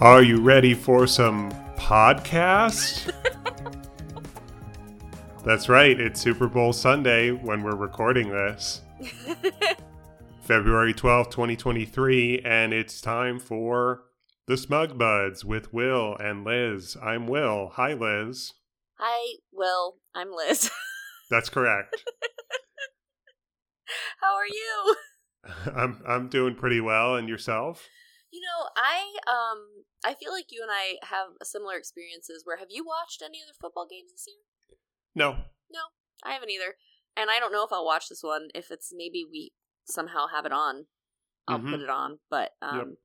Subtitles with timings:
[0.00, 3.12] Are you ready for some podcast?
[5.44, 8.80] That's right, it's Super Bowl Sunday when we're recording this.
[10.40, 14.04] February 12th, 2023, and it's time for
[14.46, 16.96] the Smug Buds with Will and Liz.
[17.02, 17.72] I'm Will.
[17.74, 18.54] Hi, Liz.
[18.94, 19.96] Hi, Will.
[20.14, 20.70] I'm Liz.
[21.30, 22.04] That's correct.
[24.22, 24.96] How are you?
[25.76, 27.86] I'm I'm doing pretty well, and yourself?
[28.30, 32.68] You know, I um I feel like you and I have similar experiences where have
[32.70, 34.78] you watched any other football games this year?
[35.14, 35.32] No.
[35.70, 35.80] No,
[36.24, 36.76] I haven't either.
[37.16, 39.52] And I don't know if I'll watch this one if it's maybe we
[39.84, 40.86] somehow have it on.
[41.48, 41.70] I'll Mhm.
[41.70, 42.96] put it on, but um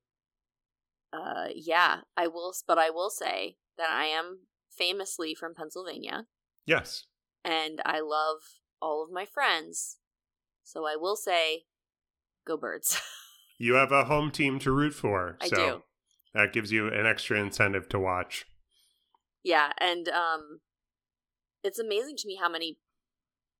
[1.13, 1.21] Yep.
[1.21, 6.27] uh yeah, I will but I will say that I am famously from Pennsylvania
[6.65, 7.07] Yes.
[7.43, 9.97] and I love all of my friends.
[10.63, 11.65] So I will say
[12.45, 12.99] go birds.
[13.57, 15.83] You have a home team to root for, I so do.
[16.33, 18.45] that gives you an extra incentive to watch.
[19.43, 20.59] Yeah, and um
[21.63, 22.77] it's amazing to me how many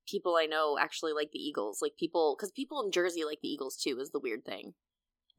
[0.07, 1.79] people I know actually like the Eagles.
[1.81, 4.73] Like people cuz people in Jersey like the Eagles too is the weird thing.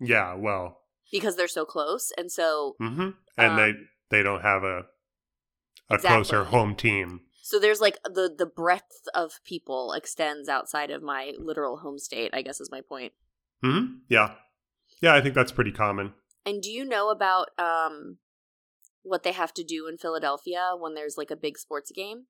[0.01, 4.65] Yeah, well, Because they're so close and so hmm and they Um, they don't have
[4.65, 4.87] a
[5.89, 6.09] a Exactly.
[6.09, 7.21] closer home team.
[7.43, 12.31] so there's like the the breadth of people extends outside of my literal home state,
[12.35, 13.13] I guess is my point.
[13.63, 14.35] hmm Yeah,
[15.01, 16.15] yeah, I think that's pretty common.
[16.45, 18.19] And do you know about um
[19.03, 22.27] what they have to do in Philadelphia when there's like a big sports game?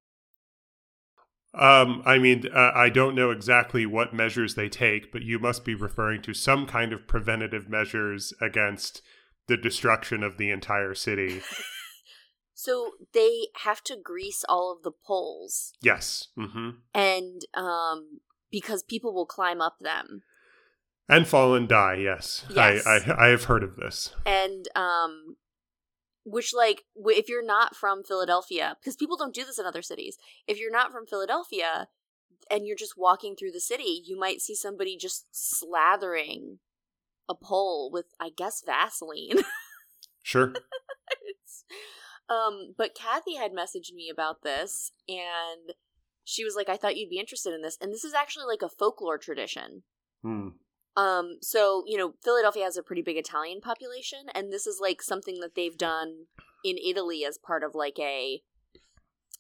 [1.55, 5.65] Um, I mean, uh, I don't know exactly what measures they take, but you must
[5.65, 9.01] be referring to some kind of preventative measures against
[9.47, 11.41] the destruction of the entire city.
[12.59, 16.29] So they have to grease all of the poles yes.
[16.37, 18.21] hmm and um
[18.51, 20.23] because people will climb up them
[21.09, 21.95] And fall and die.
[22.03, 22.85] Yes, Yes.
[22.87, 24.13] I, I I have heard of this.
[24.25, 25.37] and um
[26.25, 30.19] which like if you're not from Philadelphia because people don't do this in other cities
[30.49, 31.87] if you're not from Philadelphia
[32.51, 36.59] and you're just walking through the city you might see somebody just slathering
[37.29, 39.45] a pole with I guess Vaseline
[40.23, 40.53] Sure.
[42.29, 45.75] Um but Kathy had messaged me about this and
[46.25, 48.63] she was like I thought you'd be interested in this and this is actually like
[48.63, 49.85] a folklore tradition
[50.23, 50.49] Hmm.
[50.97, 55.03] Um, so you know, Philadelphia has a pretty big Italian population, and this is like
[55.03, 56.27] something that they've done
[56.65, 58.41] in Italy as part of like a,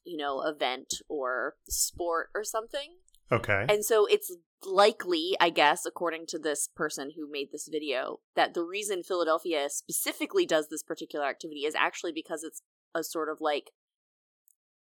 [0.05, 2.97] you know, event or sport or something.
[3.33, 3.67] Okay.
[3.69, 4.33] And so it's
[4.65, 9.69] likely, I guess, according to this person who made this video, that the reason Philadelphia
[9.69, 12.63] specifically does this particular activity is actually because it's
[12.95, 13.71] a sort of like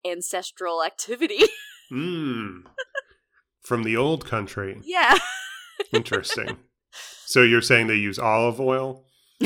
[0.05, 1.41] ancestral activity.
[1.93, 2.63] Mm.
[3.61, 4.81] From the old country.
[4.83, 5.19] yeah.
[5.93, 6.59] Interesting.
[7.25, 9.05] so you're saying they use olive oil?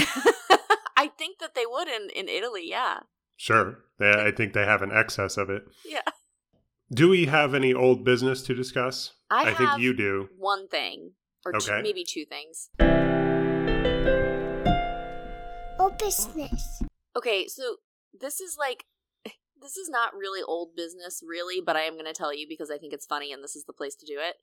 [0.96, 3.00] I think that they would in, in Italy, yeah.
[3.36, 3.78] Sure.
[3.98, 5.64] They, I think they have an excess of it.
[5.84, 6.00] Yeah.
[6.92, 9.12] Do we have any old business to discuss?
[9.30, 10.28] I, think have you do.
[10.38, 11.12] one thing,
[11.44, 11.82] or two, Okay.
[11.82, 12.70] maybe two things.
[15.78, 16.82] or business.
[17.16, 17.76] Okay, so
[18.18, 18.84] this is like,
[19.60, 22.70] this is not really old business, really, but I am going to tell you because
[22.70, 24.36] I think it's funny and this is the place to do it.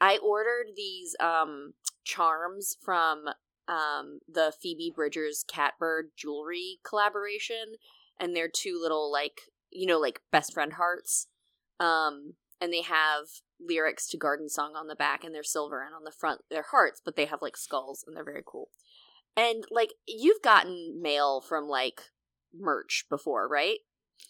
[0.00, 1.74] I ordered these um
[2.04, 3.24] charms from
[3.68, 7.74] um the Phoebe Bridgers Catbird jewelry collaboration,
[8.18, 9.40] and they're two little like
[9.70, 11.28] you know like best friend hearts,
[11.80, 13.26] um, and they have
[13.60, 16.66] lyrics to Garden Song on the back, and they're silver, and on the front they're
[16.70, 18.68] hearts, but they have like skulls, and they're very cool.
[19.36, 22.00] And like you've gotten mail from like
[22.54, 23.78] merch before, right?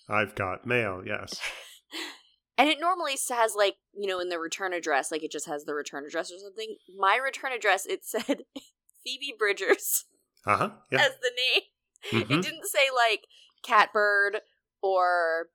[0.09, 1.41] I've got mail, yes.
[2.59, 5.65] And it normally has like, you know, in the return address, like it just has
[5.65, 6.77] the return address or something.
[6.97, 8.45] My return address, it said
[9.05, 10.05] Phoebe Bridgers
[10.47, 10.71] Uh huh.
[10.91, 11.03] Yeah.
[11.03, 12.25] as the name.
[12.25, 12.39] Mhm.
[12.39, 13.27] It didn't say like
[13.63, 14.41] Catbird
[14.83, 15.49] or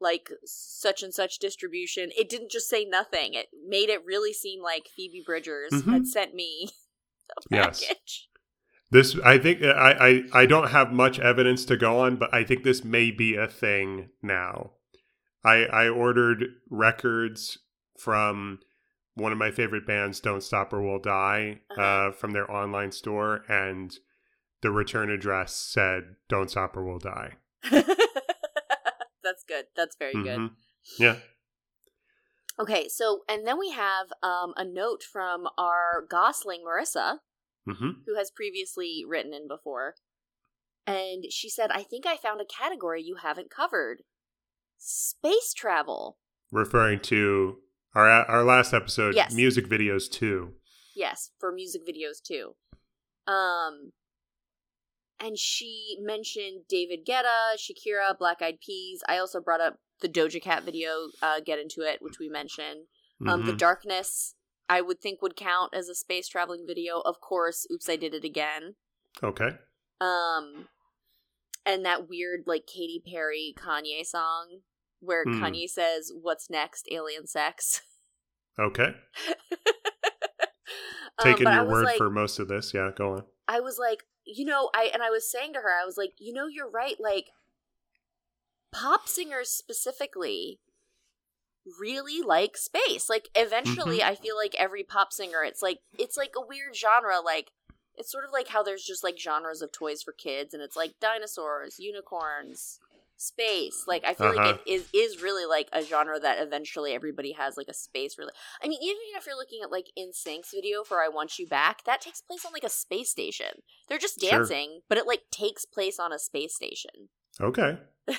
[0.00, 2.10] like such and such distribution.
[2.16, 3.34] It didn't just say nothing.
[3.34, 5.92] It made it really seem like Phoebe Bridgers Mhm.
[5.92, 6.68] had sent me
[7.36, 7.80] a Yes.
[7.84, 8.28] package.
[8.90, 12.44] This, I think, I, I, I don't have much evidence to go on, but I
[12.44, 14.74] think this may be a thing now.
[15.46, 17.58] I, I ordered records
[17.98, 18.58] from
[19.14, 22.12] one of my favorite bands, Don't Stop or We'll Die, uh Uh-huh.
[22.12, 23.96] from their online store, and
[24.60, 27.36] the return address said "Don't Stop or We'll Die."
[29.22, 29.66] That's good.
[29.74, 30.38] That's very good.
[30.38, 30.50] Mhm.
[30.98, 31.16] Yeah.
[32.58, 37.18] Okay, so and then we have um, a note from our Gosling Marissa,
[37.66, 39.94] hmm who has previously written in before.
[40.86, 44.02] And she said, I think I found a category you haven't covered
[44.78, 46.18] space travel.
[46.52, 47.58] Referring to
[47.94, 49.34] our our last episode, Yes.
[49.34, 50.54] music videos too.
[50.94, 52.54] Yes, for music videos too.
[53.26, 53.92] Um,
[55.18, 59.02] and she mentioned David Guetta, Shakira, Black Eyed Peas.
[59.08, 62.86] I also brought up the Doja Cat video, uh, Get Into It, which we mentioned.
[63.26, 63.58] Um, The Mhm.
[63.58, 64.34] Darkness,
[64.68, 67.00] I would think would count as a space traveling video.
[67.00, 68.76] Of course, Oops, I Did It Again.
[69.22, 69.56] Okay.
[70.00, 70.68] Um,
[71.66, 74.60] and that weird like Katy Perry Kanye song
[75.00, 75.42] where Hmm.
[75.44, 76.86] Kanye says, "What's next?
[76.90, 77.82] Alien sex."
[78.58, 78.94] Okay.
[81.18, 82.72] Um, Taking I your word like- for most of this.
[82.74, 83.22] Yeah, go on.
[83.48, 86.12] I was like, you know, I and I was saying to her, I was like,
[86.18, 86.96] you know, you're right.
[86.98, 87.26] Like,
[88.72, 90.60] pop singers specifically
[91.80, 93.08] really like space.
[93.08, 94.08] Like, eventually, Mm-hmm.
[94.08, 97.20] I feel like every pop singer, it's like it's like a weird genre.
[97.24, 97.52] Like,
[97.96, 100.76] it's sort of like how there's just like genres of toys for kids, and it's
[100.76, 102.78] like dinosaurs, unicorns,
[103.16, 103.84] space.
[103.86, 104.36] Like, I feel Uh-huh.
[104.42, 108.18] like it is is really like a genre that eventually everybody has like a space.
[108.18, 108.32] Really,
[108.62, 111.84] I mean, even if you're looking at like NSYNC's video for "I Want You Back,"
[111.84, 113.62] that takes place on like a space station.
[113.88, 114.30] They're just Sure.
[114.40, 117.08] dancing, but it like takes place on a space station.
[117.40, 117.78] Okay.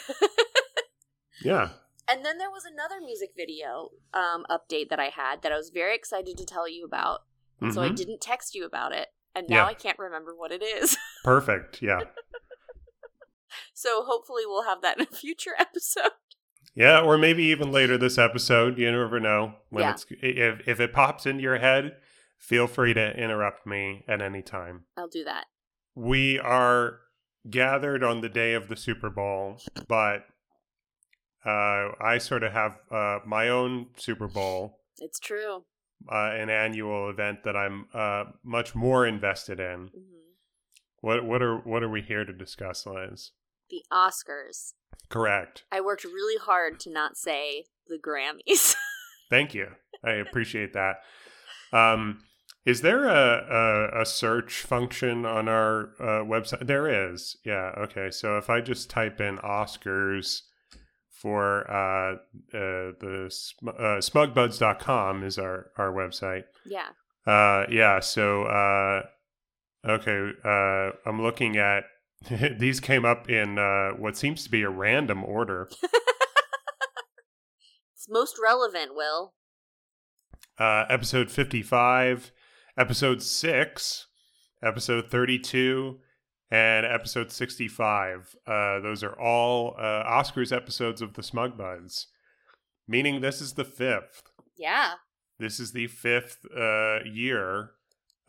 [1.44, 1.70] Yeah.
[2.10, 5.70] And then there was another music video um, update that I had that I was
[5.70, 7.20] very excited to tell you about.
[7.62, 7.96] And so I Mhm.
[7.96, 9.10] didn't text you about it.
[9.38, 9.66] And now Yeah.
[9.68, 10.98] I can't remember what it is.
[11.24, 11.82] Perfect.
[11.82, 12.02] Yeah.
[13.74, 16.12] so hopefully we'll have that in a future episode.
[16.76, 18.78] Yeah, or maybe even later this episode.
[18.78, 19.92] You never know when Yeah.
[19.92, 21.96] it's if if it pops into your head.
[22.40, 24.86] Feel free to interrupt me at any time.
[24.96, 25.46] I'll do that.
[25.96, 27.00] We are
[27.50, 29.58] gathered on the day of the Super Bowl,
[29.88, 30.26] but
[31.44, 35.64] uh, I sort of have uh, my own Super Bowl, It's true.
[36.12, 39.90] Uh, an annual event that I'm uh, much more invested in.
[39.94, 40.18] hmm
[41.02, 43.32] What what are what are we here to discuss, Liz?
[43.70, 44.74] The Oscars.
[45.10, 45.64] Correct.
[45.72, 48.76] I worked really hard to not say the Grammys.
[49.30, 49.68] Thank you.
[50.04, 50.98] I appreciate that.
[51.74, 52.20] Um,
[52.66, 56.68] is there a, a, a search function on our uh, website?
[56.68, 57.38] There is.
[57.46, 57.72] Yeah.
[57.78, 58.10] Okay.
[58.12, 60.42] So if I just type in Oscars
[61.22, 62.14] for uh,
[62.56, 63.30] uh, the
[63.68, 66.44] uh, smugbuds.com is our, our website.
[66.66, 66.90] yeah.
[67.26, 68.00] Uh, yeah.
[68.00, 69.02] So, uh,
[69.86, 70.32] okay.
[70.46, 71.84] Uh, I'm looking at
[72.60, 75.70] these came up in uh, what seems to be a random order.
[77.94, 79.34] It's most relevant, Will.
[80.60, 82.32] uh, episode 55,
[82.78, 84.08] episode 6,
[84.64, 86.00] episode 32,
[86.50, 88.36] and episode 65.
[88.46, 92.08] Uh, those are all uh, Oscars episodes of the Smug Buds,
[92.88, 94.24] meaning this is the fifth.
[94.58, 94.94] Yeah.
[95.40, 97.72] This is the fifth uh, year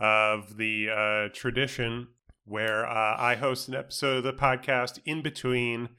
[0.01, 2.09] of the uh, tradition
[2.45, 5.91] where uh, I host an episode of the podcast in between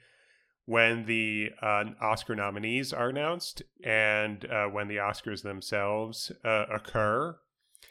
[0.66, 7.38] when the uh, Oscar nominees are announced and uh, when the Oscars themselves uh, occur.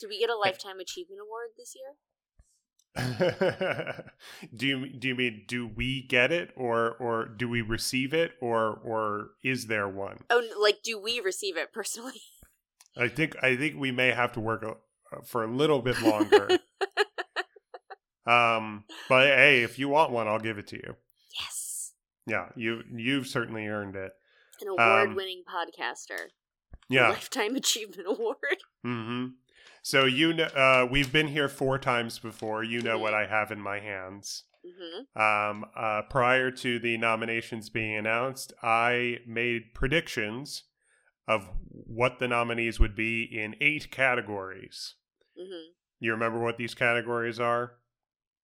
[0.00, 1.96] Did we get a Lifetime Achievement Award this year?
[4.56, 8.32] do you do you mean do we get it or or do we receive it
[8.40, 10.18] or or is there one?
[10.30, 12.20] Oh, like, do we receive it personally?
[12.96, 16.58] I think I think we may have to work a, for a little bit longer.
[18.26, 20.96] um, but hey, if you want one, I'll give it to you.
[21.38, 21.92] yes.
[22.26, 24.12] Yeah, you you've certainly earned it.
[24.60, 26.30] An award winning podcaster.
[26.88, 27.10] Yeah.
[27.10, 28.36] Lifetime Achievement Award.
[28.82, 29.26] hmm
[29.88, 32.62] So you know, uh, we've been here four times before.
[32.62, 34.44] You know what I have in my hands.
[34.62, 40.64] hmm Um, uh, prior to the nominations being announced, I made predictions
[41.26, 44.96] of what the nominees would be in eight categories.
[45.34, 47.78] hmm You remember what these categories are?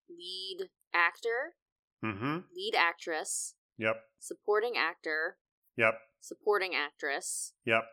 [0.09, 1.57] Lead actor,
[2.03, 2.39] Mm-hmm.
[2.57, 3.97] lead actress, Yep.
[4.19, 5.37] supporting actor,
[5.77, 6.01] Yep.
[6.21, 7.85] supporting actress, Yep.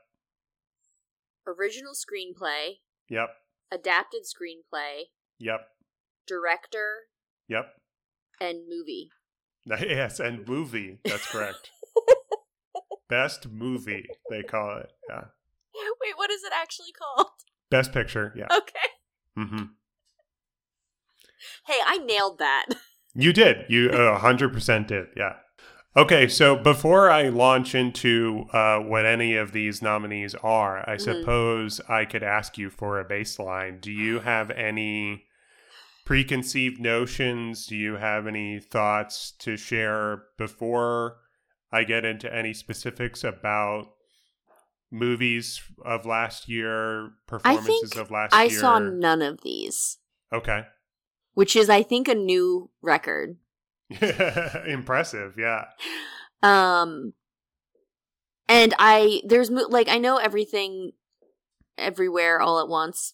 [1.46, 2.78] original screenplay,
[3.10, 3.30] Yep.
[3.72, 5.04] Adapted screenplay,
[5.40, 5.62] Yep.
[6.28, 7.08] director,
[7.48, 7.66] Yep.
[8.40, 9.10] and movie.
[9.66, 11.00] Yes, and movie.
[11.06, 11.70] That's correct.
[13.10, 14.90] Best movie, they call it.
[15.10, 15.26] Yeah.
[16.02, 17.28] Wait, what is it actually called?
[17.70, 18.34] Best picture.
[18.36, 18.48] Yeah.
[18.52, 18.90] Okay.
[19.38, 19.64] Mm-hmm.
[21.68, 22.66] Hey, I nailed that.
[23.14, 23.66] You did.
[23.70, 25.08] You uh, 100% did.
[25.16, 25.34] Yeah.
[25.96, 31.02] Okay, so before I launch into uh, what any of these nominees are, I Mhm.
[31.02, 33.82] suppose I could ask you for a baseline.
[33.82, 35.26] Do you have any
[36.06, 37.66] preconceived notions?
[37.68, 41.18] Do you have any thoughts to share before
[41.74, 43.88] I get into any specifics about
[44.90, 48.58] movies of last year, performances of last I year?
[48.60, 49.98] I saw none of these,
[50.32, 50.66] Okay.
[51.34, 53.38] which is, I think, a new record.
[54.68, 55.66] Impressive, yeah.
[56.44, 57.14] Um,
[58.48, 60.92] and I there's like I know everything,
[61.78, 63.14] everywhere, all at once.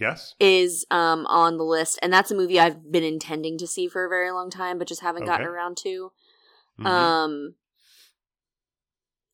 [0.00, 0.34] Yes.
[0.38, 4.04] is um on the list, and that's a movie I've been intending to see for
[4.04, 6.12] a very long time, but just haven't gotten around to.
[6.78, 6.86] Mhm.
[6.86, 7.54] Um,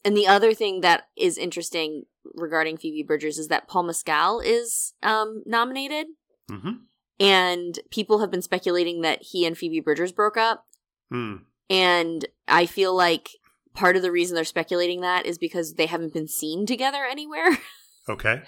[0.04, 2.04] and the other thing that is interesting
[2.34, 6.06] regarding Phoebe Bridgers is that Paul Mescal is um nominated,
[6.50, 6.86] Mhm.
[7.20, 10.66] And people have been speculating that he and Phoebe Bridgers broke up.
[11.12, 11.42] Mm.
[11.70, 13.30] And I feel like
[13.74, 17.58] part of the reason they're speculating that is because they haven't been seen together anywhere.
[18.06, 18.42] Okay.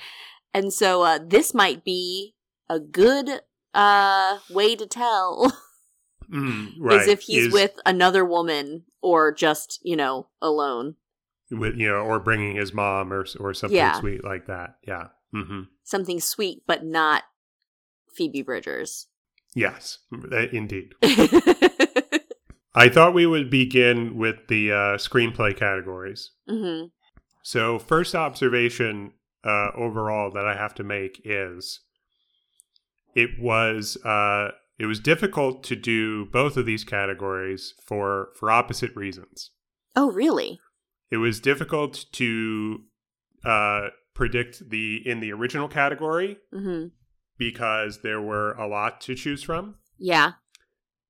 [0.52, 2.34] And so uh, this might be
[2.68, 3.40] a good
[3.72, 5.50] uh, way to tell
[6.30, 7.00] Mm, right.
[7.00, 10.96] is if he's Is- with another woman or just, you know, alone.
[11.50, 13.98] with you know, or bringing his mom or or something Yeah.
[14.00, 14.76] sweet like that.
[14.86, 15.04] Yeah.
[15.32, 17.22] hmm Something sweet, but not
[18.16, 19.06] Phoebe Bridgers.
[19.54, 20.92] Yes, uh, indeed.
[22.74, 26.32] I thought we would begin with the uh, screenplay categories.
[26.48, 26.86] Mm-hmm.
[27.42, 29.12] So, first observation
[29.44, 31.80] uh, overall that I have to make is
[33.14, 38.94] it was uh, it was difficult to do both of these categories for for opposite
[38.94, 39.52] reasons.
[39.94, 40.60] Oh, really?
[41.10, 42.80] It was difficult to
[43.44, 46.86] uh, predict the in the original category hmm
[47.38, 49.76] because there were a lot to choose from.
[49.98, 50.32] Yeah.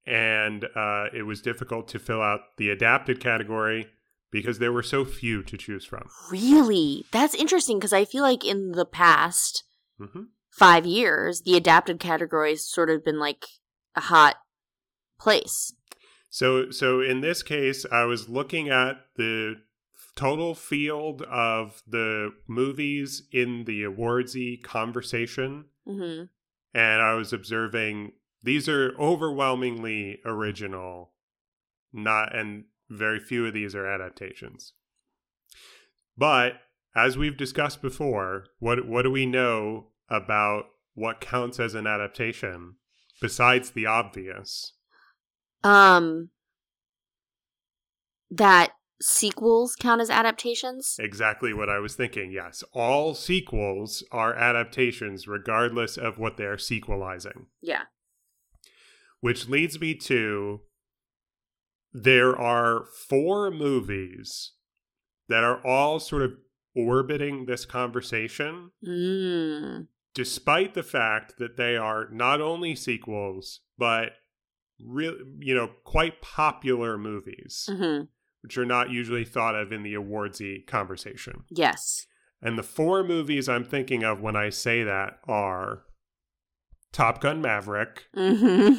[0.07, 3.89] and uh, it was difficult to fill out the adapted category
[4.31, 6.09] because there were so few to choose from.
[6.31, 7.05] Really?
[7.11, 9.65] That's interesting because I feel like in the past
[9.99, 13.45] hmm five years, the adapted category has sort of been like
[13.95, 14.37] a hot
[15.21, 15.75] place.
[16.31, 19.57] So, so in this case, I was looking at the
[20.17, 26.25] total field of the movies in the awardsy conversation, hmm
[26.75, 31.13] and I was observing these are overwhelmingly original,
[31.91, 34.75] not and very few of these are adaptations.
[36.19, 36.61] But
[36.95, 42.77] as we've discussed before, what what do we know about what counts as an adaptation
[43.21, 44.73] besides the obvious?
[45.65, 46.31] Um,
[48.31, 50.97] that sequels count as adaptations.
[50.99, 52.31] Exactly what I was thinking.
[52.31, 57.47] Yes, all sequels are adaptations regardless of what they're sequelizing.
[57.61, 57.83] Yeah.
[59.21, 60.61] Which leads me to
[61.93, 64.53] there are four movies
[65.29, 66.35] that are all sort of
[66.75, 69.89] orbiting this conversation, Mm.
[70.15, 74.13] despite the fact that they are not only sequels, but
[74.79, 78.03] real, you know, quite popular movies, hmm
[78.47, 81.43] which are not usually thought of in the awardsy conversation.
[81.51, 82.07] Yes.
[82.41, 85.83] And the four movies I'm thinking of when I say that are
[86.93, 88.75] Top Gun Maverick, hmm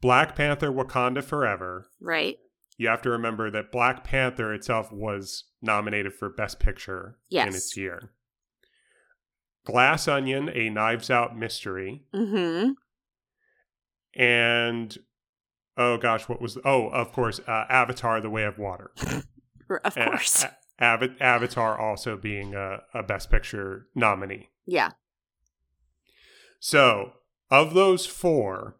[0.00, 1.86] Black Panther Wakanda Forever.
[2.00, 2.38] Right.
[2.78, 7.76] You have to remember that Black Panther itself was nominated for Best Picture in its
[7.76, 8.10] year.
[9.66, 12.04] Glass Onion, a Knives Out mystery.
[12.14, 12.70] hmm
[14.14, 14.96] And
[15.76, 18.90] oh gosh, what was oh, of course, uh, Avatar: The Way of Water.
[19.82, 20.44] Of course.
[20.44, 24.50] A- Ava- Avatar also being a, a Best Picture nominee.
[24.66, 24.90] yeah.
[26.60, 27.12] So,
[27.50, 28.76] of those four,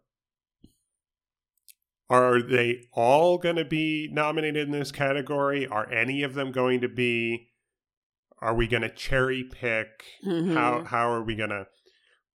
[2.09, 5.65] are they all going to be nominated in this category?
[5.67, 7.49] Are any of them going to be?
[8.39, 10.03] Are we going to cherry pick?
[10.25, 10.53] Mhm.
[10.53, 11.67] How how are we going to?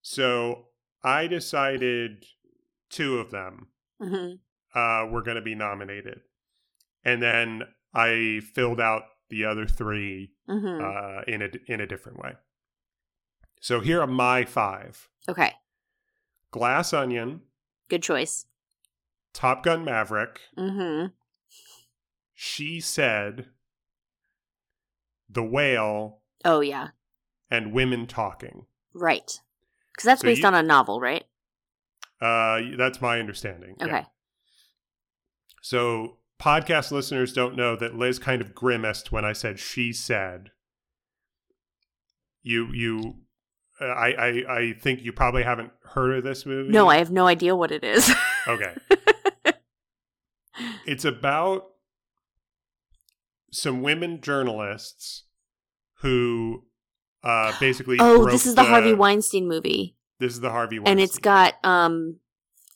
[0.03, 0.67] So
[1.05, 2.25] I decided
[2.91, 3.69] two of them
[4.03, 4.33] hmm
[4.75, 6.21] uh, were going to be nominated,
[7.05, 7.63] and then
[7.95, 12.33] I filled out the other three hmm uh, in a in a different way.
[13.61, 15.53] So here are my five: okay.
[16.51, 17.43] Glass Onion,
[17.89, 18.47] Good choice.
[19.33, 21.07] Top Gun Maverick, Mm-hmm.
[22.35, 23.47] She Said,
[25.29, 26.89] The Whale, Oh yeah.
[27.51, 28.67] and Women Talking.
[28.95, 29.39] Right.
[29.93, 31.25] Because that's So based you- on a novel, right?
[32.21, 33.77] Uh, that's my understanding.
[33.79, 34.05] yeah.
[35.61, 40.51] So podcast listeners don't know that Liz kind of grimaced when I said she said.
[42.43, 43.17] You you,
[43.81, 46.73] uh, I I I think you probably haven't heard of this movie.
[46.73, 48.11] No, I have no idea what it is.
[48.49, 48.75] Okay.
[50.87, 51.67] it's about
[53.53, 55.25] some women journalists
[56.01, 56.65] who
[57.23, 60.93] uh basically oh, this is the, Harvey Weinstein movie, This is the Harvey Weinstein.
[60.93, 62.21] and it's got um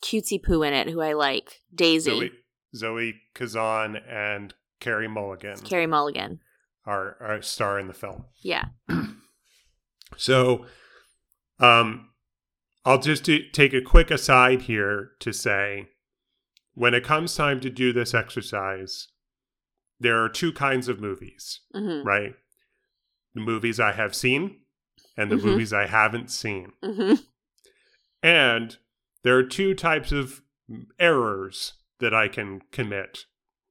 [0.02, 2.30] cutesy poo in it, who I like, Daisy,
[2.74, 6.40] Zoe Kazan and Carey Mulligan Carey Mulligan.
[6.84, 8.24] are, are star in the film.
[8.42, 8.66] Yeah.
[10.16, 10.66] So,
[11.58, 12.10] um,
[12.84, 15.88] I'll just do, take a quick aside here to say,
[16.74, 19.08] when it comes time to do this exercise,
[19.98, 22.34] there are two kinds of movies, hmm right?
[23.34, 24.60] The movies I have seen
[25.16, 25.42] and the Mhm.
[25.44, 26.72] movies I haven't seen.
[26.84, 27.14] hmm
[28.22, 28.76] And
[29.22, 30.42] there are two types of
[30.98, 33.24] errors that I can commit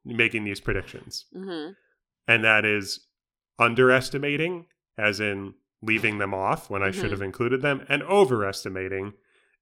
[0.06, 1.26] making these predictions.
[1.34, 1.70] hmm
[2.28, 3.08] And that is
[3.60, 4.66] underestimating,
[4.98, 7.12] as in leaving them off when I should Mhm.
[7.12, 9.14] have included them, and overestimating,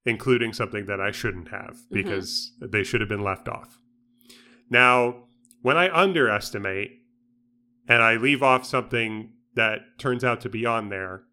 [0.04, 1.94] including something that I shouldn't have Mm-hmm.
[1.94, 3.78] because they should have been left off.
[4.70, 5.28] Now,
[5.62, 7.00] when I underestimate
[7.88, 11.24] and I leave off something that turns out to be on there,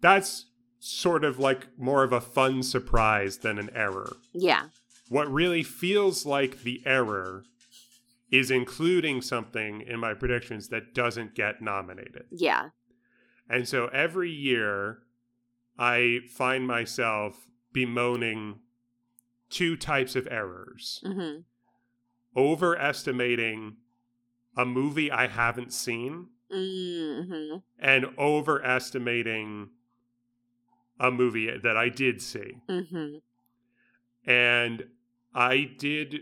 [0.00, 0.46] that's
[0.78, 4.16] sort of like more of a fun surprise than an error.
[4.32, 4.68] Yeah.
[5.10, 7.42] What really feels like the error
[8.30, 12.26] is including something in my predictions that doesn't get nominated.
[12.30, 12.68] Yeah.
[13.48, 14.98] And so every year,
[15.76, 18.60] I find myself bemoaning
[19.48, 21.38] two types of errors hmm
[22.36, 23.78] overestimating
[24.56, 29.70] a movie I haven't seen hmm and overestimating
[31.00, 32.58] a movie that I did see.
[32.68, 33.16] hmm
[34.24, 34.84] And
[35.34, 36.20] I did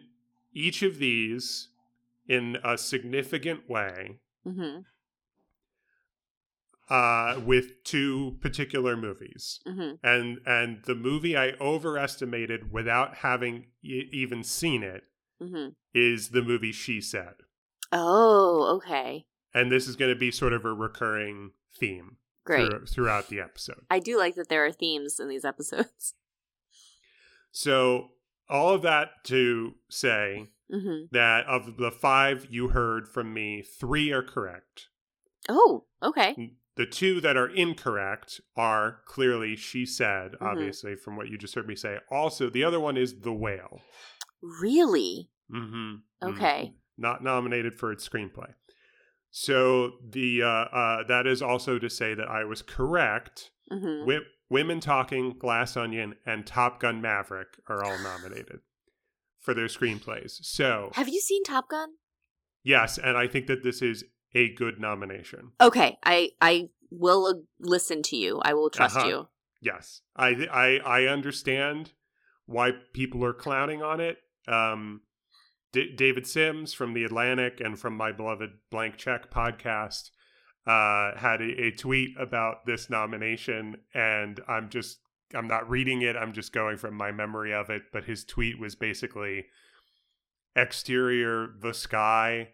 [0.52, 1.68] each of these
[2.26, 4.78] in a significant way hmm
[6.90, 9.60] uh, with two particular movies.
[9.66, 15.04] hmm And and the movie I overestimated without having e- even seen it
[15.40, 17.34] hmm is the movie She Said.
[17.92, 19.24] Oh, okay.
[19.54, 22.68] And this is going to be sort of a recurring theme Great.
[22.70, 23.84] through- throughout the episode.
[23.90, 26.14] I do like that there are themes in these episodes.
[27.50, 28.10] So
[28.50, 34.12] all of that to say hmm that of the five you heard from me, three
[34.12, 34.88] are correct.
[35.48, 36.36] Oh, okay.
[36.76, 40.46] The two that are incorrect are clearly She Said, Mhm.
[40.46, 41.98] obviously, from what you just heard me say.
[42.10, 43.80] Also, the other one is The Whale.
[44.42, 45.30] Really?
[45.50, 46.28] Mm-hmm.
[46.28, 46.74] Okay.
[46.96, 48.54] Not nominated for its screenplay.
[49.30, 53.50] So the uh, uh, that is also to say that I was correct.
[53.70, 58.60] hmm Wi- Women Talking, Glass Onion, and Top Gun Maverick are all nominated
[59.40, 60.32] for their screenplays.
[60.42, 61.90] So Have you seen Top Gun?
[62.62, 65.52] yes, and I think that this is a good nomination.
[65.60, 68.40] Okay, I I will uh, listen to you.
[68.42, 69.08] I will trust Uh-huh.
[69.08, 69.28] you.
[69.60, 71.92] Yes, I I I understand
[72.46, 74.18] why people are clowning on it.
[74.46, 75.02] Um,
[75.72, 80.10] D- David Sims from the Atlantic and from my beloved Blank Check podcast
[80.68, 84.98] uh, had a, a tweet about this nomination, and I'm just
[85.34, 86.14] I'm not reading it.
[86.16, 87.82] I'm just going from my memory of it.
[87.92, 89.46] But his tweet was basically
[90.54, 92.50] exterior the sky.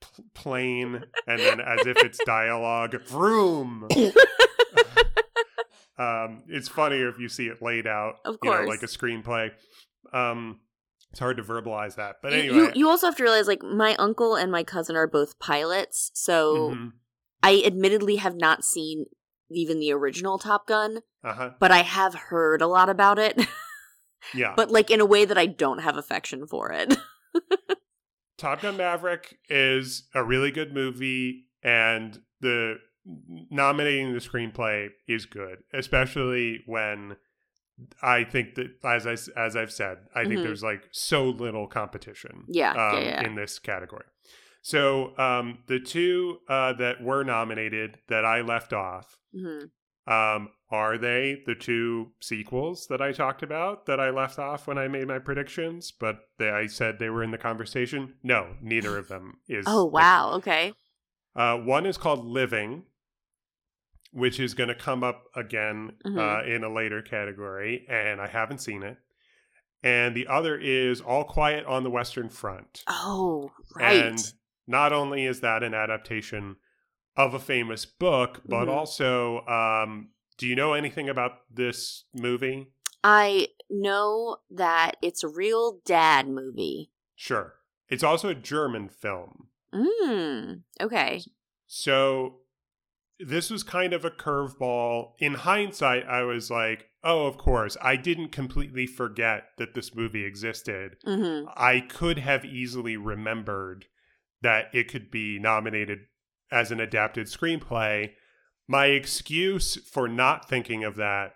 [0.00, 3.88] p- Plane, and then as if it's dialogue, vroom.
[5.98, 8.68] um, it's funnier if you see it laid out, Of you know, course.
[8.68, 9.50] like a screenplay.
[10.12, 10.60] Um,
[11.10, 13.94] it's hard to verbalize that, but anyway, you you also have to realize like my
[13.96, 16.92] uncle and my cousin are both pilots, so Mhm.
[17.42, 19.06] I admittedly have not seen
[19.50, 23.40] even the original Top Gun, uh-huh, but I have heard a lot about it.
[24.34, 24.52] yeah.
[24.56, 26.96] but like in a way that I don't have affection for it.
[28.38, 32.76] Top Gun Maverick is a really good movie, and the
[33.50, 37.16] nominating the screenplay is good, especially when
[38.02, 40.42] I think that as I as I've said, I think Mhm.
[40.44, 43.24] there's like so little competition, Yeah, yeah, um, yeah.
[43.26, 44.04] in this category.
[44.62, 49.64] So um, the two uh, that were nominated that I left off hmm
[50.06, 54.78] um, are they the two sequels that I talked about that I left off when
[54.78, 55.92] I made my predictions?
[55.92, 58.14] But they, I said they were in the conversation.
[58.22, 59.66] No, neither of them is.
[59.68, 60.72] Oh wow, okay.
[61.36, 62.84] Uh, one is called Living,
[64.12, 66.56] which is going to come up again uh, Mhm.
[66.56, 68.98] in a later category, and I haven't seen it.
[69.82, 72.84] And the other is All Quiet on the Western Front.
[72.88, 74.04] Oh right.
[74.04, 74.32] And
[74.66, 76.56] not only is that an adaptation
[77.16, 78.72] of a famous book, but Mhm.
[78.72, 82.68] also, um, do you know anything about this movie?
[83.02, 86.90] I know that it's a real dad movie.
[87.14, 87.54] Sure.
[87.88, 89.48] It's also a German film.
[89.72, 90.62] Mm.
[90.80, 91.22] Okay.
[91.66, 92.39] So
[93.24, 95.12] this was kind of a curveball.
[95.18, 97.76] In hindsight, I was like, oh, of course.
[97.82, 100.96] I didn't completely forget that this movie existed.
[101.04, 103.86] hmm I could have easily remembered
[104.42, 106.00] that it could be nominated
[106.50, 108.12] as an adapted screenplay.
[108.68, 111.34] My excuse for not thinking of that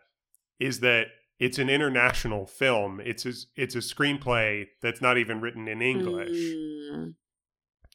[0.59, 3.01] is that it's an international film.
[3.05, 6.31] It's a, it's a screenplay that's not even written in English.
[6.31, 7.15] Mm.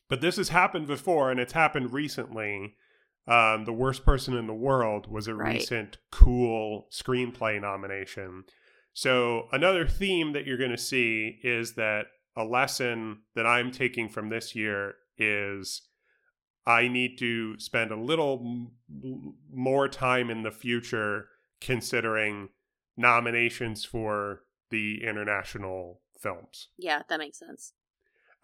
[0.10, 2.76] But this has happened before, and it's happened recently.
[3.30, 5.54] Um, the worst person in the world was a Right.
[5.56, 8.46] recent cool screenplay nomination.
[8.94, 14.10] So another theme that you're going to see is that a lesson that I'm taking
[14.10, 15.88] from this year is
[16.66, 18.70] I need to spend a little
[19.04, 21.30] m- more time in the future
[21.62, 22.50] considering
[22.98, 26.70] nominations for the international films.
[26.78, 27.74] Yeah, that makes sense.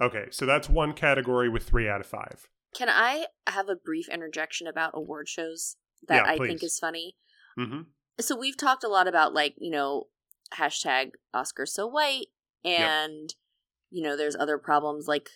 [0.02, 2.48] Okay, so that's one category with three out of five.
[2.76, 7.16] Can I have a brief interjection about award shows that Yeah, I think is funny?
[7.58, 7.82] hmm
[8.20, 10.08] So we've talked a lot about like, you know,
[10.54, 12.28] hashtag Oscar so white
[12.64, 13.34] and
[13.92, 15.30] you know, there's other problems like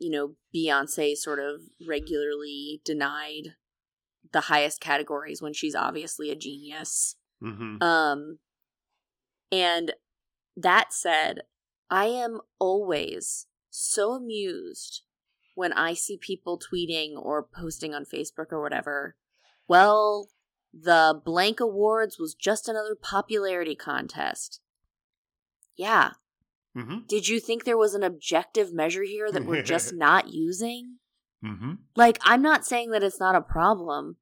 [0.00, 3.54] you know, Beyonce sort of regularly denied
[4.32, 7.16] the highest categories when she's obviously a genius.
[7.40, 8.38] hmm Um
[9.50, 9.92] and
[10.56, 11.42] that said,
[11.90, 15.02] I am always so amused
[15.58, 19.16] when I see people tweeting or posting on Facebook or whatever.
[19.66, 20.28] Well,
[20.72, 24.60] the blank awards was just another popularity contest.
[25.76, 26.12] Yeah.
[26.74, 30.98] hmm Did you think there was an objective measure here that we're just not using?
[31.40, 34.16] hmm like i'm not saying that it's not a problem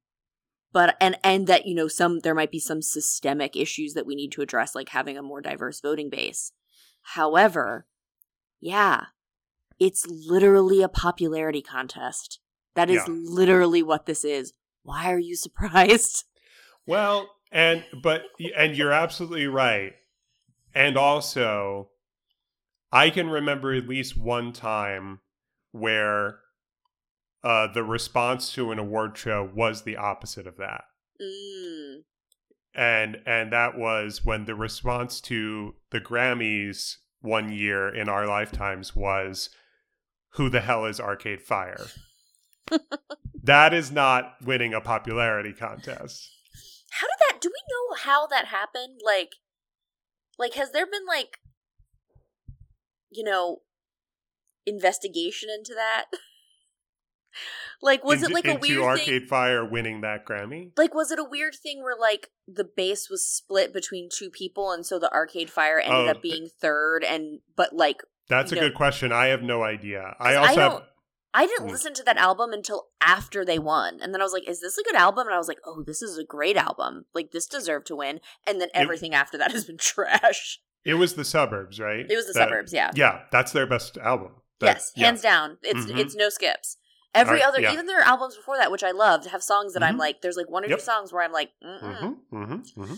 [0.71, 4.13] but and and that you know some there might be some systemic issues that we
[4.15, 6.51] need to address like having a more diverse voting base
[7.01, 7.87] however
[8.59, 9.05] yeah
[9.79, 12.39] it's literally a popularity contest
[12.75, 13.13] that is Yeah.
[13.13, 16.23] literally what this is why are you surprised
[16.85, 18.23] Well, and but
[18.55, 19.93] and you're absolutely right.
[20.73, 21.89] And also
[22.91, 25.19] I can remember at least one time
[25.71, 26.39] where
[27.43, 30.83] uh the response to an award show was the opposite of that.
[31.21, 32.03] mm,
[32.73, 38.95] And and that was when the response to the Grammys one year in our lifetimes
[38.95, 39.49] was
[40.37, 41.87] who the hell is Arcade Fire?
[43.43, 46.29] that is not winning a popularity contest.
[46.91, 49.35] how did that do we know how that happened like
[50.37, 51.37] like has there been like
[53.09, 53.59] you know
[54.65, 56.05] investigation into that
[57.81, 60.71] like was into, it like a into weird Arcade thing Fire winning that Grammy?
[60.77, 64.71] like was it a weird thing where like the base was split between two people
[64.73, 68.55] and so the arcade fire ended Oh, up being third and but like That's a
[68.55, 69.11] good question.
[69.11, 70.15] I have no idea.
[70.19, 70.83] I also have, don't-
[71.33, 71.71] I didn't Hmm.
[71.71, 73.99] listen to that album until after they won.
[74.01, 75.27] And then I was like, is this a good album?
[75.27, 77.05] And I was like, oh, this is a great album.
[77.13, 78.19] Like, this deserved to win.
[78.47, 80.59] And then everything after that has been trash.
[80.83, 82.05] it was the suburbs, right?
[82.09, 82.91] It was the That- suburbs, yeah.
[82.95, 84.31] Yeah, that's their best album.
[84.59, 85.05] That- yes, yeah.
[85.05, 85.57] hands down.
[85.61, 85.97] It's Mhm.
[85.99, 86.77] it's no skips.
[87.13, 87.73] Every Alright, other, yeah.
[87.73, 89.99] even their albums before that, which I loved, have songs that I'm Mhm.
[89.99, 90.79] like, there's like one or Yep.
[90.79, 92.95] two songs where I'm like, mm Mm-hmm, mm-hmm, mm-hmm.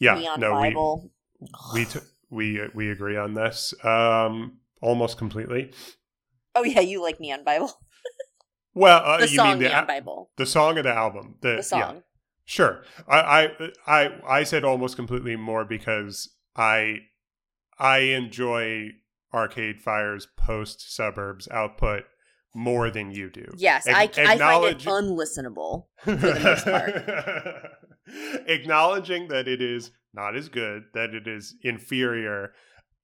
[0.00, 1.10] Yeah, Neon no, Bible.
[1.74, 1.98] we we t-
[2.30, 5.72] we we agree on this um almost completely.
[6.54, 7.72] oh yeah, you like Neon Bible.
[8.78, 10.30] Well, uh, the you song mean the Neon Bible.
[10.36, 11.36] the song of the album?
[11.40, 11.80] The song.
[11.80, 12.00] Yeah,
[12.44, 12.82] sure.
[13.08, 14.10] I, I I
[14.40, 16.98] I said almost completely more because I
[17.78, 18.90] I enjoy
[19.32, 22.04] Arcade Fire's post suburbs output
[22.54, 23.46] more than you do.
[23.56, 24.06] Yes, Ac- I, I
[24.38, 25.86] find it acknowledge- unlistenable.
[26.04, 27.72] the
[28.06, 32.52] most Acknowledging that it is not as good, that it is inferior,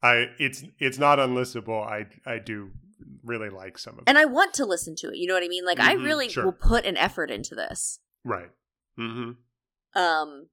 [0.02, 1.86] I it's it's not unlistenable.
[1.86, 2.70] I I do
[3.22, 4.10] really like some of And it.
[4.10, 5.16] And I want to listen to it.
[5.16, 5.64] You know what I mean?
[5.64, 6.44] Like I Mhm, really sure.
[6.44, 8.00] will put an effort into this.
[8.24, 8.50] right.
[8.98, 9.32] Mm-hmm.
[10.00, 10.48] Um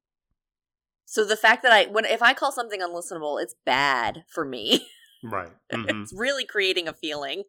[1.06, 4.88] so the fact that I when if I call something unlistenable, it's bad for me.
[5.24, 5.52] Right.
[5.74, 5.86] Mhm.
[6.04, 7.44] it's really creating a feeling.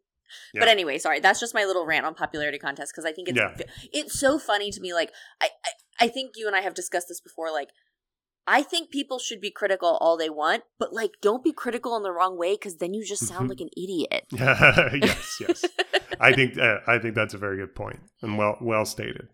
[0.53, 0.61] Yeah.
[0.61, 3.37] But anyway, sorry, that's just my little rant on popularity contest because I think it's
[3.37, 3.55] Yeah.
[3.93, 4.93] it's so funny to me.
[4.93, 7.51] Like I, I I think you and I have discussed this before.
[7.51, 7.69] Like
[8.47, 12.03] I think people should be critical all they want, but like don't be critical in
[12.03, 14.25] the wrong way because then you just sound like an idiot.
[14.31, 15.65] yes, yes.
[16.19, 19.27] I think uh, I think that's a very good point and well well stated.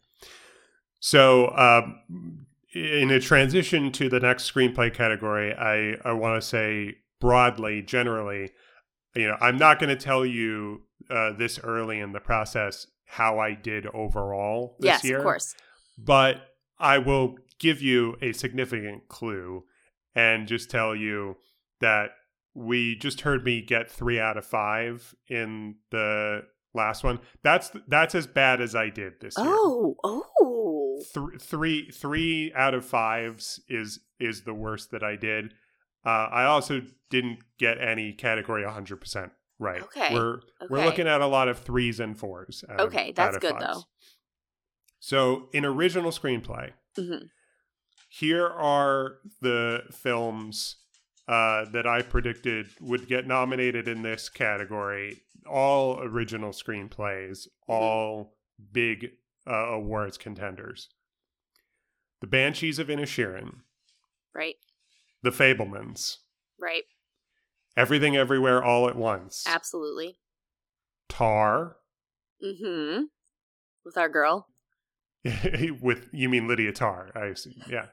[0.99, 6.95] So, um, in a transition to the next screenplay category, I I want to say
[7.19, 8.51] broadly, generally,
[9.15, 13.39] you know, I'm not going to tell you uh, this early in the process how
[13.39, 15.55] I did overall this yes, year of course.
[15.97, 16.41] but
[16.77, 19.63] I will give you a significant clue
[20.15, 21.37] and just tell you
[21.81, 22.11] that
[22.53, 26.41] we just heard me get three out of five in the
[26.73, 27.19] last one.
[27.43, 29.47] That's that's as bad as I did this year.
[29.47, 31.03] Oh, oh.
[31.13, 35.53] Th- three three out of fives is is the worst that I did.
[36.05, 39.81] Uh, I also didn't get any category 100% right.
[39.83, 40.39] Okay, We're
[40.69, 42.63] we're looking at a lot of threes and fours.
[42.67, 43.65] of- Okay, that's good, fives.
[43.65, 43.83] though.
[44.99, 47.29] So, in original screenplay, Mhm.
[48.19, 50.77] Here are the films
[51.27, 55.21] uh, that I predicted would get nominated in this category.
[55.47, 58.33] All original screenplays, all
[58.71, 59.11] big
[59.45, 60.89] uh, awards contenders.
[62.21, 63.57] The Banshees of Inisherin,
[64.33, 64.55] Right,
[65.21, 66.17] The Fabelmans,
[66.59, 66.85] right.
[67.75, 70.17] Everything Everywhere All at Once, Absolutely.
[71.07, 71.77] Tar,
[72.43, 73.03] Mm-hmm.
[73.85, 74.47] With our girl.
[75.81, 77.85] with you mean Lydia Tar, I assume, yeah.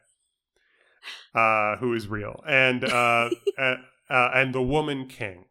[1.34, 3.74] Uh, who is real and uh, uh,
[4.08, 5.46] uh, and the Woman King.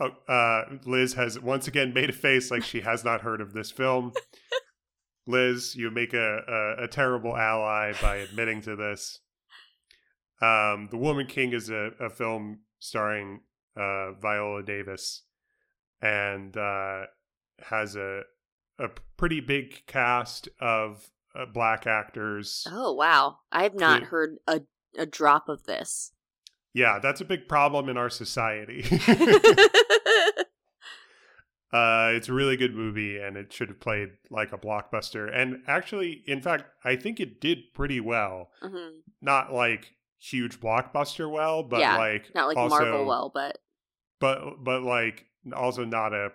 [0.00, 3.52] Oh, uh, Liz has once again made a face like she has not heard of
[3.52, 4.12] this film.
[5.26, 9.20] Liz, you make a, a, a terrible ally by admitting to this.
[10.40, 13.42] Um, the Woman King is a, a film starring
[13.76, 15.22] uh, Viola Davis
[16.00, 17.02] and uh,
[17.60, 18.22] has a
[18.78, 22.66] a pretty big cast of uh, black actors.
[22.70, 24.06] Oh wow, I have not Yeah.
[24.08, 24.62] heard a
[24.98, 26.12] a drop of this.
[26.74, 28.82] Yeah, that's a big problem in our society.
[31.72, 35.34] uh, it's a really good movie, and it should have played like a blockbuster.
[35.34, 38.50] And actually, in fact, I think it did pretty well.
[38.62, 39.00] Mhm.
[39.22, 43.58] Not like huge blockbuster well, but Yeah, like Not like also, Marvel well, but
[44.20, 46.32] but but like also not a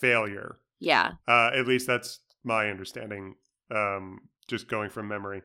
[0.00, 0.58] failure.
[0.78, 1.12] yeah.
[1.26, 3.34] Uh, at least that's my understanding.
[3.70, 5.42] Um, just going from memory.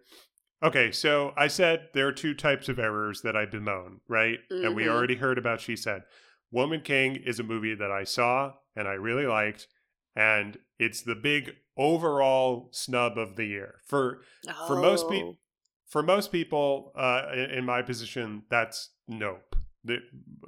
[0.62, 4.40] Okay, so I said there are two types of errors that I bemoan, right?
[4.50, 4.90] And we Mhm.
[4.90, 6.04] already heard about She Said.
[6.52, 9.68] Woman King is a movie that I saw and I really liked,
[10.16, 14.22] and it's the big overall snub of the year for
[14.68, 15.38] For most peop- Oh.
[15.88, 18.44] for most people uh, in, in my position.
[18.50, 19.56] That's nope.
[19.86, 20.00] The,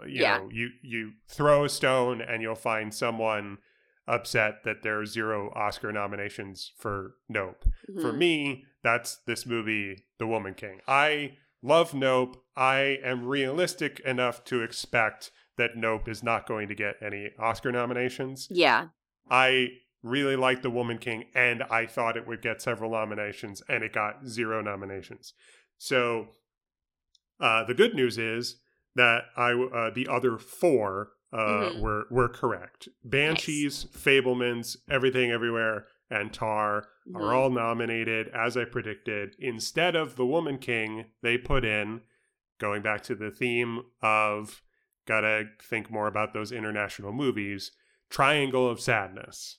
[0.08, 0.40] you Yeah.
[0.40, 3.60] know, you you throw a stone and you'll find someone
[4.08, 7.64] upset that there are zero Oscar nominations for Nope.
[8.02, 8.18] For Mhm.
[8.18, 10.82] me, that's this movie, The Woman King.
[10.88, 12.44] I love Nope.
[12.56, 17.72] I am realistic enough to expect that Nope is not going to get any Oscar
[17.72, 18.48] nominations.
[18.50, 18.88] Yeah.
[19.30, 19.70] I
[20.02, 23.94] really liked The Woman King, and I thought it would get several nominations, and it
[23.94, 25.34] got zero nominations.
[25.78, 26.30] So
[27.40, 28.60] uh, the good news is
[28.96, 31.80] that I uh, the other four uh, Mhm.
[31.82, 32.88] were were correct.
[33.04, 37.16] Banshees, Fabelmans, Everything Everywhere, and Tar Mhm.
[37.20, 39.36] are all nominated as I predicted.
[39.40, 42.02] Instead of The Woman King, they put in,
[42.60, 44.62] going back to the theme of
[45.08, 47.72] gotta think more about those international movies,
[48.10, 49.58] Triangle of Sadness.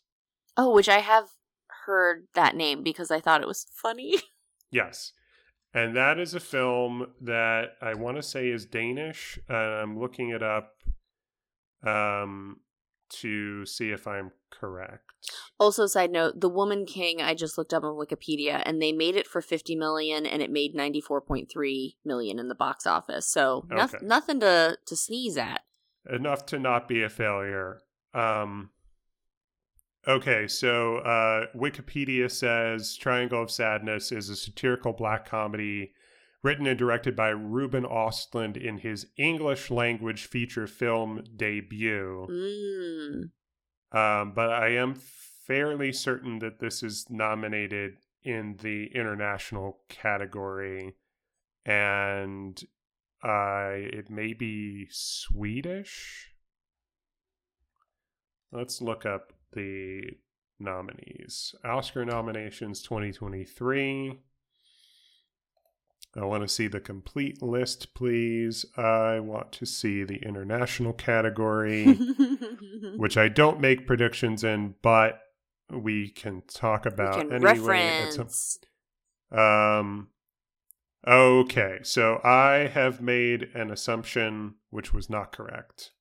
[0.57, 1.31] Oh, which I have
[1.87, 4.15] heard that name because I thought it was funny.
[4.71, 5.13] Yes.
[5.75, 9.39] And that is a film that I want to say is Danish.
[9.51, 10.77] Uh, I'm looking it up
[11.87, 12.61] um,
[13.21, 15.05] to see if I'm correct.
[15.61, 19.15] Also, side note, The Woman King I just looked up on Wikipedia and they made
[19.17, 23.29] it for 50 million and it made 94.3 million in the box office.
[23.29, 23.99] So, Okay.
[24.03, 25.63] nothing to to sneeze at.
[26.11, 27.81] enough to not be a failure.
[28.15, 28.71] Um,
[30.09, 35.93] okay, so uh, Wikipedia says Triangle of Sadness is a satirical black comedy
[36.43, 42.27] written and directed by Ruben Ostlund in his English language feature film debut.
[42.31, 43.31] Mm.
[43.97, 50.95] Um, but I am fairly certain that this is nominated in the international category,
[51.65, 52.61] and
[53.23, 56.31] uh, it may be Swedish.
[58.51, 60.03] Let's look up the
[60.59, 61.55] nominees.
[61.65, 64.21] Oscar nominations 2023.
[66.15, 68.67] I want to see the complete list, please.
[68.77, 71.95] I want to see the international category
[72.97, 75.21] which I don't make predictions in, but
[75.71, 77.55] we can talk about can anyway.
[78.11, 78.59] some- reference.
[79.31, 80.09] um,
[81.07, 85.93] okay, so I have made an assumption which was not correct,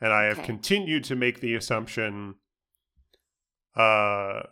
[0.00, 0.46] and I have Okay.
[0.46, 2.36] continued to make the assumption,
[3.74, 4.42] uh,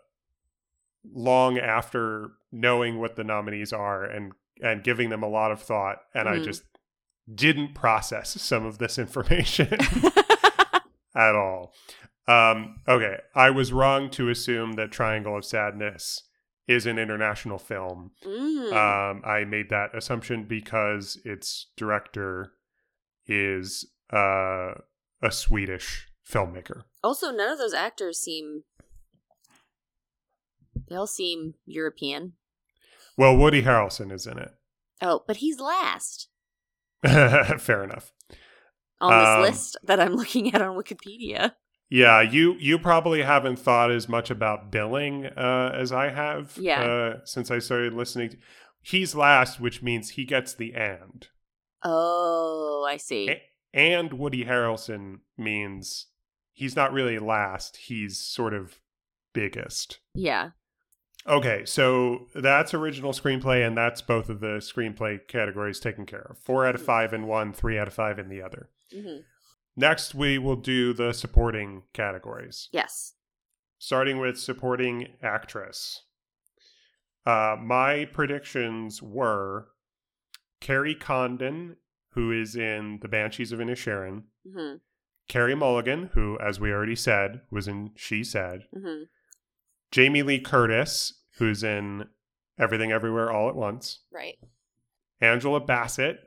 [1.05, 5.99] long after knowing what the nominees are and and giving them a lot of thought,
[6.14, 6.44] and I Mhm.
[6.44, 6.62] just
[7.33, 9.68] didn't process some of this information
[11.14, 11.73] at all.
[12.29, 16.23] Um, okay, I was wrong to assume that Triangle of Sadness
[16.68, 18.12] is an international film.
[18.25, 18.73] Mm.
[18.73, 22.53] Um, I made that assumption because its director
[23.27, 24.75] is uh,
[25.23, 26.85] a Swedish filmmaker.
[27.03, 28.62] also, none of those actors seem.
[30.88, 32.35] They all seem European.
[33.16, 34.51] Well, Woody Harrelson is in it.
[35.03, 36.29] Oh, but he's last
[37.07, 38.12] Fair enough.
[39.01, 41.53] on this Um, list that I'm looking at on Wikipedia.
[41.88, 46.57] Yeah, you you probably haven't thought as much about billing uh, as I have.
[46.61, 46.83] Yeah.
[46.83, 48.37] Uh, since I started listening,
[48.83, 51.27] he's last, which means he gets the and.
[51.83, 53.29] Oh, I see.
[53.31, 53.42] A-
[53.73, 56.07] and Woody Harrelson means
[56.53, 58.79] he's not really last; he's sort of
[59.33, 59.99] biggest.
[60.14, 60.51] Yeah.
[61.27, 66.39] Okay, so that's original screenplay, and that's both of the screenplay categories taken care of.
[66.39, 68.71] Four out of five in one, three out of five in the other.
[68.93, 69.19] hmm
[69.77, 73.15] next, we will do the supporting categories, Yes.
[73.79, 76.03] starting with supporting actress.
[77.25, 79.69] Uh, my predictions were
[80.61, 81.77] Kerry Condon,
[82.15, 84.77] who is in The Banshees of Inisherin, hmm
[85.29, 89.05] Carey Mulligan, who, as we already said, was in She Said, hmm
[89.90, 92.05] Jamie Lee Curtis, who's in
[92.59, 94.38] Everything Everywhere All at Once, Right.
[95.20, 96.18] Angela Bassett,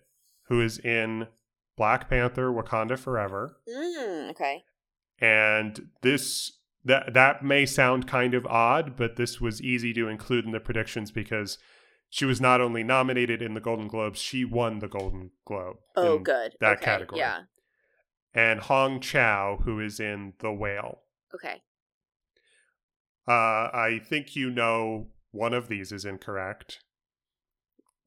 [0.48, 1.28] who is in
[1.78, 3.58] Black Panther Wakanda Forever.
[3.68, 4.64] Mm, okay.
[5.20, 10.46] And this that that may sound kind of odd, but this was easy to include
[10.46, 11.58] in the predictions because
[12.10, 15.78] she was not only nominated in the Golden Globes, she won the Golden Globe.
[15.96, 16.56] Oh, in good.
[16.60, 16.86] that okay.
[16.86, 17.20] category.
[17.20, 17.40] Yeah.
[18.36, 21.00] And Hong Chau, who is in The Whale.
[21.34, 21.62] Okay.
[23.28, 26.80] Uh, I think you know one of these is incorrect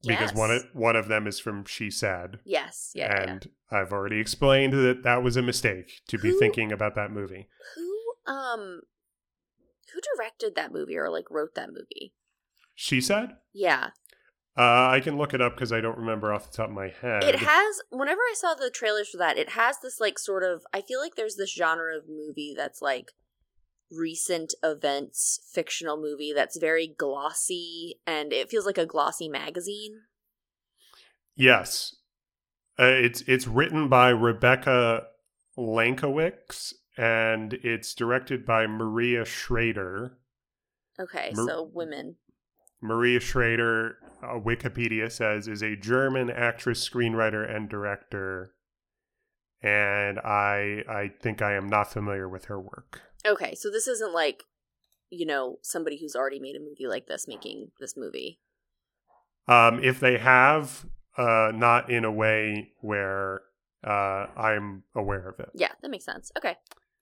[0.05, 2.39] because one of, one of them is from She Said.
[2.45, 2.91] Yes.
[2.93, 3.07] Yeah.
[3.07, 3.31] yeah, yeah.
[3.31, 7.11] and I've already explained that that was a mistake to be Who- thinking about that
[7.11, 7.47] movie.
[7.75, 8.81] Who um
[9.93, 12.13] who directed that movie or like wrote that movie?
[12.75, 13.89] She said, Yeah.
[14.55, 16.89] uh, "I can look it up because I don't remember off the top of my
[16.89, 20.43] head." It has whenever I saw the trailers for that, it has this like sort
[20.43, 23.13] of I feel like there's this genre of movie that's like
[23.91, 30.01] recent events fictional movie that's very glossy and it feels like a glossy magazine.
[31.35, 31.95] yes,
[32.79, 35.07] uh, it's it's written by Rebecca
[35.57, 40.17] Lenkiewicz and it's directed by Maria Schrader.
[40.99, 42.15] Okay, Mer- so women.
[42.81, 48.53] Maria Schrader, uh, Wikipedia says, is a German actress, screenwriter, and director.
[49.61, 53.01] And I I think I am not familiar with her work.
[53.25, 54.43] Okay, so this isn't like
[55.09, 58.39] you know somebody who's already made a movie like this making this movie.
[59.47, 60.85] Um, if they have,
[61.17, 63.41] uh, not in a way where
[63.83, 65.49] uh, I'm aware of it.
[65.55, 66.31] Yeah, that makes sense.
[66.37, 66.55] Okay.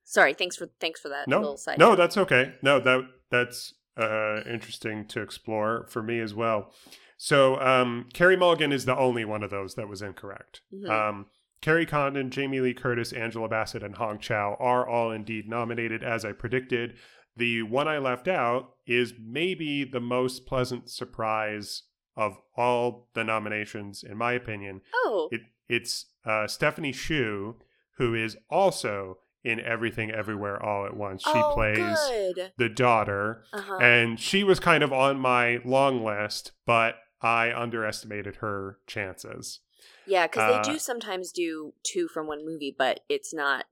[0.03, 1.79] Sorry, thanks for thanks for that No, little side.
[1.79, 1.95] no, note.
[1.95, 2.53] that's okay.
[2.61, 6.71] No, that that's uh, interesting to explore for me as well.
[7.17, 10.61] So, um, Carey Mulligan is the only one of those that was incorrect.
[10.73, 10.89] Mhm.
[10.89, 11.25] Um,
[11.61, 16.23] Kerry Condon, Jamie Lee Curtis, Angela Bassett, and Hong Chau are all indeed nominated, as
[16.23, 16.95] I predicted.
[17.35, 21.83] The one I left out is maybe the most pleasant surprise
[22.15, 24.81] of all the nominations, in my opinion.
[24.93, 27.55] Oh, It, it's uh, Stephanie Hsu,
[27.97, 31.23] who is also in Everything Everywhere All at Once.
[31.23, 31.97] She oh, plays
[32.35, 32.51] good.
[32.57, 33.77] the daughter, Uh-huh.
[33.77, 39.59] and she was kind of on my long list, but I underestimated her chances.
[40.06, 43.65] Yeah, because Uh, they do sometimes do two from one movie, but it's not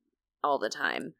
[0.43, 1.13] all the time.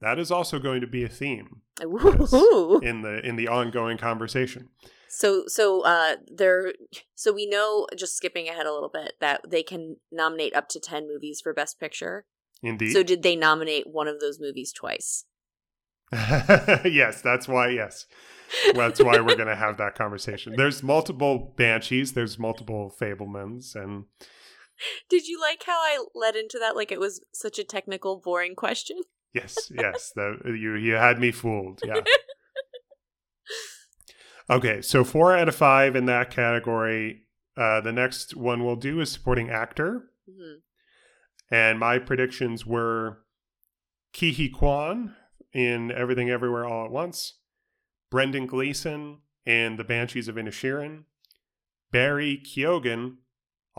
[0.00, 4.70] That is also going to be a theme in the in the ongoing conversation.
[5.08, 6.72] So, so uh, they're
[7.14, 7.86] so we know.
[7.96, 11.52] Just skipping ahead a little bit, that they can nominate up to ten movies for
[11.52, 12.24] Best Picture.
[12.62, 12.92] Indeed.
[12.92, 15.24] So, did they nominate one of those movies twice?
[16.12, 17.68] yes, that's why.
[17.68, 18.06] Yes,
[18.74, 20.54] that's why we're going to have that conversation.
[20.56, 22.12] There's multiple banshees.
[22.12, 24.04] There's multiple Fabelmans, and
[25.08, 28.54] Did you like how I led into that like it was such a technical, boring
[28.54, 29.00] question?
[29.32, 31.80] yes, yes, the, you you had me fooled.
[31.84, 32.00] Yeah.
[34.48, 37.22] Okay, so four out of five in that category.
[37.56, 40.10] Uh, the next one we'll do is supporting actor.
[40.28, 40.54] hmm
[41.52, 43.18] And my predictions were
[44.12, 45.14] Ke Huy Quan
[45.52, 47.34] in Everything Everywhere All at Once,
[48.10, 51.04] Brendan Gleeson in The Banshees of Inisherin,
[51.92, 53.18] Barry Keoghan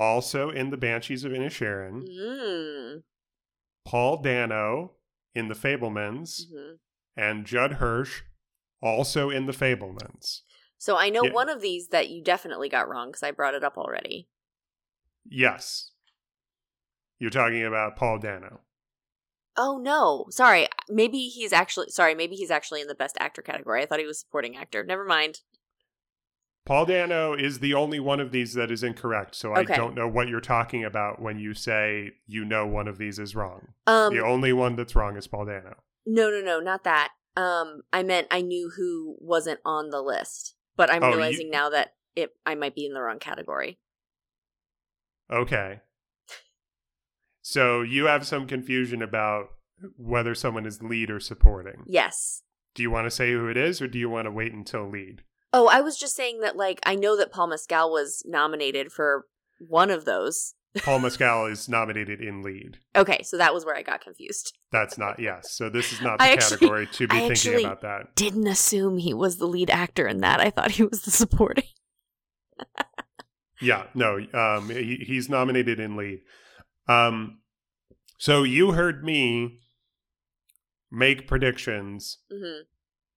[0.02, 3.04] also in The Banshees of Inisherin, Mm.
[3.86, 4.94] Paul Dano
[5.36, 6.76] in The Fabelmans, hmm
[7.18, 8.22] and Judd Hirsch
[8.82, 10.42] also in The Fabelmans.
[10.78, 11.34] So I know Yeah.
[11.34, 14.28] one of these that you definitely got wrong because I brought it up already.
[15.26, 15.92] Yes.
[17.20, 18.62] You're talking about Paul Dano.
[19.58, 20.68] Oh no, sorry.
[20.90, 22.16] Maybe he's actually sorry.
[22.16, 23.84] Maybe he's actually in the best actor category.
[23.84, 24.84] I thought he was supporting actor.
[24.84, 25.42] Never mind.
[26.66, 30.08] Paul Dano is the only one of these that is incorrect, so I don't know
[30.08, 33.70] what you're talking about when you say you know one of these is wrong.
[33.88, 35.76] Um, the only one that's wrong is Paul Dano.
[36.06, 37.10] no, no, no, not that.
[37.36, 41.50] Um, I meant I knew who wasn't on the list, but I'm Oh, you- realizing
[41.50, 43.80] now that it I might be in the wrong category.
[45.32, 45.80] Okay.
[47.42, 49.48] So you have some confusion about
[49.98, 51.84] whether someone is lead or supporting.
[51.88, 52.44] Yes.
[52.76, 54.88] Do you want to say who it is or do you want to wait until
[54.90, 55.24] lead?
[55.54, 59.26] Oh, I was just saying that like I know that Paul Mescal was nominated for
[59.60, 60.54] one of those.
[60.78, 62.78] Paul Mescal is nominated in lead.
[62.96, 64.58] Okay, so that was where I got confused.
[64.72, 65.52] That's not yes.
[65.52, 68.16] So this is not the I actually- category to be I thinking actually- about that.
[68.16, 70.40] Didn't assume he was the lead actor in that.
[70.40, 71.66] I thought he was the supporting.
[73.64, 76.22] Yeah, no, um, he, he's nominated in lead.
[76.88, 77.42] Um,
[78.18, 79.60] So you heard me
[80.90, 82.62] make predictions hmm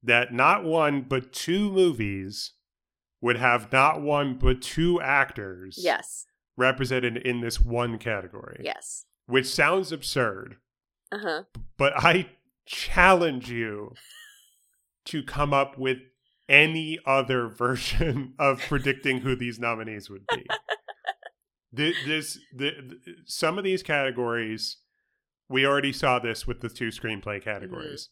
[0.04, 2.52] that not one but two movies
[3.20, 6.26] would have not one but two actors Yes.
[6.56, 8.60] represented in this one category.
[8.62, 9.06] Yes.
[9.26, 10.56] Which sounds absurd,
[11.10, 11.42] Uh huh.
[11.78, 12.28] but I
[12.66, 13.94] challenge you
[15.06, 15.98] to come up with
[16.48, 20.44] any other version of predicting who these nominees would be.
[21.76, 24.76] Th- this, the, th- some of these categories,
[25.48, 27.92] we already saw this with the two screenplay categories.
[27.94, 28.08] S-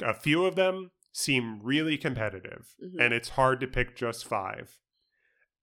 [0.00, 3.00] A few of them seem really competitive, Mhm.
[3.00, 4.78] and it's hard to pick just five.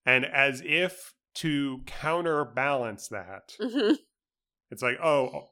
[0.04, 3.94] And as if to counterbalance that, hmm
[4.70, 5.50] it's like, oh,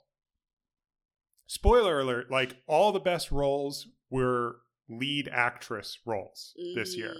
[1.46, 7.14] spoiler alert, like all the best roles were lead actress roles this year.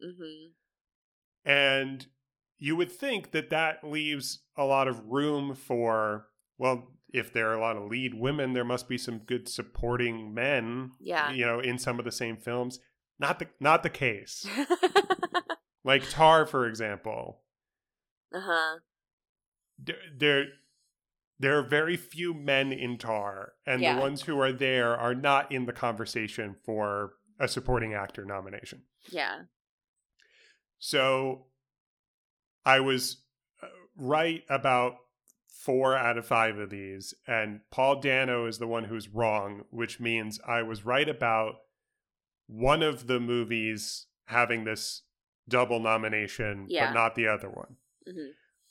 [0.00, 0.46] hmm
[1.44, 2.06] And
[2.58, 6.28] you would think that that leaves a lot of room for,
[6.58, 10.34] well, if there are a lot of lead women, there must be some good supporting
[10.34, 11.30] men, Yeah.
[11.30, 12.80] you know, in some of the same films.
[13.18, 14.46] Not the not the case.
[15.86, 17.42] Like Tar, for example.
[18.34, 18.78] uh huh.
[19.78, 20.44] there there
[21.38, 23.94] there are very few men in tar and Yeah.
[23.96, 28.82] the ones who are there are not in the conversation for a supporting actor nomination
[29.10, 29.42] Yeah.
[30.78, 31.46] so
[32.64, 33.22] i was
[33.62, 34.96] uh, right about
[35.62, 40.00] four out of five of these and paul dano is the one who's wrong which
[40.00, 41.54] means i was right about
[42.46, 45.02] one of the movies having this
[45.48, 46.86] double nomination Yeah.
[46.88, 47.76] but not the other one
[48.06, 48.30] hmm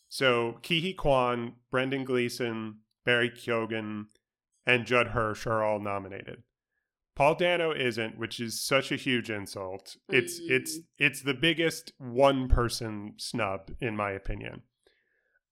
[0.10, 4.06] so Ke Huy Quan, Brendan Gleeson, Barry Keoghan,
[4.64, 6.44] and Judd Hirsch are all nominated.
[7.16, 9.98] Paul Dano isn't, which is such a huge insult.
[10.10, 10.52] It's Mm.
[10.52, 14.62] it's it's the biggest one person snub in my opinion.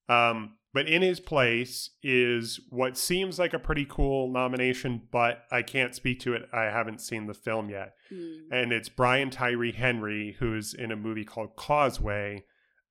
[0.08, 5.62] Um, but in his place is what seems like a pretty cool nomination, but I
[5.62, 6.48] can't speak to it.
[6.52, 8.48] I haven't seen the film yet Mm.
[8.50, 12.44] and it's Brian Tyree Henry, who's in a movie called Causeway,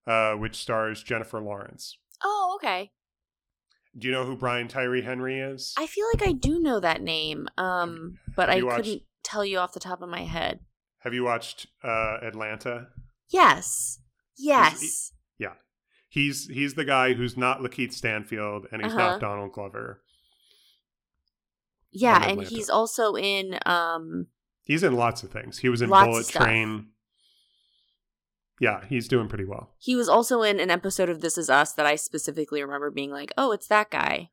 [0.08, 1.98] uh, which stars Jennifer Lawrence.
[2.24, 2.92] Oh, okay.
[3.98, 5.74] Do you know who Brian Tyree Henry is?
[5.78, 9.60] I feel like I do know that name, um, but I watched- couldn't tell you
[9.60, 10.60] off the top of my head.
[11.00, 12.88] Have you watched uh, Atlanta?
[13.30, 14.00] Yes.
[14.38, 15.12] Yes.
[16.14, 19.12] He's he's the guy who's not Lakeith Stanfield, and he's Uh-huh.
[19.12, 20.02] not Donald Glover.
[21.90, 22.50] Yeah, and Atlanta.
[22.50, 24.28] he's also in um
[24.64, 25.60] He's in lots of things.
[25.60, 26.44] He was in Lots of Bullet stuff.
[26.44, 26.88] Train.
[28.60, 29.72] Yeah, he's doing pretty well.
[29.80, 33.10] he was also in an episode of This Is Us that I specifically remember being
[33.12, 34.32] like, "Oh, it's that guy."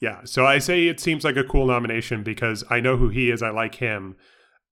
[0.00, 3.30] Yeah, so I say it seems like a cool nomination because I know who he
[3.30, 3.42] is.
[3.42, 4.16] I like him,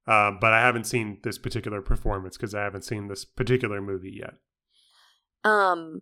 [0.07, 4.21] uh, but I haven't seen this particular performance because I haven't seen this particular movie
[4.21, 4.35] yet.
[5.45, 6.01] Um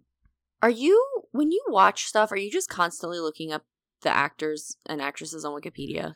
[0.62, 3.64] are you when you watch stuff, are you just constantly looking up
[4.02, 6.14] the actors and actresses on Wikipedia?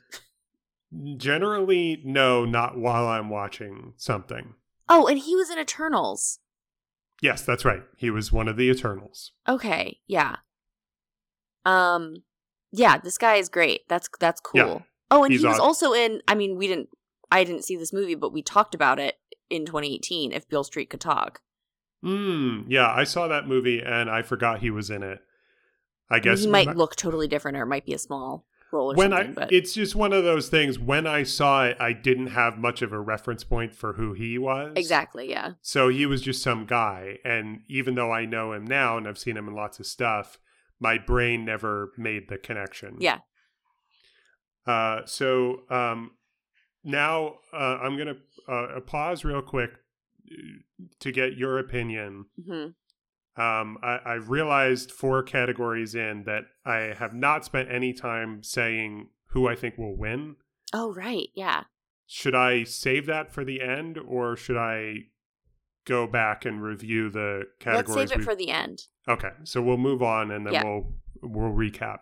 [1.16, 4.54] Generally, no, not while I'm watching something.
[4.88, 6.38] Oh, and he was in Eternals.
[7.20, 7.82] Yes, that's right.
[7.96, 9.32] He was one of the Eternals.
[9.48, 10.36] Okay, yeah.
[11.64, 12.22] Um
[12.70, 13.82] yeah, this guy is great.
[13.88, 14.60] That's that's cool.
[14.60, 14.78] Yeah,
[15.10, 16.90] oh, and he was aw- also in I mean, we didn't
[17.30, 19.16] I didn't see this movie, but we talked about it
[19.50, 21.40] in 2018 if Beale Street could talk.
[22.06, 25.18] Mm, yeah, I saw that movie and I forgot he was in it.
[26.08, 28.94] I guess he might look totally different or it might be a small role or
[28.94, 32.28] when I but it's just one of those things when I saw it I didn't
[32.28, 34.74] have much of a reference point for who he was.
[34.76, 35.54] Exactly, yeah.
[35.62, 39.18] So he was just some guy and even though I know him now and I've
[39.18, 40.38] seen him in lots of stuff,
[40.78, 42.98] my brain never made the connection.
[43.00, 43.18] Yeah.
[44.64, 46.12] Uh so um
[46.84, 49.72] now uh, I'm going to uh, pause real quick
[51.00, 52.26] to get your opinion.
[52.44, 52.66] hmm
[53.40, 59.08] Um, I, I've realized four categories in that I have not spent any time saying
[59.30, 60.36] who I think will win.
[60.72, 61.64] Oh, right, yeah.
[62.06, 65.08] Should I save that for the end, or should I
[65.84, 67.88] go back and review the categories?
[67.98, 68.82] Let's save it for the end.
[69.08, 70.64] Okay, so we'll move on and then Yeah.
[70.64, 71.98] we'll we'll recap.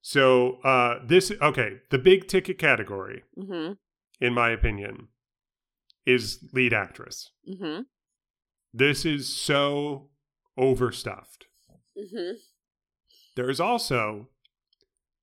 [0.00, 3.72] So uh, this okay, the big ticket category, hmm
[4.20, 5.08] in my opinion,
[6.06, 7.30] is lead actress.
[7.46, 7.80] hmm
[8.72, 10.10] This is so
[10.58, 11.46] overstuffed.
[11.96, 12.32] hmm
[13.36, 14.28] There is also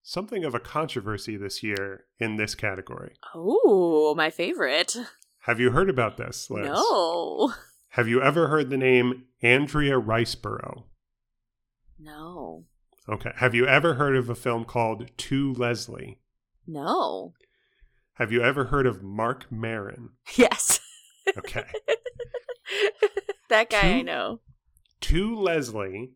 [0.03, 3.13] something of a controversy this year in this category.
[3.35, 4.95] Oh, my favorite.
[5.41, 6.65] Have you heard about this, Liz?
[6.65, 7.53] No.
[7.89, 10.83] Have you ever heard the name Andrea Riseborough?
[11.99, 12.65] No.
[13.09, 13.31] Okay.
[13.35, 16.19] Have you ever heard of a film called To Leslie?
[16.67, 17.33] No.
[18.15, 20.09] Have you ever heard of Mark Maron?
[20.35, 20.79] Yes.
[21.37, 21.65] Okay.
[23.49, 24.39] that guy I know.
[25.01, 26.11] to Leslie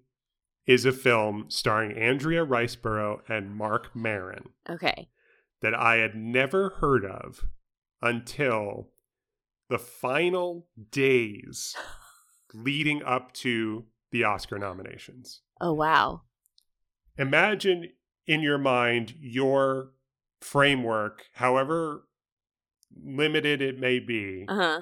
[0.65, 5.09] is a film starring Andrea Riseborough and Mark Maron Okay.
[5.61, 7.45] that I had never heard of
[8.01, 8.89] until
[9.69, 11.75] the final days
[12.53, 15.41] leading up to the Oscar nominations.
[15.61, 16.21] Oh wow.
[17.17, 17.89] Imagine
[18.27, 19.91] in your mind your
[20.45, 22.07] framework, however
[23.03, 24.81] limited it may be, Uh huh.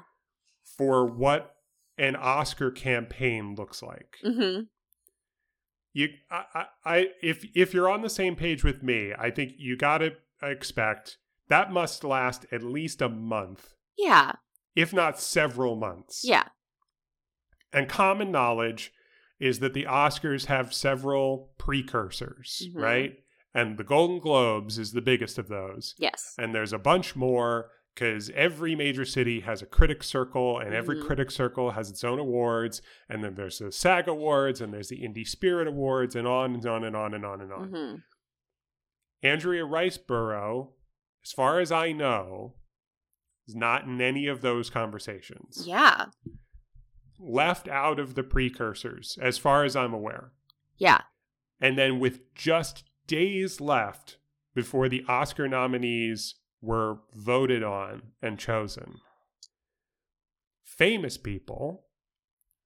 [0.77, 1.55] for what
[1.97, 4.17] an Oscar campaign looks like.
[4.23, 4.63] Mm-hmm.
[5.93, 9.77] You, I, I, if if you're on the same page with me, I think you
[9.77, 11.17] got to expect
[11.49, 14.33] that must last at least a month, Yeah.
[14.75, 16.21] if not several months.
[16.23, 16.47] Yeah.
[17.71, 18.91] And common knowledge
[19.39, 22.81] is that the Oscars have several precursors, Mhm.
[22.81, 23.22] right?
[23.53, 25.93] And the Golden Globes is the biggest of those.
[25.97, 26.33] Yes.
[26.39, 30.95] And there's a bunch more because every major city has a critic circle, and every
[30.97, 31.05] Mhm.
[31.05, 32.81] critic circle has its own awards.
[33.07, 36.65] And then there's the SAG Awards, and there's the Indie Spirit Awards, and on and
[36.65, 37.69] on and on and on and on.
[37.69, 37.95] Mm-hmm.
[39.21, 40.73] Andrea Riseborough,
[41.23, 42.55] as far as I know,
[43.47, 45.67] is not in any of those conversations.
[45.67, 46.07] Yeah.
[47.19, 50.31] Left out of the precursors, as far as I'm aware.
[50.77, 51.01] Yeah.
[51.61, 54.17] And then with just days left
[54.55, 58.95] before the Oscar nominees were voted on and chosen,
[60.63, 61.85] famous people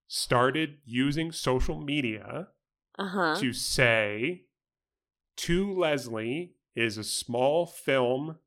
[0.08, 2.48] started using social media
[2.98, 3.36] Uh huh.
[3.40, 4.44] to say
[5.38, 8.38] To Leslie is a small film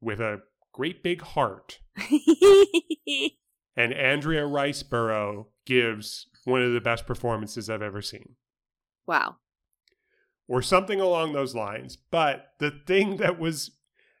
[0.00, 0.40] with a
[0.72, 1.80] great big heart.
[3.78, 8.36] And Andrea Riseborough gives one of the best performances I've ever seen.
[9.06, 9.36] wow.
[10.48, 11.96] Or something along those lines.
[11.96, 13.72] But the thing that was,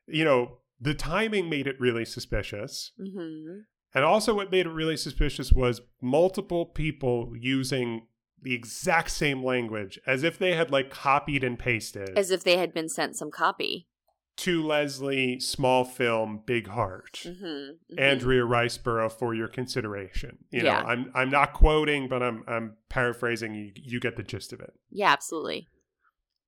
[0.08, 2.92] you know, the timing made it really suspicious.
[3.00, 3.60] Mm-hmm.
[3.94, 8.06] And also, what made it really suspicious was multiple people using
[8.42, 12.58] the exact same language as if they had like copied and pasted As if they
[12.58, 13.86] had been sent some copy.
[14.38, 17.22] to Leslie, small film, big heart.
[17.24, 17.98] Mm-hmm.
[17.98, 20.38] Andrea Riseborough for your consideration.
[20.50, 20.80] You Yeah.
[20.82, 23.54] know, I'm I'm not quoting, but I'm I'm paraphrasing.
[23.54, 24.74] You you get the gist of it.
[24.90, 25.68] Yeah, absolutely.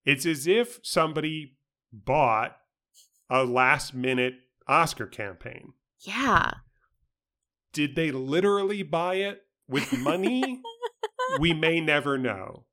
[0.09, 1.59] It's as if somebody
[1.93, 2.57] bought
[3.29, 4.37] a last minute
[4.67, 5.75] Oscar campaign.
[6.01, 6.53] Yeah.
[7.75, 10.63] Did they literally buy it with money?
[11.41, 12.65] we may never know.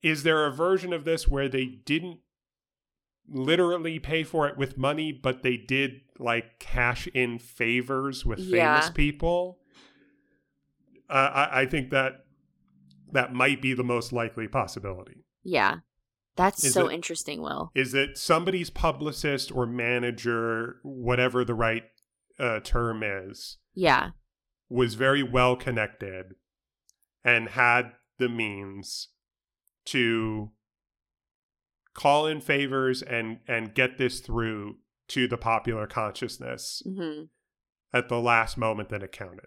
[0.00, 2.20] Is there a version of this where they didn't
[3.28, 8.52] literally pay for it with money, but they did like cash in favors with famous
[8.86, 8.90] Yeah.
[8.90, 9.58] people?
[11.10, 12.26] Uh, I, I think that
[13.10, 15.24] that might be the most likely possibility.
[15.42, 15.78] Yeah.
[16.36, 17.70] That's Is so it- interesting, Will.
[17.74, 21.84] is that somebody's publicist or manager, whatever the right
[22.38, 24.10] uh, term is, Yeah.
[24.68, 26.34] was very well connected
[27.24, 29.08] and had the means
[29.86, 30.52] to
[31.94, 34.76] call in favors and and get this through
[35.08, 37.24] to the popular consciousness Mm-hmm.
[37.96, 39.46] at the last moment that it counted.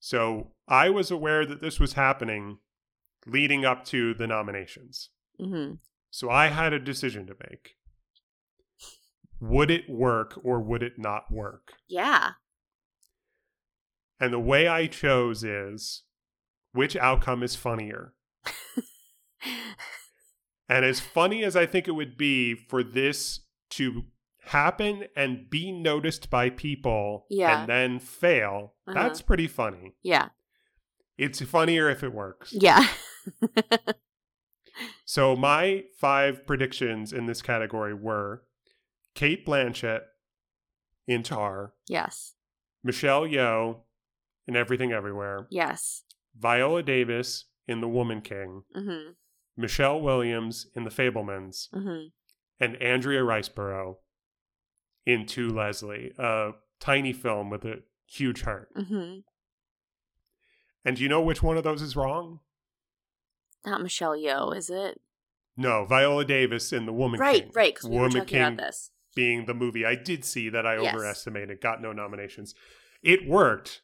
[0.00, 2.58] So I was aware that this was happening
[3.26, 5.08] leading up to the nominations.
[5.40, 5.74] Mm-hmm.
[6.10, 7.76] So I had a decision to make.
[9.40, 11.72] Would it work or would it not work?
[11.88, 12.30] Yeah.
[14.20, 16.04] And the way I chose is
[16.72, 18.14] which outcome is funnier?
[20.66, 24.04] And as funny as I think it would be for this to
[24.46, 27.60] happen and be noticed by people Yeah.
[27.60, 28.94] and then fail, Uh-huh.
[29.02, 29.94] that's pretty funny.
[30.02, 30.28] yeah.
[31.18, 32.52] It's funnier if it works.
[32.52, 32.86] Yeah.
[35.04, 38.42] So my five predictions in this category were
[39.14, 40.00] Cate Blanchett
[41.06, 42.34] in Tar, yes.
[42.82, 43.80] Michelle Yeoh
[44.46, 46.02] in Everything Everywhere, Yes.
[46.36, 49.10] Viola Davis in The Woman King, Mm-hmm.
[49.56, 52.06] Michelle Williams in The Fabelmans, Mm-hmm.
[52.60, 53.96] and Andrea Riseborough
[55.06, 58.68] in To Leslie, a tiny film with a huge heart.
[58.74, 59.20] Mm-hmm.
[60.84, 62.40] And do you know which one of those is wrong?
[63.64, 65.00] Not Michelle Yeoh, is it?
[65.56, 67.52] No, Viola Davis in The Woman right, King.
[67.54, 67.74] right.
[67.74, 68.90] Because we were Woman talking King about this.
[69.14, 70.94] being the movie I did see that I Yes.
[70.94, 72.54] overestimated, got no nominations.
[73.02, 73.82] It worked,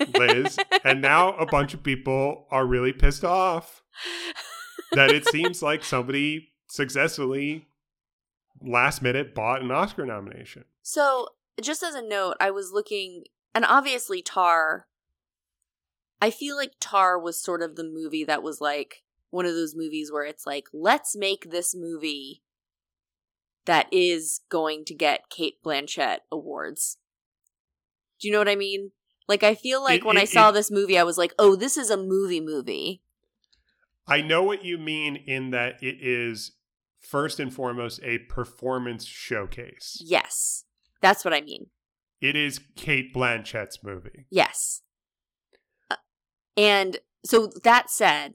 [0.18, 3.82] Liz, and now a bunch of people are really pissed off
[4.92, 7.68] that it seems like somebody successfully
[8.60, 10.64] last minute bought an Oscar nomination.
[10.82, 11.28] So,
[11.60, 13.24] just as a note, I was looking,
[13.54, 14.86] and obviously Tar.
[16.22, 19.74] I feel like Tar was sort of the movie that was like one of those
[19.74, 22.42] movies where it's like, let's make this movie
[23.64, 26.98] that is going to get Cate Blanchett awards.
[28.20, 28.92] Do you know what I mean?
[29.26, 31.56] Like, I feel like It- when I saw it- this movie, I was like, oh,
[31.56, 33.02] this is a movie movie.
[34.06, 36.52] I know what you mean in that it is
[37.00, 39.98] first and foremost a performance showcase.
[40.04, 40.64] Yes.
[41.00, 41.66] That's what I mean.
[42.20, 44.26] It is Cate Blanchett's movie.
[44.30, 44.82] Yes.
[46.56, 48.34] And so that said,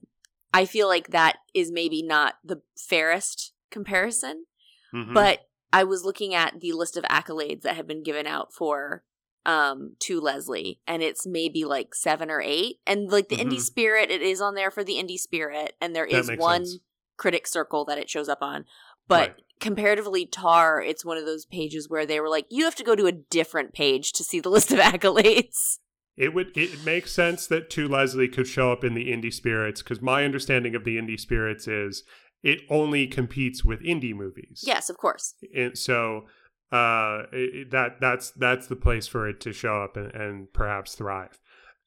[0.53, 4.45] I feel like that is maybe not the fairest comparison,
[4.93, 5.13] Mhm.
[5.13, 9.03] but I was looking at the list of accolades that have been given out for
[9.45, 13.61] um to Leslie and it's maybe like 7 or 8 and like the indie Mhm.
[13.61, 16.79] spirit it is on there for the indie spirit and there That is one sense.
[17.15, 18.65] critic circle that it shows up on
[19.07, 19.35] but Right.
[19.61, 22.93] comparatively tar it's one of those pages where they were like you have to go
[22.93, 25.79] to a different page to see the list of accolades
[26.17, 29.81] It would it makes sense that To Leslie could show up in the indie spirits
[29.83, 32.03] because my understanding of the indie spirits is
[32.43, 34.63] it only competes with indie movies.
[34.65, 36.25] yes of course and so
[36.71, 40.95] uh it- that that's that's the place for it to show up and, and perhaps
[40.95, 41.39] thrive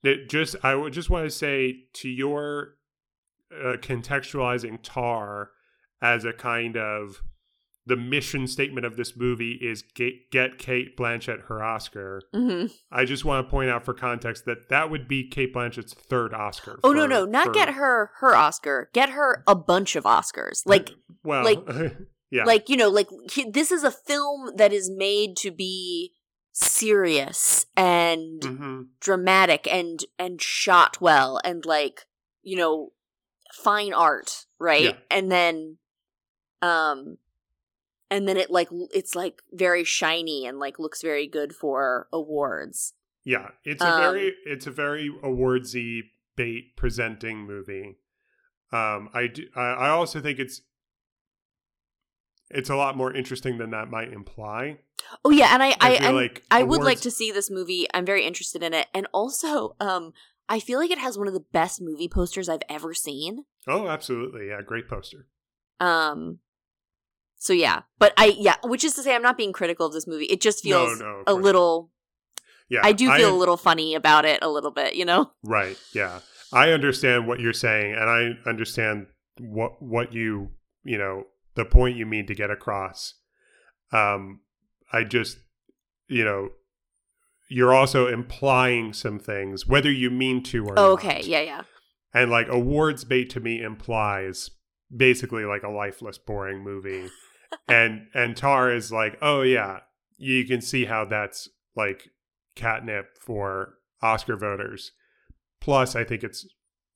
[0.03, 2.77] it just i would just want to say to your
[3.53, 5.51] uh, contextualizing tar
[6.01, 7.21] as a kind of
[7.91, 13.05] the mission statement of this movie is get, get cate blanchett her oscar hmm i
[13.05, 16.79] just want to point out for context that that would be cate blanchett's third oscar
[16.83, 18.89] Oh no, for- no, not for- get her her Oscar.
[18.95, 20.63] Get her a bunch of Oscars.
[20.65, 20.91] Like
[21.23, 21.59] well like-
[22.31, 23.09] yeah like you know, like
[23.53, 26.13] this is a film that is made to be
[26.53, 28.87] serious and Mhm.
[29.01, 32.07] dramatic and and shot well and like,
[32.43, 32.93] you know,
[33.53, 34.83] fine art, right?
[34.83, 34.97] Yeah.
[35.11, 35.79] And then
[36.63, 37.19] um
[38.11, 42.95] and then it like it's like very shiny and like looks very good for awards.
[43.25, 46.01] Yeah, it's a Um, very it's a very awardsy
[46.37, 47.99] bait presenting movie.
[48.73, 50.63] Um, I do, I also think it's
[52.51, 54.79] it's a lot more interesting than that might imply.
[55.25, 57.87] Oh yeah, and I I, I like I would like to see this movie.
[57.95, 60.13] I'm very interested in it, and also, um,
[60.49, 63.45] I feel like it has one of the best movie posters I've ever seen.
[63.69, 65.27] Oh, absolutely, yeah, great poster.
[65.79, 66.41] Um,
[67.43, 70.07] so yeah, but I yeah, which is to say, I'm not being critical of this
[70.07, 70.27] movie.
[70.27, 71.91] It just feels no, no, a little.
[72.69, 75.33] Yeah, I do feel a little funny about it, a little bit, you know.
[75.43, 75.77] right.
[75.95, 76.21] Yeah,
[76.53, 79.07] I understand what you're saying, and I understand
[79.39, 80.51] what what you
[80.85, 81.25] you know
[81.55, 83.15] the point you mean to get across.
[83.91, 84.41] Um,
[84.93, 85.39] I just
[86.09, 86.51] you know.
[87.53, 90.91] You're also implying some things, whether you mean to or Oh, not.
[90.93, 91.63] okay, yeah, yeah,
[92.15, 94.51] And like awards bait to me implies
[94.95, 97.09] basically like a lifeless, boring movie.
[97.69, 99.81] And and Tar is like, oh yeah,
[100.17, 102.11] you can see how that's like
[102.55, 104.93] catnip for Oscar voters.
[105.61, 106.47] Plus, I think it's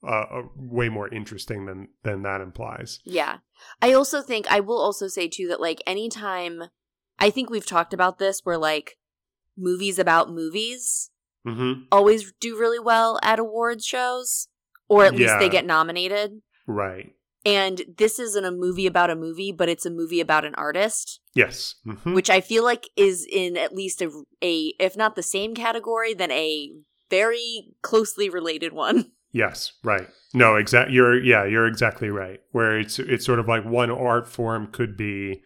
[0.06, 3.00] uh, uh, way more interesting than than that implies.
[3.04, 3.38] yeah.
[3.80, 6.64] I also think I will also say too that like anytime,
[7.18, 8.96] I think we've talked about this where like
[9.56, 11.10] movies about movies
[11.46, 11.82] Mm-hmm.
[11.92, 14.48] always do really well at awards shows,
[14.88, 16.40] or at least they get nominated.
[16.66, 17.12] Right.
[17.44, 21.20] And this isn't a movie about a movie, but it's a movie about an artist,
[21.34, 21.74] Yes.
[21.86, 22.14] Mhm.
[22.14, 24.10] which I feel like is in at least a,
[24.42, 26.70] a if not the same category, then a
[27.10, 29.10] very closely related one.
[29.36, 30.06] Yes, right.
[30.32, 30.92] No, exact.
[30.92, 32.38] You're yeah, you're exactly right.
[32.52, 35.42] Where it's it's sort of like one art form could be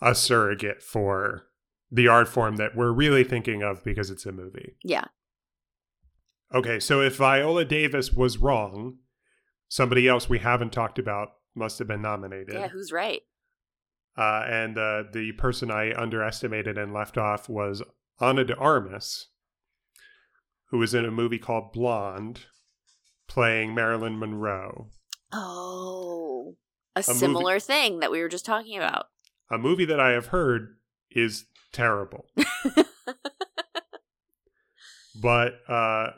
[0.00, 1.42] a surrogate for
[1.90, 4.76] the art form that we're really thinking of because it's a movie.
[4.82, 5.04] Yeah.
[6.54, 8.96] Okay, so if Viola Davis was wrong,
[9.72, 12.54] somebody else we haven't talked about must have been nominated.
[12.54, 13.22] Yeah, who's right?
[14.18, 17.82] uh, and uh, the person I underestimated and left off was
[18.20, 19.28] Ana de Armas,
[20.66, 22.40] who was in a movie called Blonde,
[23.28, 24.88] playing Marilyn Monroe.
[25.32, 26.56] Oh,
[26.94, 29.06] a, movie- similar thing that we were just talking about.
[29.50, 30.76] A movie that I have heard
[31.10, 32.26] is terrible.
[35.22, 36.10] but uh,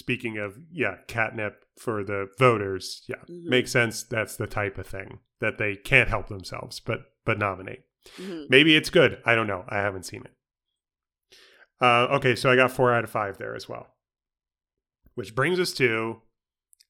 [0.00, 3.44] speaking of, yeah, catnip for the voters, yeah, Mhm.
[3.44, 4.02] makes sense.
[4.02, 7.84] That's the type of thing that they can't help themselves, but but nominate.
[8.16, 8.48] Mhm.
[8.48, 9.22] Maybe it's good.
[9.26, 9.64] I don't know.
[9.68, 10.32] I haven't seen it.
[11.80, 13.94] Uh, okay, so I got four out of five there as well.
[15.14, 16.22] Which brings us to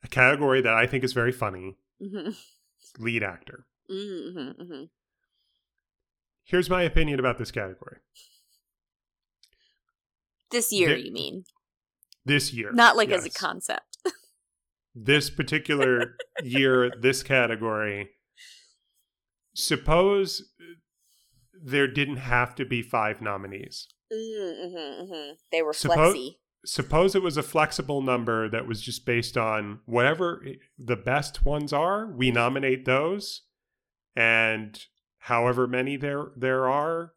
[0.05, 2.37] a category that I think is very funny Mhm.
[2.99, 3.67] lead actor.
[3.91, 4.91] Mhm, mhm.
[6.45, 7.99] Here's my opinion about this category.
[10.51, 11.45] This year, There- you mean?
[12.25, 12.71] This year.
[12.73, 13.99] Not like as a concept.
[14.93, 18.11] This particular year, this category.
[19.55, 20.43] Suppose
[21.63, 23.87] there didn't have to be five nominees.
[24.13, 25.33] Mm-hmm, mm-hmm.
[25.53, 26.39] They were Suppo- flexy.
[26.65, 30.45] suppose it was a flexible number that was just based on whatever
[30.77, 33.43] the best ones are we nominate those
[34.17, 34.87] and
[35.19, 37.13] however many there there are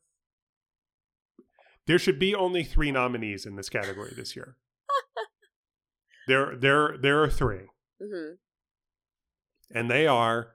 [1.88, 4.58] there should be only 3 nominees in this category this year
[6.28, 7.58] there there there are 3
[8.02, 8.34] Mm-hmm.
[9.78, 10.54] and they are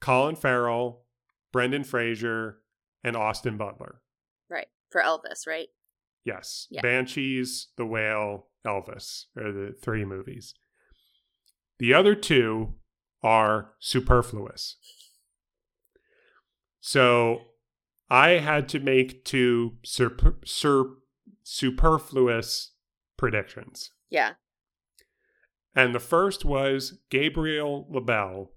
[0.00, 1.04] Colin Farrell,
[1.52, 2.58] Brendan Fraser,
[3.04, 4.00] and Austin Butler.
[4.50, 4.66] Right.
[4.90, 5.68] For Elvis, right?
[6.24, 6.66] Yes.
[6.70, 6.80] Yeah.
[6.82, 10.54] Banshees, The Whale, Elvis are the three movies.
[11.78, 12.74] The other two
[13.22, 14.76] are superfluous.
[16.80, 17.42] So
[18.10, 20.96] I had to make two sur- sur-
[21.42, 22.72] superfluous
[23.16, 23.90] predictions.
[24.10, 24.32] Yeah.
[25.74, 28.50] And the first was Gabriel LaBelle,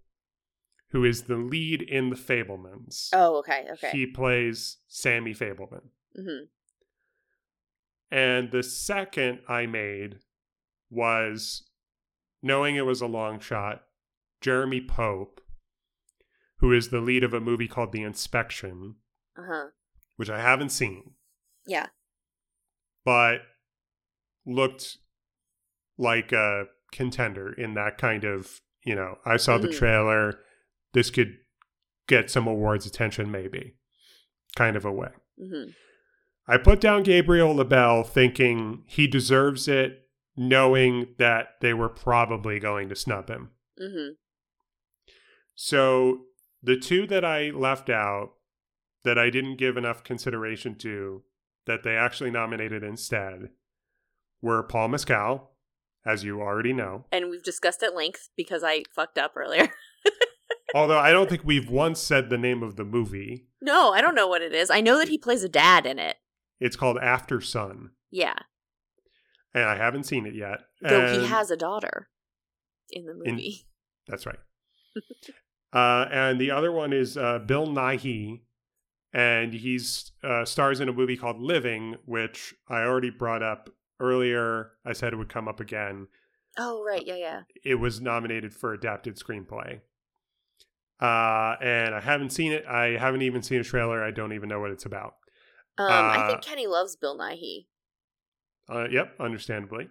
[0.89, 3.09] who is the lead in The Fabelmans.
[3.13, 3.67] Oh, okay.
[3.73, 3.91] Okay.
[3.91, 5.89] He plays Sammy Fabelman.
[6.15, 6.45] hmm
[8.11, 10.19] And the second I made
[10.89, 11.63] was
[12.41, 13.83] knowing it was a long shot,
[14.41, 15.41] Jeremy Pope,
[16.57, 18.95] who is the lead of a movie called The Inspection,
[19.37, 19.65] Uh huh.
[20.17, 21.11] which I haven't seen,
[21.65, 21.87] Yeah.
[23.05, 23.41] but
[24.45, 24.97] looked
[25.97, 29.77] like a contender in that kind of, you know, I saw the Mhm.
[29.77, 30.39] trailer.
[30.93, 31.37] This could
[32.07, 33.75] get some awards attention, maybe,
[34.55, 35.11] kind of a way.
[35.37, 35.69] hmm
[36.47, 42.89] I put down Gabriel LaBelle thinking he deserves it, knowing that they were probably going
[42.89, 43.51] to snub him.
[43.77, 44.09] hmm
[45.55, 46.25] So
[46.61, 48.33] the two that I left out
[49.03, 51.23] that I didn't give enough consideration to
[51.65, 53.49] that they actually nominated instead
[54.41, 55.50] were Paul Mescal,
[56.05, 57.05] as you already know.
[57.11, 59.69] And we've discussed at length because I fucked up earlier.
[60.75, 63.47] Although I don't think we've once said the name of the movie.
[63.61, 64.69] no, I don't know what it is.
[64.71, 66.15] I know that he plays a dad in it.
[66.59, 68.35] It's called Aftersun, Yeah.
[69.53, 70.61] and I haven't seen it yet.
[70.81, 72.09] Though he has a daughter
[72.89, 73.67] in the In- movie.
[74.07, 74.39] That's right.
[75.73, 78.41] uh, and the other one is uh, Bill Nighy,
[79.13, 83.69] and he's uh, stars in a movie called Living, which I already brought up
[84.01, 84.71] earlier.
[84.85, 86.07] I said it would come up again.
[86.57, 87.05] oh, right.
[87.05, 87.41] Yeah, yeah.
[87.63, 89.79] It was nominated for adapted screenplay.
[90.99, 92.65] Uh, and I haven't seen it.
[92.67, 94.03] I haven't even seen a trailer.
[94.03, 95.15] I don't even know what it's about.
[95.77, 97.65] Um, I think Uh, Kenny loves Bill Nighy.
[98.69, 99.89] Uh, yep, understandably.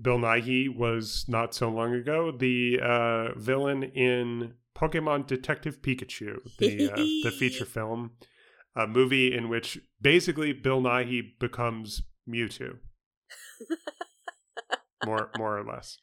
[0.00, 6.90] Bill Nighy was not so long ago the uh, villain in Pokemon Detective Pikachu, the
[6.90, 8.12] uh, the feature film,
[8.74, 12.78] a movie in which basically Bill Nighy becomes Mewtwo,
[15.04, 15.98] more more or less.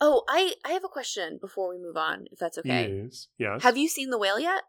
[0.00, 2.86] Oh, I I have a question before we move on, if that's okay.
[2.88, 3.62] He is yes.
[3.62, 4.62] Have you seen The Whale yet?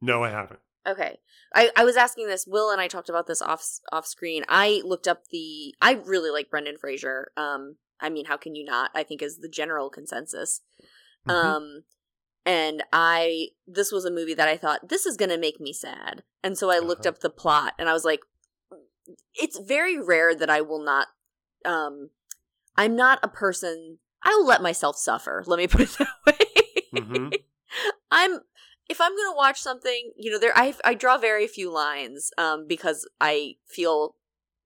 [0.00, 0.60] No, I haven't.
[0.86, 1.18] Okay.
[1.54, 2.46] I, I was asking this.
[2.46, 4.44] Will and I talked about this off off screen.
[4.48, 5.74] I looked up the.
[5.80, 7.32] I really like Brendan Fraser.
[7.36, 8.90] Um, I mean, how can you not?
[8.94, 10.60] I think is the general consensus.
[11.28, 11.32] Mhm.
[11.34, 11.82] Um,
[12.44, 16.22] and I this was a movie that I thought this is gonna make me sad,
[16.44, 17.14] and so I looked Uh-huh.
[17.16, 18.20] up the plot, and I was like,
[19.34, 21.08] it's very rare that I will not.
[21.64, 22.10] Um,
[22.76, 23.98] I'm not a person.
[24.22, 25.42] I will let myself suffer.
[25.46, 27.00] Let me put it that way.
[27.00, 27.32] Mhm.
[28.10, 28.40] I'm
[28.88, 32.66] if I'm gonna watch something, you know, there I I draw very few lines, um,
[32.66, 34.14] because I feel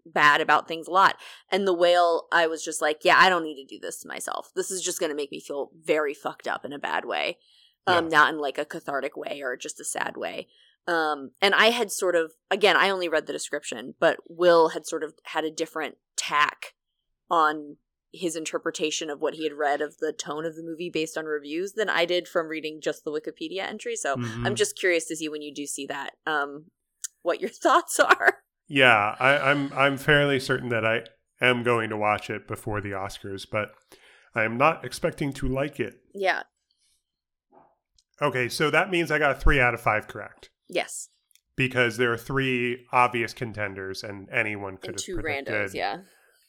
[0.06, 1.16] bad about things a lot.
[1.50, 4.08] And the whale, I was just like, yeah, I don't need to do this to
[4.08, 4.50] myself.
[4.54, 7.38] This is just gonna make me feel very fucked up in a bad way,
[7.86, 8.08] um, Yeah.
[8.18, 10.48] not in like a cathartic way or just a sad way.
[10.86, 14.86] Um, and I had sort of again, I only read the description, but Will had
[14.86, 16.74] sort of had a different tack
[17.30, 17.76] on
[18.12, 21.24] his interpretation of what he had read of the tone of the movie based on
[21.26, 23.94] reviews than I did from reading just the Wikipedia entry.
[23.96, 24.46] So Mhm.
[24.46, 26.66] I'm just curious to see when you do see that, um,
[27.22, 28.42] what your thoughts are.
[28.66, 31.04] Yeah, I, I'm I'm fairly certain that I
[31.40, 33.72] am going to watch it before the Oscars, but
[34.34, 36.00] I am not expecting to like it.
[36.14, 36.42] Yeah.
[38.22, 41.08] Okay, so that means I got three out of five correct Yes.
[41.56, 45.54] because there are three obvious contenders, and anyone could And have two predicted.
[45.54, 45.74] randos.
[45.74, 45.98] Yeah.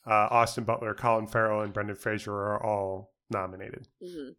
[0.06, 3.88] Uh, Austin Butler, Colin Farrell, and Brendan Fraser are all nominated.
[4.04, 4.30] hmm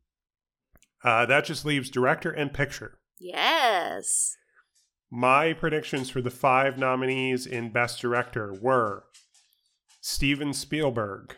[1.04, 2.98] Uh, that just leaves director and picture.
[3.18, 4.36] Yes.
[5.10, 9.04] My predictions for the five nominees in Best Director were
[10.00, 11.36] Steven Spielberg,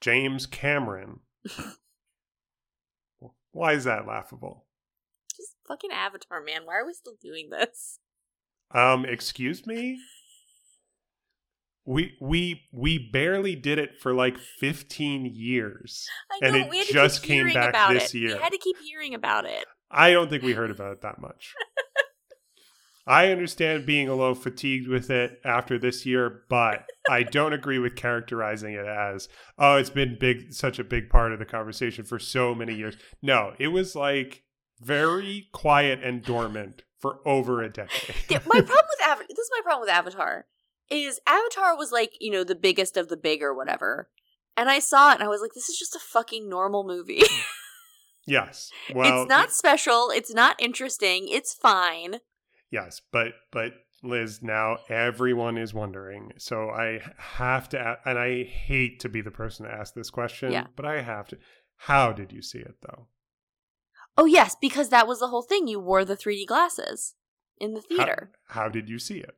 [0.00, 1.20] James Cameron.
[3.52, 4.66] Why is that laughable?
[5.34, 6.62] Just fucking Avatar, man.
[6.64, 7.98] Why are we still doing this?
[8.72, 9.98] Um, excuse me?
[11.86, 16.06] We we we barely did it for like 15 years.
[16.32, 18.18] I And it we had to just keep came back about this it.
[18.18, 18.36] year.
[18.36, 19.64] We had to keep hearing about it.
[19.90, 21.54] I don't think we heard about it that much.
[23.06, 27.78] I understand being a little fatigued with it after this year, but I don't agree
[27.78, 29.28] with characterizing it as,
[29.58, 32.96] oh, it's been big such a big part of the conversation for so many years.
[33.20, 34.44] No, it was like
[34.80, 38.16] very quiet and dormant for over a decade.
[38.30, 39.26] Yeah, my problem with Avatar.
[39.28, 40.46] This is my problem with Avatar.
[40.90, 44.10] Is Avatar was like you know the biggest of the big or whatever,
[44.56, 47.22] and I saw it and I was like, this is just a fucking normal movie.
[48.26, 48.70] Yes.
[48.94, 50.10] Well, it's not special.
[50.10, 51.28] It's not interesting.
[51.28, 52.20] It's fine.
[52.70, 56.32] Yes, but but Liz, now everyone is wondering.
[56.38, 60.10] So I have to, a- and I hate to be the person to ask this
[60.10, 60.68] question, Yeah.
[60.74, 61.38] but I have to.
[61.76, 63.08] How did you see it though?
[64.16, 65.68] Oh yes, because that was the whole thing.
[65.68, 67.14] You wore the 3D glasses
[67.58, 68.30] in the How- theater.
[68.48, 69.36] How, did you see it?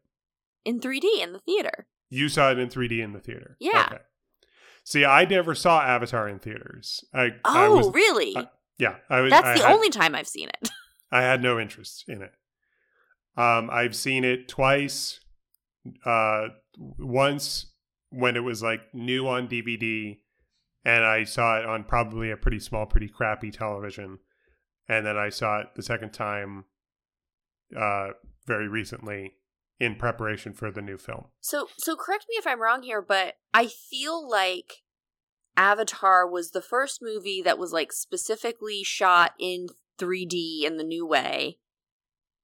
[0.67, 1.87] In 3D in the theater.
[2.11, 3.57] You saw it in 3D in the theater.
[3.61, 3.87] Yeah.
[3.91, 4.03] Okay.
[4.85, 7.05] See, I never saw Avatar in theaters.
[7.15, 8.37] I, I Oh, was, really?
[8.37, 8.49] I-
[8.79, 9.31] yeah, I was.
[9.31, 10.69] That's I the had- only time I've seen it.
[11.11, 12.33] I had no interest in it.
[13.37, 15.21] Um, I've seen it twice.
[16.05, 16.49] Uh,
[16.79, 17.67] once
[18.11, 20.19] when it was like new on DVD,
[20.85, 24.19] and I saw it on probably a pretty small, pretty crappy television,
[24.89, 26.65] and then I saw it the second time,
[27.77, 28.09] uh,
[28.47, 29.35] very recently
[29.79, 31.27] in preparation for the new film.
[31.41, 34.83] So so correct me if I'm wrong here, but I feel like
[35.57, 39.69] Avatar was the first movie that was like specifically shot in
[39.99, 41.59] 3D in the new way.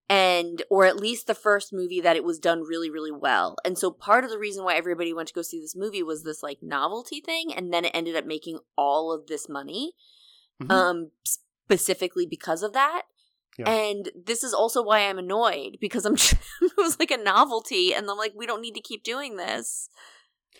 [0.08, 3.56] And or at least the first movie that it was done really really well.
[3.64, 6.22] And so part of the reason why everybody went to go see this movie was
[6.22, 9.92] this like novelty thing and then it ended up making all of this money
[10.62, 10.70] Mhm.
[10.70, 13.02] um specifically because of that.
[13.58, 13.70] Yeah.
[13.70, 16.14] And this is also why I'm annoyed because I'm
[16.62, 19.88] it was like a novelty and I'm like we don't need to keep doing this.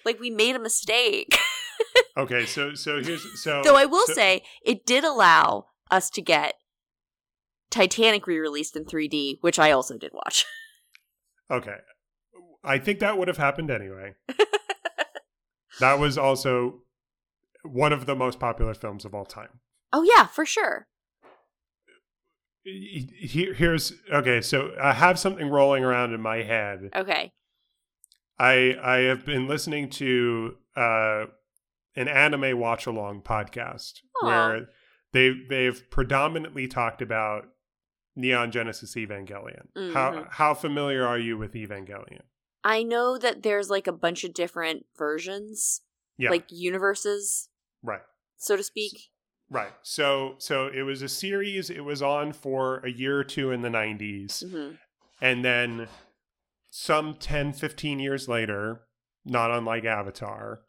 [0.04, 1.36] Like we made a mistake.
[2.16, 3.62] Okay, so so here's so.
[3.64, 6.54] Though I will so- say it did allow us to get
[7.70, 10.44] Titanic re-released in 3D, which I also did watch.
[11.50, 11.76] Okay,
[12.64, 14.14] I think that would have happened anyway.
[15.80, 16.80] that was also
[17.62, 19.60] one of the most popular films of all time.
[19.92, 20.86] oh yeah, for sure.
[22.64, 24.40] Here, here's okay.
[24.40, 26.90] So I have something rolling around in my head.
[26.94, 27.32] Okay.
[28.38, 31.24] I I have been listening to uh,
[31.96, 34.26] an anime watch along podcast Aw.
[34.26, 34.68] where
[35.12, 37.46] they they've predominantly talked about
[38.14, 39.66] Neon Genesis Evangelion.
[39.92, 40.28] How Mhm.
[40.30, 42.22] how familiar are you with Evangelion?
[42.64, 45.82] I know that there's like a bunch of different versions,
[46.16, 47.48] Yeah, like universes,
[47.82, 48.02] right.
[48.36, 49.10] so to speak.
[49.52, 49.72] Right.
[49.82, 51.68] So so it was a series.
[51.68, 54.50] It was on for a year or two in the 90s.
[54.50, 54.74] hmm
[55.20, 55.88] And then
[56.70, 58.80] some 10, 15 years later,
[59.26, 60.62] not unlike Avatar,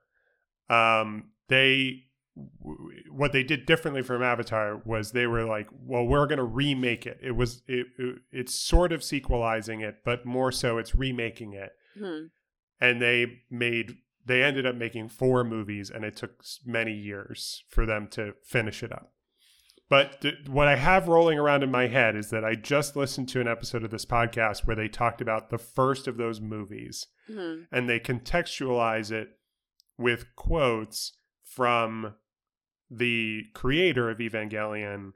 [0.69, 2.03] um, they
[2.36, 6.43] w- what they did differently from Avatar was they were like, well, we're going to
[6.43, 7.19] remake it.
[7.23, 11.71] It was it, it it's sort of sequelizing it, but more so it's remaking it.
[11.97, 12.25] hmm
[12.81, 13.95] And they made
[14.26, 18.84] they ended up making four movies and it took many years for them to finish
[18.84, 19.11] it up.
[19.89, 23.30] But th- what I have rolling around in my head is that I just listened
[23.30, 27.07] to an episode of this podcast where they talked about the first of those movies
[27.28, 29.30] hmm and they contextualize it
[29.97, 31.13] with quotes
[31.43, 32.15] from
[32.89, 35.11] the creator of Evangelion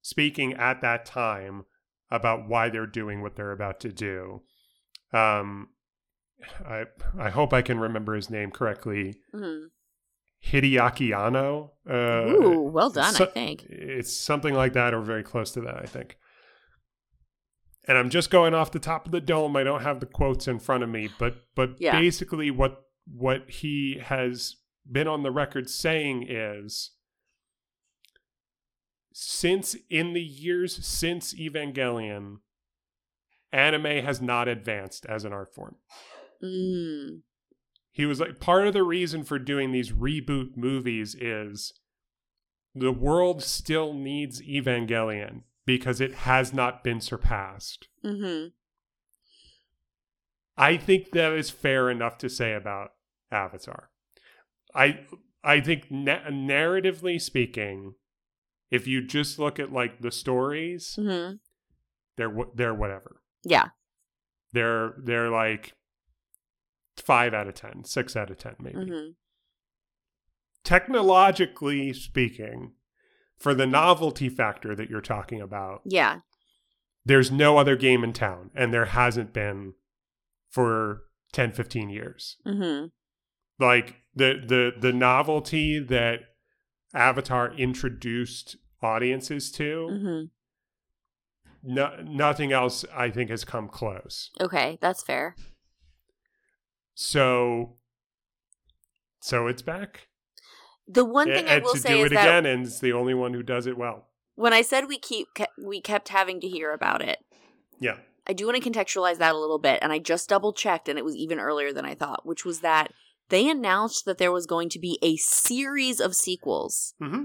[0.00, 1.64] speaking at that time
[2.10, 4.42] about why they're doing what they're about to do.
[5.12, 5.68] Um,
[6.66, 6.84] I
[7.18, 9.16] I hope I can remember his name correctly.
[9.32, 9.64] hmm
[10.44, 11.74] Hideaki Anno.
[11.88, 13.64] Uh, Ooh, well done, so- I think.
[13.68, 16.16] It's something like that, or very close to that, I think.
[17.86, 19.56] And I'm just going off the top of the dome.
[19.56, 21.98] I don't have the quotes in front of me, but but Yeah.
[21.98, 24.56] basically, what what he has
[24.90, 26.90] been on the record saying is,
[29.12, 32.38] since in the years since Evangelion,
[33.52, 35.76] anime has not advanced as an art form
[36.42, 37.20] Mm.
[37.92, 41.72] he was like part of the reason for doing these reboot movies is
[42.74, 47.86] the world still needs evangelion because it has not been surpassed.
[48.04, 48.46] Hmm
[50.56, 52.90] i think that is fair enough to say about
[53.30, 53.88] avatar.
[54.74, 55.00] I
[55.42, 57.94] i think na- narratively speaking
[58.70, 61.32] if you just look at like the stories hmm
[62.16, 63.22] they're they're whatever.
[63.44, 63.68] Yeah.
[64.52, 65.72] they're they're like
[66.96, 69.08] five out of ten, six out of ten maybe hmm
[70.64, 72.72] technologically speaking,
[73.36, 76.20] for the novelty factor that you're talking about, Yeah.
[77.04, 79.74] there's no other game in town, and there hasn't been
[80.50, 82.36] for 10, 15 years.
[82.44, 82.86] hmm
[83.58, 86.20] Like the the the novelty that
[86.94, 90.24] Avatar introduced audiences to, hmm
[91.64, 94.30] no, nothing else I think has come close.
[94.40, 95.36] Okay, that's fair.
[96.94, 97.76] So
[99.20, 100.08] so it's back.
[100.88, 102.80] The one thing I and will to say do is it that again, and it's
[102.80, 104.08] the only one who does it well.
[104.34, 105.28] when I said we keep
[105.62, 107.18] we kept having to hear about it,
[107.78, 107.98] Yeah.
[108.26, 110.98] I do want to contextualize that a little bit, and I just double checked, and
[110.98, 112.92] it was even earlier than I thought, which was that
[113.30, 117.24] they announced that there was going to be a series of sequels hmm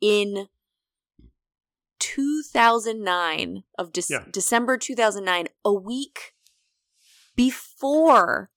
[0.00, 0.46] in
[1.98, 4.24] 2009 of Dec- Yeah.
[4.30, 6.34] December 2009, a week
[7.36, 8.50] before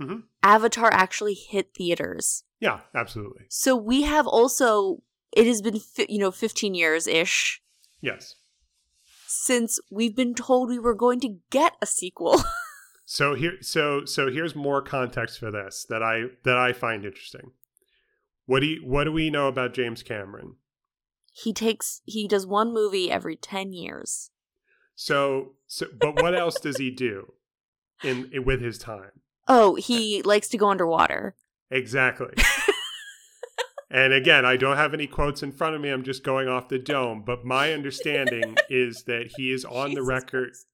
[0.00, 0.24] Mhm.
[0.42, 2.42] Avatar actually hit theaters.
[2.58, 3.44] Yeah, absolutely.
[3.48, 7.62] So we have also it has been fi- you know 15 years ish
[8.00, 8.34] Yes.
[9.26, 12.42] since we've been told we were going to get a sequel.
[13.04, 17.50] So here so so here's more context for this that I that I find interesting.
[18.46, 20.56] What do you, what do we know about James Cameron?
[21.34, 24.30] he takes he does one movie every 10 years.
[24.94, 27.34] So so but what else does he do
[28.04, 29.10] in, with his time?
[29.48, 31.34] Oh, he likes to go underwater.
[31.70, 32.34] Exactly.
[33.90, 35.88] and again, I don't have any quotes in front of me.
[35.90, 40.02] I'm just going off the dome, but my understanding is that he is on the
[40.02, 40.66] record Christ.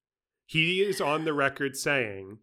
[0.47, 2.39] he is on the record saying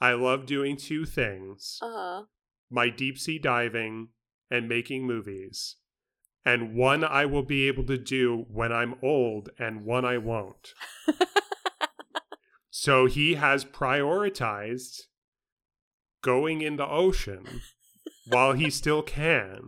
[0.00, 1.78] I love doing two things.
[1.80, 2.24] Uh-huh.
[2.70, 4.08] my deep sea diving
[4.50, 5.76] and making movies.
[6.44, 10.74] And one I will be able to do when I'm old, and one I won't.
[12.74, 15.02] so he has prioritized
[16.22, 17.60] going in the ocean
[18.26, 19.66] while he still can.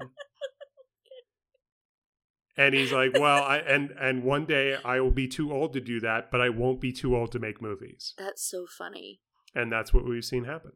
[2.57, 5.81] And he's like, well, I and and one day I will be too old to
[5.81, 8.15] do that, but I won't be too old to make movies.
[8.17, 9.21] That's so funny.
[9.55, 10.73] And that's what we've seen happen.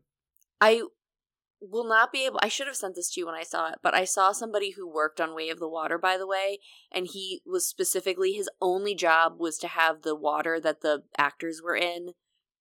[0.60, 0.82] I
[1.60, 3.78] will not be able I should have sent this to you when I saw it,
[3.82, 6.58] but I saw somebody who worked on Way of the Water by the way,
[6.92, 11.60] and he was specifically his only job was to have the water that the actors
[11.62, 12.12] were in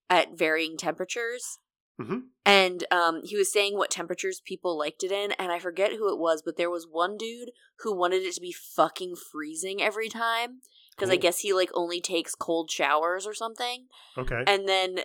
[0.10, 1.60] at varying temperatures.
[2.00, 2.28] Mhm.
[2.46, 6.12] And um, he was saying what temperatures people liked it in, and I forget who
[6.14, 10.08] it was, but there was one dude who wanted it to be fucking freezing every
[10.10, 10.62] time
[10.96, 13.88] because I guess he like only takes cold showers or something
[14.18, 14.44] Okay.
[14.48, 15.00] and then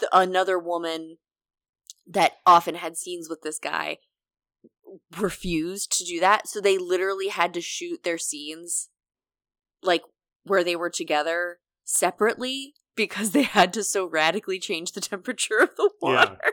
[0.00, 1.18] the, another woman
[2.06, 3.98] that often had scenes with this guy
[5.18, 8.88] refused to do that so they literally had to shoot their scenes
[9.82, 10.02] like
[10.44, 15.70] where they were together separately because they had to so radically change the temperature of
[15.76, 16.38] the water.
[16.42, 16.50] Yeah.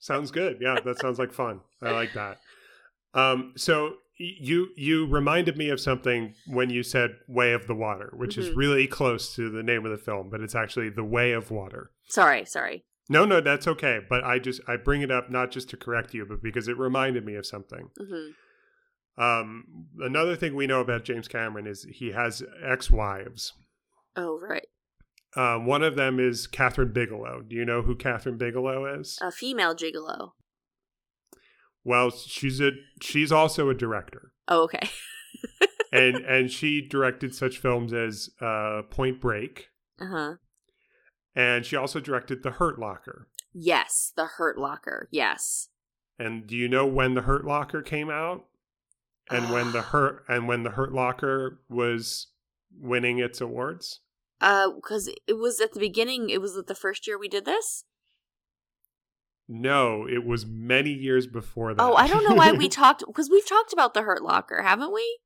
[0.00, 0.58] Sounds good.
[0.60, 1.60] Yeah, that sounds like fun.
[1.82, 2.38] I like that.
[3.16, 8.10] Um, so you you reminded me of something when you said "Way of the Water,"
[8.16, 8.56] which is Mhm.
[8.56, 11.92] really close to the name of the film, but it's actually "The Way of Water."
[12.08, 14.00] sorry sorry No, no, that's okay.
[14.08, 16.78] But I just I bring it up not just to correct you, but because it
[16.78, 17.90] reminded me of something.
[17.98, 18.30] hmm
[19.22, 23.52] Um, another thing we know about James Cameron is he has ex-wives.
[24.16, 24.66] oh right
[25.36, 27.42] Um, one of them is Kathryn Bigelow.
[27.42, 29.18] Do you know who Kathryn Bigelow is?
[29.20, 30.30] a female gigolo
[31.86, 32.70] well, she's a
[33.02, 34.32] she's also a director.
[34.48, 34.88] oh okay
[35.92, 39.68] and and she directed such films as uh, Point Break,
[40.00, 40.36] uh-huh
[41.34, 43.28] and she also directed The Hurt Locker.
[43.52, 45.68] yes the hurt locker yes
[46.18, 48.46] And do you know when The Hurt Locker came out?
[49.30, 52.28] And when the Hurt and when The Hurt Locker was
[52.78, 54.00] winning its awards?
[54.40, 56.30] Uh, because it was at the beginning.
[56.30, 57.84] It was the first year we did this.
[59.48, 61.82] No, it was many years before that.
[61.82, 64.92] Oh, I don't know why we talked because we've talked about the Hurt Locker, haven't
[64.92, 65.18] we?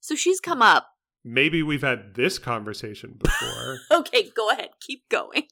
[0.00, 0.88] So she's come up.
[1.24, 3.78] Maybe we've had this conversation before.
[3.90, 5.44] Okay, go ahead, keep going.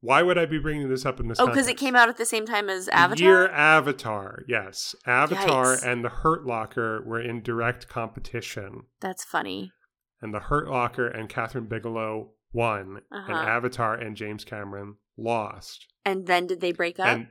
[0.00, 1.38] Why would I be bringing this up in this?
[1.38, 3.24] Oh, because it came out at the same time as Avatar.
[3.24, 4.94] Year Avatar, yes.
[5.06, 5.86] Avatar Yikes.
[5.86, 8.82] and The Hurt Locker were in direct competition.
[9.00, 9.72] That's funny.
[10.20, 13.32] and The Hurt Locker and Kathryn Bigelow won, and Uh-huh.
[13.32, 15.86] Avatar and James Cameron lost.
[16.04, 17.06] And then did they break up?
[17.06, 17.28] And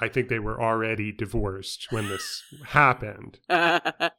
[0.00, 3.38] I think they were already divorced when this happened.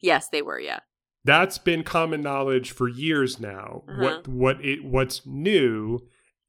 [0.00, 0.58] yes, they were.
[0.60, 0.80] Yeah.
[1.24, 3.82] That's been common knowledge for years now.
[3.88, 4.02] Uh-huh.
[4.02, 6.00] What what it what's new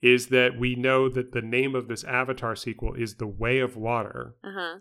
[0.01, 3.76] is that we know that the name of this Avatar sequel is The Way of
[3.76, 4.36] Water.
[4.43, 4.80] Uh huh.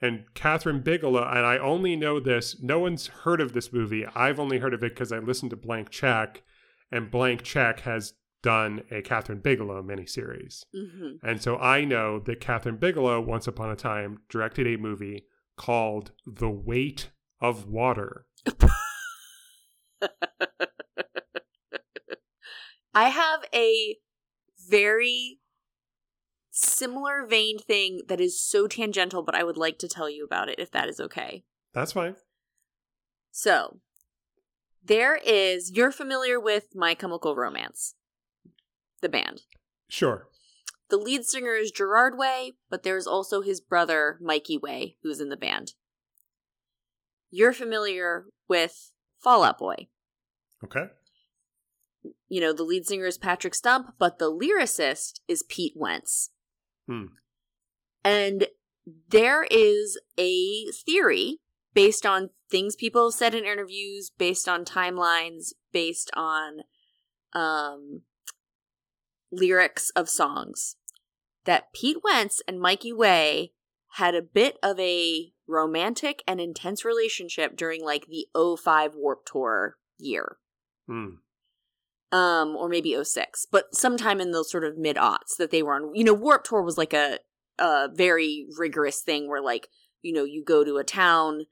[0.00, 4.04] And Kathryn Bigelow, and I only know this, no one's heard of this movie.
[4.16, 6.42] I've only heard of it because I listened to Blank Check,
[6.90, 10.64] and Blank Check has done a Kathryn Bigelow miniseries.
[10.74, 15.24] hmm And so I know that Kathryn Bigelow, once upon a time, directed a movie
[15.56, 17.10] called The Weight
[17.40, 18.26] of Water.
[22.94, 23.96] I have a
[24.68, 25.38] very
[26.50, 30.48] similar vein thing that is so tangential, but I would like to tell you about
[30.48, 31.44] it if that is okay.
[31.72, 32.16] That's fine.
[33.30, 33.80] So,
[34.84, 37.94] there is, you're familiar with My Chemical Romance,
[39.00, 39.42] the band.
[39.88, 40.28] Sure.
[40.90, 45.30] The lead singer is Gerard Way, but there's also his brother, Mikey Way, who's in
[45.30, 45.72] the band.
[47.32, 49.88] You're familiar with Fall Out Boy.
[50.62, 50.84] Okay.
[52.28, 56.30] You know, the lead singer is Patrick Stump, but the lyricist is Pete Wentz.
[56.86, 57.06] Hmm.
[58.04, 58.48] And
[59.08, 61.38] there is a theory
[61.72, 66.60] based on things people have said in interviews, based on timelines, based on
[67.32, 68.02] um,
[69.30, 70.76] lyrics of songs,
[71.46, 73.52] that Pete Wentz and Mikey Way
[73.96, 79.76] had a bit of a romantic and intense relationship during like the 05 Warped Tour
[79.98, 80.38] year.
[80.88, 81.16] Mm.
[82.10, 85.74] Um, or maybe 06, but sometime in those sort of mid aughts that they were
[85.74, 85.94] on.
[85.94, 87.18] You know, Warped Tour was like a
[87.58, 89.68] a very rigorous thing where like,
[90.02, 91.46] you know, you go to a town,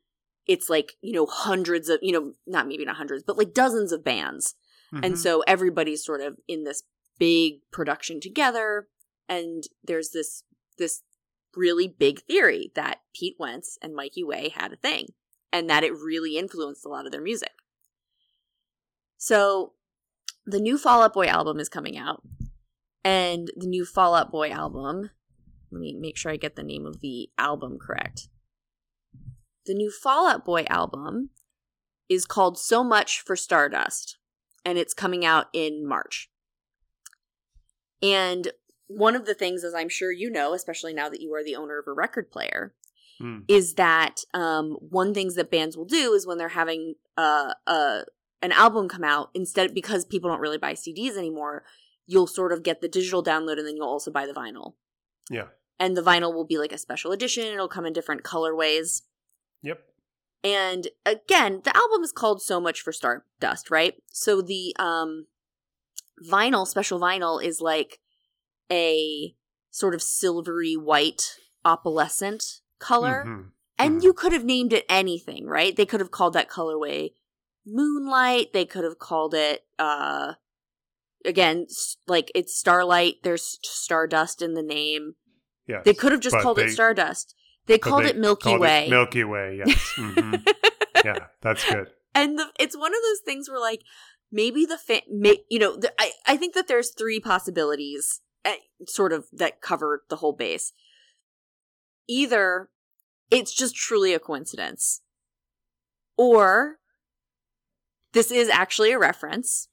[0.46, 3.92] it's like, you know, hundreds of, you know, not maybe not hundreds, but like dozens
[3.92, 4.54] of bands.
[4.92, 5.18] And Mhm.
[5.18, 6.82] so everybody's sort of in this
[7.18, 8.88] big production together
[9.28, 10.42] and there's this
[10.78, 11.02] this
[11.56, 15.08] really big theory that Pete Wentz and Mikey Way had a thing
[15.52, 17.52] and that it really influenced a lot of their music.
[19.18, 19.72] So
[20.46, 22.22] the new Fall Out Boy album is coming out
[23.04, 25.10] and the new Fall Out Boy album
[25.70, 28.28] let me make sure I get the name of the album correct.
[29.66, 31.30] The new Fall Out Boy album
[32.08, 34.18] is called So Much for Stardust
[34.64, 36.28] and it's coming out in March.
[38.02, 38.48] And
[38.90, 41.56] one of the things, as I'm sure you know, especially now that you are the
[41.56, 42.74] owner of a record player,
[43.20, 43.44] Mm.
[43.48, 48.00] is that um, one things that bands will do is when they're having uh, uh,
[48.40, 51.62] an album come out, instead because people don't really buy CDs anymore,
[52.06, 54.72] you'll sort of get the digital download and then you'll also buy the vinyl.
[55.30, 55.48] Yeah.
[55.78, 57.44] And the vinyl will be like a special edition.
[57.44, 59.02] It'll come in different colorways.
[59.62, 59.82] Yep.
[60.42, 63.94] And again, the album is called So Much for Stardust, right?
[64.10, 65.26] So the um
[66.26, 68.00] vinyl, special vinyl is like
[68.70, 69.34] a
[69.70, 73.24] sort of silvery white opalescent color.
[73.26, 73.50] Mhm.
[73.78, 74.04] And Mhm.
[74.04, 75.74] you could have named it anything, right?
[75.74, 77.12] They could have called that colorway
[77.66, 78.52] Moonlight.
[78.52, 80.34] They could have called it uh
[81.24, 81.66] again,
[82.08, 85.14] like it's Starlight, there's Stardust in the name.
[85.66, 85.82] Yes.
[85.84, 87.34] They could have just called they- it Stardust.
[87.66, 88.88] They called they it Milky called Way.
[88.88, 89.92] Milky Way, yes.
[89.96, 90.42] Mhm.
[91.04, 91.92] yeah, that's good.
[92.14, 93.82] and the, it's one of those things where like
[94.32, 98.20] maybe the fa- may, you know the, I, I think that there's three possibilities
[98.86, 100.72] sort of that cover the whole base
[102.08, 102.68] either
[103.30, 105.02] it's just truly a coincidence
[106.16, 106.78] or
[108.12, 109.68] this is actually a reference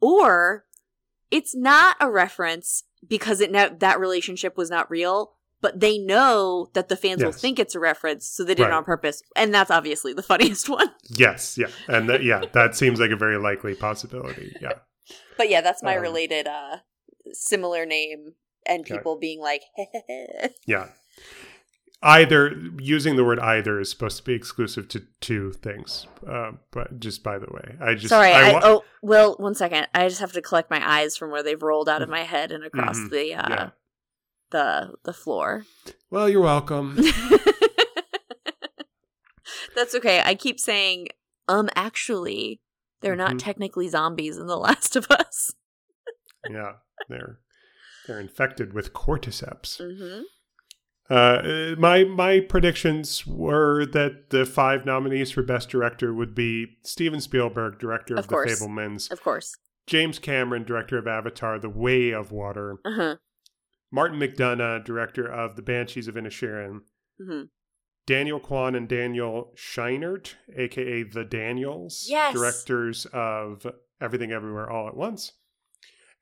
[0.00, 0.64] or
[1.30, 6.68] it's not a reference because it ne- that relationship was not real but they know
[6.72, 9.54] that the fans will think it's a reference so they did it on purpose and
[9.54, 11.66] that's obviously the funniest one Yes, yeah.
[11.88, 14.56] And that, yeah, that seems like a very likely possibility.
[14.60, 14.72] Yeah.
[15.36, 16.78] But yeah, that's my Um, related uh
[17.32, 18.32] similar name
[18.66, 18.94] and Okay.
[18.96, 19.62] people being like
[20.66, 20.88] Yeah.
[22.04, 26.08] Either using the word either is supposed to be exclusive to two things.
[26.28, 29.86] Uh, but just by the way, I just Sorry, I, wa- oh well, one second.
[29.94, 32.50] I just have to collect my eyes from where they've rolled out of my head
[32.50, 33.10] and across Mhm.
[33.10, 33.70] the uh Yeah.
[34.50, 35.64] the the floor.
[36.10, 36.98] Well, you're welcome.
[39.74, 40.20] That's okay.
[40.24, 41.08] I keep saying
[41.48, 42.60] um actually
[43.00, 43.38] they're not Mhm.
[43.38, 45.52] technically zombies in The Last of Us.
[46.50, 46.72] Yeah,
[47.08, 47.38] they're
[48.06, 49.80] they're infected with cordyceps.
[49.80, 50.24] Mhm.
[51.10, 57.20] Uh, my my predictions were that the five nominees for best director would be Steven
[57.20, 58.56] Spielberg, director of, Of The.
[58.60, 59.54] Fabelmans, Of course.
[59.86, 63.16] James Cameron, director of Avatar: The Way of Water, Uh-huh.
[63.90, 66.80] Martin McDonagh, director of The Banshees of Inisherin,
[67.20, 67.48] Mhm.
[68.06, 72.32] Daniel Kwan and Daniel Scheinert, aka The Daniels, Yes.
[72.34, 73.66] directors of
[74.00, 75.32] Everything Everywhere All at Once,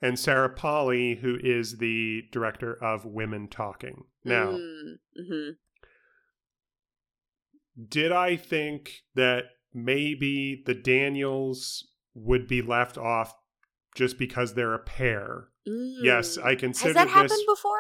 [0.02, 4.04] and Sarah Polley, who is the director of Women Talking.
[4.24, 5.56] Now, Mm, mhm.
[7.88, 13.34] did I think that maybe the Daniels would be left off
[13.94, 15.48] just because they're a pair?
[15.66, 16.44] Yes, Mm.
[16.44, 17.12] I consider Has that this.
[17.32, 17.78] happened before?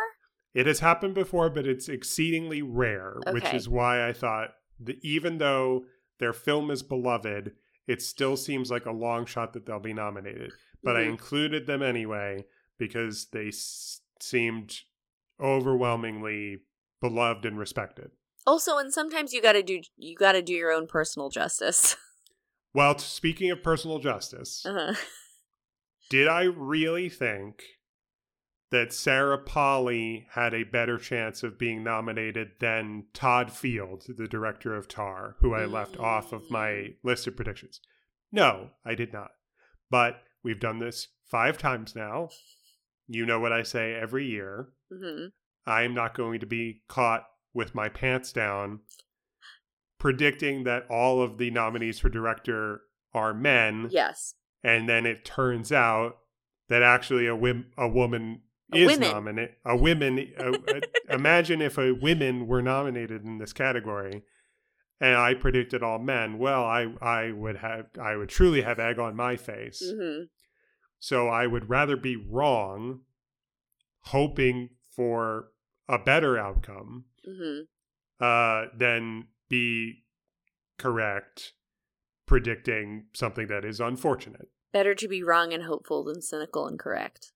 [0.52, 5.38] It has happened before, but it's exceedingly rare, which is why I thought that even
[5.38, 5.84] though
[6.18, 7.54] their film is beloved,
[7.86, 10.52] it still seems like a long shot that they'll be nominated.
[10.82, 11.08] But I Mhm.
[11.10, 12.46] included them anyway
[12.78, 14.80] because they s- seemed
[15.38, 16.62] overwhelmingly
[17.00, 18.10] beloved and respected.
[18.46, 21.96] Also, and sometimes you got to do you got to do your own personal justice.
[22.72, 24.94] Well, t- speaking of personal justice, Uh-huh.
[26.08, 27.64] did I really think
[28.70, 34.76] that Sarah Polley had a better chance of being nominated than Todd Field, the director
[34.76, 37.80] of Tar, who I left off of my list of predictions?
[38.30, 39.32] No, I did not.
[39.90, 42.28] But we've done this five times now.
[43.08, 44.68] You know what I say every year.
[44.92, 45.26] hmm
[45.66, 48.80] I'm not going to be caught with my pants down
[49.98, 52.80] predicting that all of the nominees for director
[53.12, 54.34] are men Yes.
[54.62, 56.16] and then it turns out
[56.68, 58.40] that actually a, wim- a woman
[58.72, 59.10] is women.
[59.12, 59.54] nominated.
[59.64, 60.18] A women.
[60.38, 60.80] a- a-
[61.14, 64.22] imagine if a women were nominated in this category,
[65.00, 68.98] and I predicted all men, well, I I would have I would truly have egg
[68.98, 69.82] on my face.
[69.82, 70.24] hmm
[70.98, 73.00] So I would rather be wrong,
[74.00, 75.48] hoping for
[75.88, 77.60] a better outcome, hmm
[78.20, 80.04] uh, than be
[80.78, 81.54] correct,
[82.26, 84.48] predicting something that is unfortunate.
[84.72, 87.32] Better to be wrong and hopeful than cynical and correct.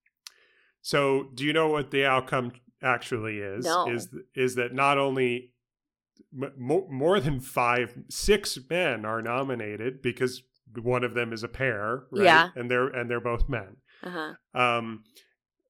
[0.81, 3.65] So, do you know what the outcome actually is?
[3.65, 3.89] No.
[3.91, 5.54] Is is that not only
[6.57, 10.43] more than five, six men are nominated because
[10.81, 12.23] one of them is a pair, right?
[12.25, 12.49] Yeah.
[12.55, 13.77] and they're and they're both men.
[14.03, 14.59] Uh huh.
[14.59, 15.03] Um,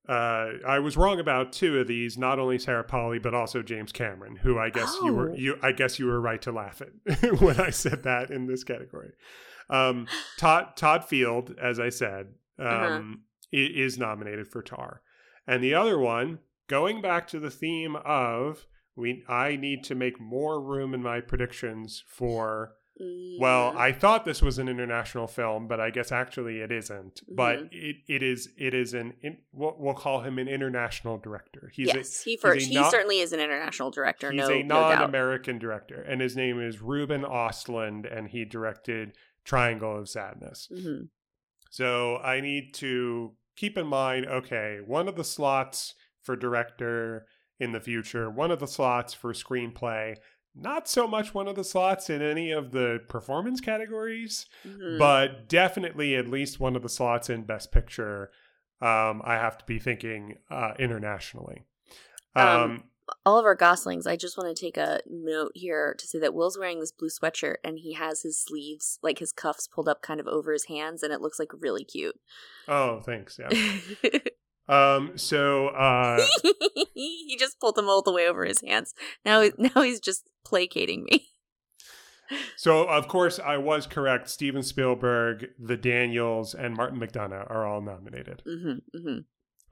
[0.08, 3.92] uh, I was wrong about two of these, not only Sarah Polley but also James
[3.92, 5.36] Cameron, who I guess you were Oh.
[5.36, 8.64] you I guess you were right to laugh at when I said that in this
[8.64, 9.12] category.
[9.70, 10.08] Um,
[10.38, 12.28] Todd Todd Field, as I said,
[12.60, 13.02] um, Uh-huh.
[13.52, 15.02] is nominated for Tar,
[15.48, 18.66] and the other one, going back to the theme of
[18.96, 22.74] we, I need to make more room in my predictions for
[23.42, 23.78] well, Mm.
[23.78, 27.20] I thought this was an international film, but I guess actually it isn't.
[27.28, 27.68] But Mm-hmm.
[27.74, 31.70] it, it is it is an in, we'll, we'll call him an international director.
[31.74, 32.66] He's yes, he he's first.
[32.68, 34.32] a He non- certainly is an international director.
[34.32, 39.12] he's no, a no non-American director, and his name is Ruben Ostlund, and he directed
[39.44, 40.70] Triangle of Sadness.
[40.74, 41.02] hmm
[41.70, 47.26] So I need to keep in mind, okay, one of the slots for director
[47.60, 50.16] in the future, one of the slots for screenplay,
[50.56, 55.48] not so much one of the slots in any of the performance categories, hmm but
[55.50, 58.32] definitely at least one of the slots in Best Picture.
[58.82, 61.64] Um, I have to be thinking uh, internationally.
[62.36, 62.84] Um, Um,
[63.26, 64.08] Oliver Gosling's.
[64.08, 67.10] I just want to take a note here to say that Will's wearing this blue
[67.10, 70.66] sweatshirt and he has his sleeves, like his cuffs, pulled up kind of over his
[70.66, 72.16] hands, and it looks like really cute.
[72.68, 73.40] oh, thanks.
[73.40, 73.50] Yeah.
[74.68, 76.26] um, so uh,
[76.94, 78.94] he just pulled them all the way over his hands.
[79.24, 81.28] Now, now he's just placating me.
[82.58, 84.30] So, of course, I was correct.
[84.30, 88.42] Steven Spielberg, the Daniels, and Martin McDonagh are all nominated.
[88.46, 89.20] hmm hmm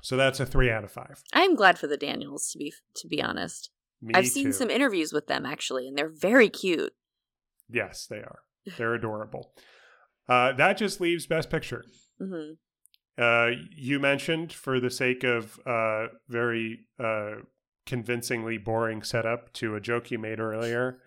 [0.02, 1.24] So that's a three out of five.
[1.34, 3.72] I'm glad for the Daniels to be to be honest.
[4.02, 6.94] Me I've seen some interviews with them actually, and they're very cute.
[7.70, 8.40] Yes, they are.
[8.78, 9.54] They're adorable.
[10.30, 11.84] Uh, that just leaves Best Picture.
[12.20, 12.52] hmm
[13.18, 17.36] Uh, you mentioned, for the sake of uh, very uh,
[17.86, 21.00] convincingly boring setup to a joke you made earlier,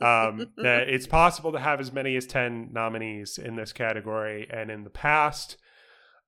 [0.00, 4.46] um, that it's possible to have as many as 10 nominees in this category.
[4.50, 5.56] And in the past,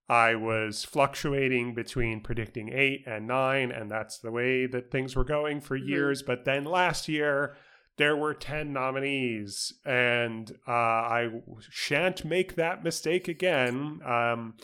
[0.09, 5.25] I was fluctuating between predicting eight and nine, and that's the way that things were
[5.25, 5.87] going for Mhm.
[5.87, 6.23] years.
[6.23, 7.55] But then last year,
[7.97, 11.29] there were 10 nominees, and uh, I
[11.69, 14.01] shan't make that mistake again.
[14.05, 14.55] Um,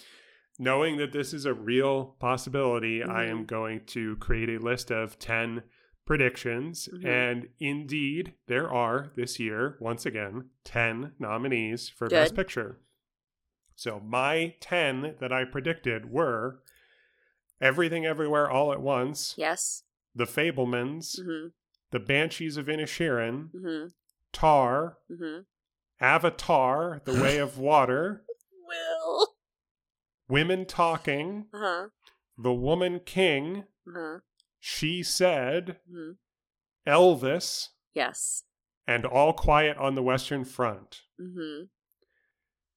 [0.58, 5.18] knowing that this is a real possibility, I am going to create a list of
[5.18, 5.62] 10
[6.06, 6.88] predictions.
[6.92, 7.04] Mhm.
[7.04, 12.14] And indeed, there are this year, once again, 10 nominees for Good.
[12.14, 12.78] Best Picture.
[13.74, 16.62] So my 10 that I predicted were
[17.60, 19.82] Everything Everywhere All at Once, yes.
[20.14, 21.48] The Fabelmans, hmm
[21.90, 23.86] The Banshees of Inisherin, hmm
[24.32, 25.40] Tar, hmm
[26.00, 28.25] Avatar, The Way of Water.
[30.28, 31.88] Women Talking, Uh huh.
[32.38, 34.18] The Woman King, Uh huh.
[34.60, 36.12] She Said, hmm
[36.86, 38.44] Elvis, Yes.
[38.86, 41.02] and All Quiet on the Western Front.
[41.18, 41.64] hmm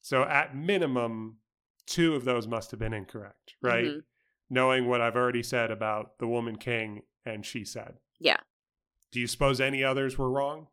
[0.02, 1.38] So at minimum,
[1.86, 3.86] two of those must have been incorrect, right?
[3.86, 4.04] Mhm.
[4.50, 8.00] Knowing what I've already said about The Woman King and She Said.
[8.20, 8.40] Yeah.
[9.12, 10.68] Do you suppose any others were wrong?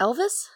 [0.00, 0.48] Elvis.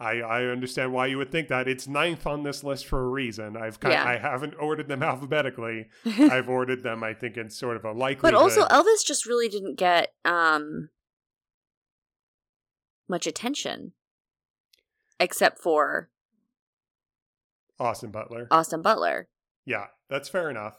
[0.00, 1.68] I, I understand why you would think that.
[1.68, 3.54] It's ninth on this list for a reason.
[3.56, 4.04] I've kind Yeah.
[4.08, 5.88] I haven't ordered them alphabetically.
[6.06, 8.22] I've ordered them, I think, in sort of a likelihood.
[8.22, 10.88] but also Elvis just really didn't get um
[13.08, 13.92] much attention,
[15.18, 16.10] except for
[17.78, 18.46] Austin Butler.
[18.50, 19.28] Austin Butler.
[19.64, 20.78] yeah, that's fair enough.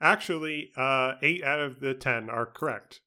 [0.00, 3.00] Actually, uh, eight out of the ten are correct.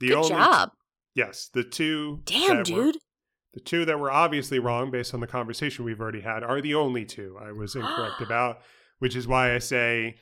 [0.00, 0.72] The Good only job.
[1.14, 2.20] yes, the two.
[2.24, 2.96] Damn, that were- dude.
[3.54, 6.74] The two that were obviously wrong based on the conversation we've already had are the
[6.74, 8.58] only two I was incorrect about,
[8.98, 10.16] which is why I say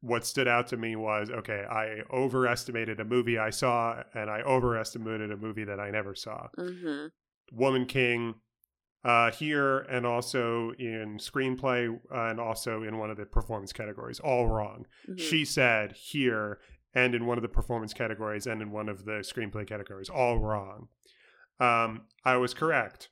[0.00, 4.40] what stood out to me was okay, I overestimated a movie I saw and I
[4.40, 6.48] overestimated a movie that I never saw.
[6.56, 7.06] hmm
[7.52, 8.36] Woman King
[9.04, 14.20] uh, here and also in screenplay uh, and also in one of the performance categories,
[14.20, 14.86] all wrong.
[15.06, 15.18] Mm-hmm.
[15.18, 16.60] She said here
[16.94, 20.38] and in one of the performance categories and in one of the screenplay categories, all
[20.38, 20.88] wrong.
[21.62, 23.08] Um, I was correct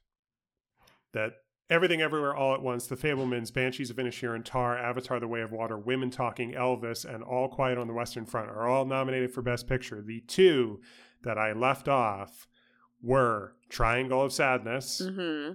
[1.13, 1.33] that
[1.69, 5.53] Everything Everywhere All at Once, The Fabelmans, Banshees of Inisherin, Tar, Avatar The Way of
[5.53, 9.43] Water, Women Talking, Elvis, and All Quiet on the Western Front are all nominated for
[9.43, 10.03] Best Picture.
[10.03, 10.81] The two
[11.23, 12.49] that I left off
[13.03, 15.55] were Triangle of Sadness Mm-hmm.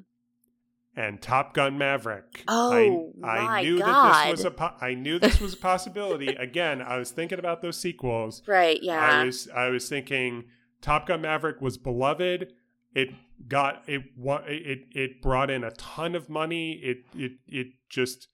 [0.96, 2.44] and Top Gun Maverick.
[2.48, 4.26] Oh, I, I my knew that God.
[4.28, 6.28] this was a po- I knew this was a possibility.
[6.30, 8.42] Again, I was thinking about those sequels.
[8.48, 8.82] Right.
[8.82, 9.00] Yeah.
[9.00, 10.46] I was I was thinking
[10.82, 12.54] Top Gun Maverick was beloved.
[12.96, 13.10] It
[13.48, 14.04] got it
[14.48, 16.80] it it brought in a ton of money.
[16.82, 18.30] It it it just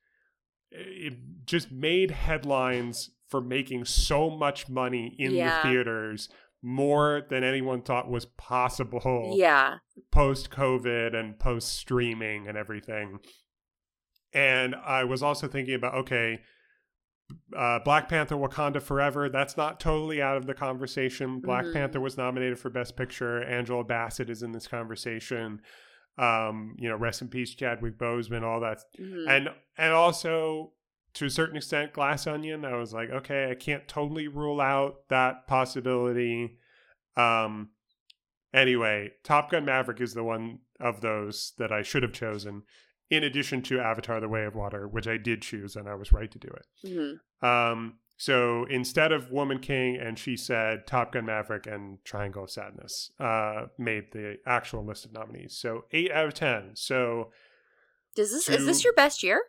[0.69, 1.13] it
[1.45, 5.61] just made headlines for making so much money in Yeah.
[5.63, 6.29] the theaters
[6.61, 9.77] more than anyone thought was possible yeah.
[10.11, 13.19] post COVID and post streaming and everything.
[14.33, 16.41] And I was also thinking about okay,
[17.55, 21.39] uh, Black Panther Wakanda Forever, that's not totally out of the conversation.
[21.41, 21.73] Black Mhm.
[21.73, 23.41] Panther was nominated for Best Picture.
[23.43, 25.61] Angela Bassett is in this conversation.
[26.17, 28.79] Um, you know, rest in peace, Chadwick Boseman, all that.
[28.99, 29.27] Mhm.
[29.29, 30.73] And and also
[31.13, 35.07] to a certain extent, Glass Onion, I was like, okay, I can't totally rule out
[35.09, 36.57] that possibility.
[37.17, 37.71] Um
[38.53, 42.63] anyway, Top Gun Maverick is the one of those that I should have chosen,
[43.11, 46.11] in addition to Avatar the Way of Water, which I did choose and I was
[46.11, 46.65] right to do it.
[46.87, 47.45] Mhm.
[47.47, 52.51] Um, so instead of Woman King and She Said, Top Gun Maverick and Triangle of
[52.51, 55.57] Sadness uh, made the actual list of nominees.
[55.57, 56.71] So eight out of ten.
[56.75, 57.31] So
[58.15, 59.41] Does this is this your best year?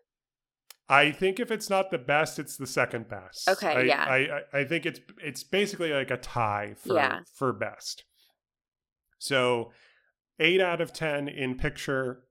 [0.89, 3.48] I think if it's not the best, it's the second best.
[3.48, 4.05] Okay, I, yeah.
[4.05, 7.20] I, I, I think it's it's basically like a tie for Yeah.
[7.34, 8.05] for best.
[9.18, 9.70] So
[10.40, 12.24] eight out of ten in picture,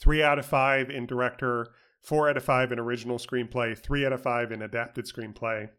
[0.00, 1.68] three out of five in director,
[2.02, 5.70] four out of five in original screenplay, three out of five in adapted screenplay,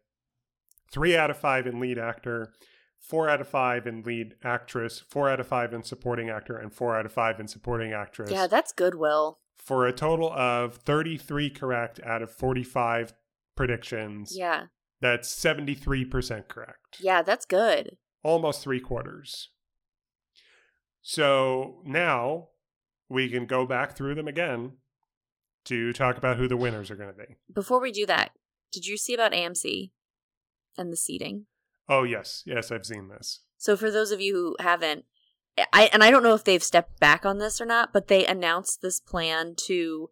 [0.90, 2.52] three out of five in lead actor,
[2.98, 6.72] four out of five in lead actress, four out of five in supporting actor, and
[6.72, 9.38] four out of five in supporting actress Yeah, that's Goodwill.
[9.56, 13.14] for a total of 33 correct out of 45
[13.56, 14.34] predictions.
[14.36, 14.64] Yeah.
[15.00, 16.98] That's 73% correct.
[17.00, 17.96] Yeah, that's good.
[18.22, 19.48] Almost three quarters.
[21.02, 22.48] So now
[23.10, 24.72] we can go back through them again
[25.66, 27.36] to talk about who the winners are going to be.
[27.52, 28.30] Before we do that,
[28.72, 29.90] did you see about AMC
[30.78, 31.44] and the seating?
[31.88, 32.42] Oh, yes.
[32.46, 33.40] Yes, I've seen this.
[33.58, 35.04] So for those of you who haven't,
[35.72, 38.24] I and I don't know if they've stepped back on this or not, but they
[38.24, 40.08] announced this plan to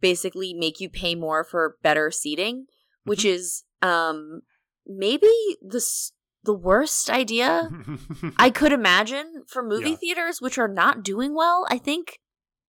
[0.00, 2.66] basically make you pay more for better seating,
[3.04, 4.42] which is um
[4.86, 5.26] maybe
[5.60, 6.12] the s-
[6.44, 7.68] the worst idea
[8.38, 9.96] I could imagine for movie Yeah.
[9.96, 11.66] theaters which are not doing well.
[11.68, 12.20] I think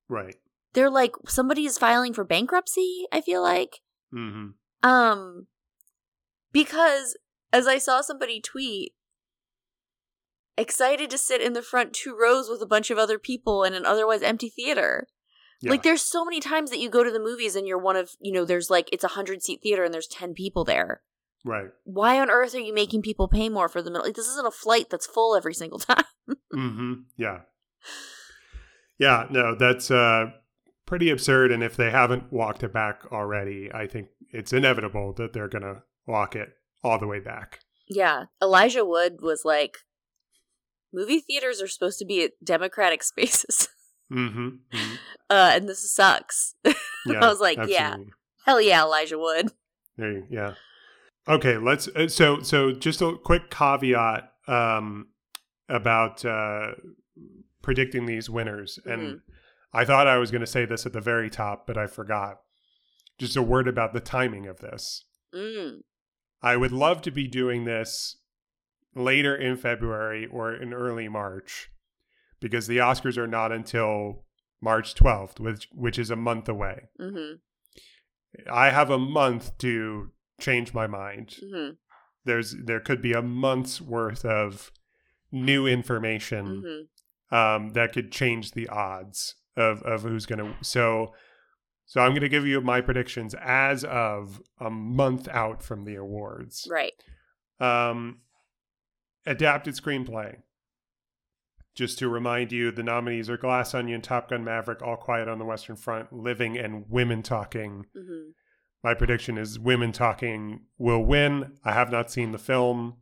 [0.09, 0.35] right.
[0.73, 3.79] they're like somebody is filing for bankruptcy, I feel like.
[4.11, 4.47] hmm
[4.83, 5.47] Um,
[6.51, 7.17] because
[7.53, 8.93] as I saw somebody tweet,
[10.57, 13.73] excited to sit in the front two rows with a bunch of other people in
[13.73, 15.07] an otherwise empty theater.
[15.61, 15.71] Yeah.
[15.71, 18.11] Like, there's so many times that you go to the movies and you're one of,
[18.21, 21.01] you know, there's like, it's a hundred seat theater and there's 10 people there.
[21.43, 21.69] right.
[21.83, 24.05] Why on earth are you making people pay more for the middle?
[24.05, 26.03] Like, this isn't a flight that's full every single time.
[26.51, 27.39] hmm Yeah.
[28.99, 30.27] Yeah, no, that's uh
[30.85, 35.33] pretty absurd and if they haven't walked it back already, I think it's inevitable that
[35.33, 36.49] they're going to walk it
[36.83, 37.59] all the way back.
[37.87, 38.25] yeah.
[38.41, 39.77] Elijah Wood was like,
[40.91, 43.67] movie theaters are supposed to be democratic spaces.
[44.11, 44.61] Mhm.
[44.73, 44.97] mhm.
[45.29, 46.55] uh, and this sucks.
[47.05, 47.23] Yeah.
[47.23, 47.95] I was like, yeah.
[48.45, 49.51] Hell yeah, Elijah Wood.
[49.97, 50.55] There you, yeah.
[51.27, 55.09] Okay, let's uh, so so just a quick caveat um
[55.69, 56.71] about uh
[57.61, 59.21] predicting these winners and Mhm.
[59.71, 62.41] I thought I was going to say this at the very top, but I forgot.
[63.19, 65.05] Just a word about the timing of this.
[65.33, 65.81] Mm.
[66.41, 68.17] I would love to be doing this
[68.95, 71.69] later in February or in early March
[72.39, 74.25] because the Oscars are not until
[74.61, 76.87] March 12th, which which is a month away.
[76.97, 77.33] hmm
[78.49, 81.35] I have a month to change my mind.
[81.41, 81.71] hmm
[82.25, 84.71] There's there could be a month's worth of
[85.31, 86.81] new information hmm
[87.31, 90.53] um, that could change the odds of of who's going to.
[90.61, 91.13] So,
[91.85, 95.95] so I'm going to give you my predictions as of a month out from the
[95.95, 96.67] awards.
[96.69, 96.93] Right.
[97.59, 98.19] Um,
[99.25, 100.37] adapted screenplay.
[101.75, 105.39] Just to remind you, the nominees are Glass Onion, Top Gun Maverick, All Quiet on
[105.39, 107.85] the Western Front, Living, and Women Talking.
[107.95, 108.31] hmm
[108.83, 111.53] My prediction is Women Talking will win.
[111.63, 112.97] I have not seen the film.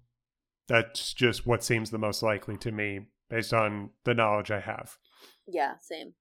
[0.67, 4.97] That's just what seems the most likely to me based on the knowledge I have.
[5.47, 6.13] Yeah, same.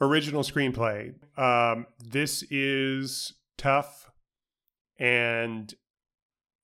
[0.00, 1.14] Original screenplay.
[1.38, 4.10] Um, this is tough,
[4.98, 5.72] and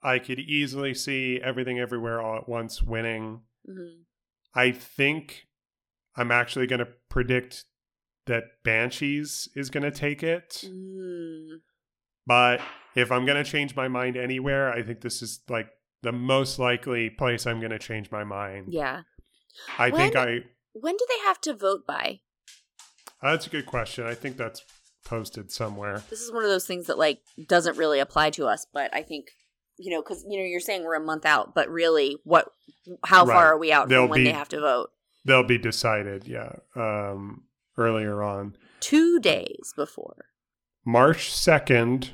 [0.02, 3.42] I could easily see Everything Everywhere All at Once winning.
[3.66, 4.02] hmm
[4.52, 5.46] I think
[6.16, 7.66] I'm actually going to predict
[8.26, 10.64] that Banshees is going to take it.
[10.66, 11.60] Mm.
[12.26, 12.60] But
[12.94, 15.68] if I'm going to change my mind anywhere, I think this is like
[16.02, 18.66] the most likely place I'm going to change my mind.
[18.72, 19.02] Yeah.
[19.78, 20.40] I think I.
[20.72, 22.20] When do they have to vote by?
[23.22, 24.06] That's a good question.
[24.06, 24.64] I think that's
[25.04, 26.02] posted somewhere.
[26.08, 29.02] This is one of those things that like doesn't really apply to us, but I
[29.02, 29.26] think
[29.78, 32.48] you know because you know you're saying we're a month out, but really, what?
[33.04, 33.34] How Right.
[33.34, 34.90] far are we out They'll from when be- they have to vote?
[35.26, 37.44] They'll be decided, yeah, um,
[37.76, 38.56] earlier on.
[38.80, 40.24] Two days before.
[40.86, 42.12] March 2nd,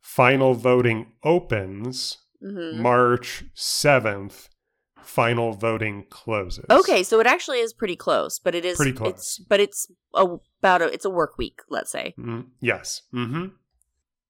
[0.00, 2.18] final voting opens.
[2.42, 4.48] Hmm March 7th,
[5.00, 6.64] final voting closes.
[6.68, 9.10] Okay, so it actually is pretty close, but it is Pretty close.
[9.10, 10.26] It's, but it's a,
[10.60, 12.14] about a it's a work week, let's say.
[12.18, 13.02] Mm, yes.
[13.14, 13.46] Mm-hmm.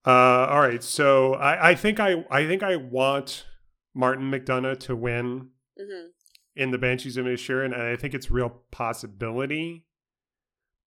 [0.05, 0.82] Uh, all right.
[0.82, 3.47] So I, I think I I think I want
[3.94, 5.48] Martin McDonagh to win
[5.80, 6.09] Mm-hmm.
[6.55, 9.86] in the Banshees of Inisherin, and I think it's real possibility.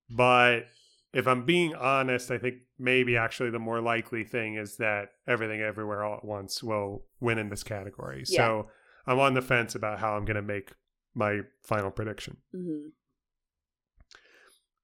[0.09, 0.67] But
[1.11, 5.61] if I'm being honest, I think maybe actually the more likely thing is that Everything
[5.61, 8.23] Everywhere All at Once will win in this category.
[8.27, 8.37] Yeah.
[8.37, 8.67] So
[9.07, 10.71] I'm on the fence about how I'm going to make
[11.13, 12.37] my final prediction.
[12.53, 12.89] Mm-hmm.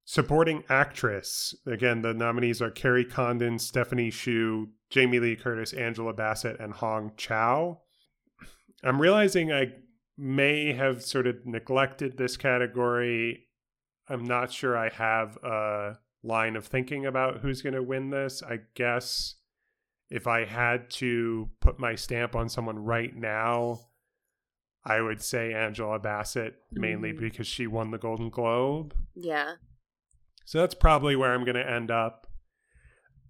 [0.06, 1.56] Supporting actress.
[1.66, 7.14] Again, the nominees are Kerry Condon, Stephanie Hsu, Jamie Lee Curtis, Angela Bassett, and Hong
[7.18, 7.82] Chau.
[8.84, 9.74] I'm realizing I
[10.18, 13.48] may have sort of neglected this category.
[14.10, 18.42] I'm not sure I have a line of thinking about who's going to win this.
[18.44, 19.36] I guess
[20.10, 23.80] if I had to put my stamp on someone right now,
[24.84, 27.20] I would say Angela Bassett, mainly Mhm.
[27.20, 28.94] because she won the Golden Globe.
[29.16, 29.56] Yeah.
[30.46, 32.28] So that's probably where I'm going to end up.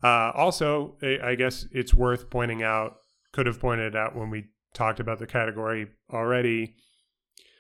[0.03, 2.97] Uh, also, I I guess it's worth pointing out,
[3.33, 6.75] could have pointed out when we talked about the category already.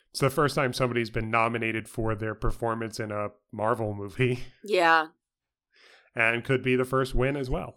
[0.09, 5.07] It's the first time somebody's been nominated for their performance in a Marvel movie Yeah.
[6.15, 7.75] And could be the first win as well.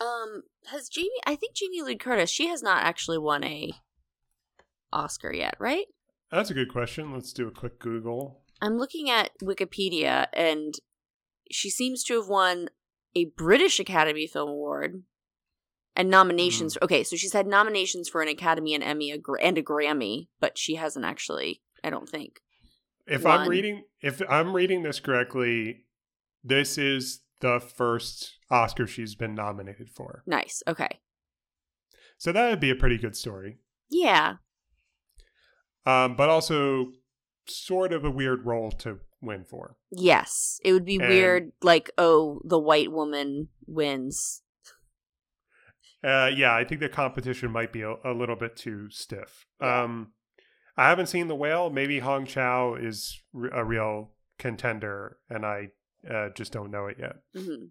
[0.00, 1.10] Um, has Jamie?
[1.26, 2.30] I think Jamie Lee Curtis.
[2.30, 3.72] She has not actually won a
[4.92, 5.86] Oscar yet, right?
[6.30, 7.12] That's a good question.
[7.12, 8.40] Let's do a quick Google.
[8.60, 10.74] I'm looking at Wikipedia, and
[11.50, 12.68] she seems to have won
[13.14, 15.02] a British Academy Film Award
[15.94, 16.78] and nominations.
[16.80, 20.56] Okay, so she's had nominations for an Academy and Emmy a and a Grammy, but
[20.56, 21.60] she hasn't actually.
[21.84, 22.40] I don't think.
[23.06, 25.84] If I'm reading if I'm reading this correctly,
[26.44, 30.22] this is the first Oscar she's been nominated for.
[30.26, 30.62] Nice.
[30.66, 30.98] Okay.
[32.16, 33.58] So that would be a pretty good story.
[33.90, 34.36] Yeah.
[35.84, 36.92] um, but also
[37.46, 39.76] sort of a weird role to win for.
[39.90, 40.58] Yes.
[40.64, 41.52] It would be And- weird.
[41.62, 44.42] Like, oh, the white woman wins.
[46.04, 49.46] Uh, yeah, I think the competition might be a, a little bit too stiff.
[49.60, 49.82] Yeah.
[49.82, 50.12] Um,
[50.76, 51.70] I haven't seen the whale.
[51.70, 55.68] Maybe Hong Chau is r- a real contender, and I
[56.10, 57.16] uh, just don't know it yet.
[57.34, 57.66] hmm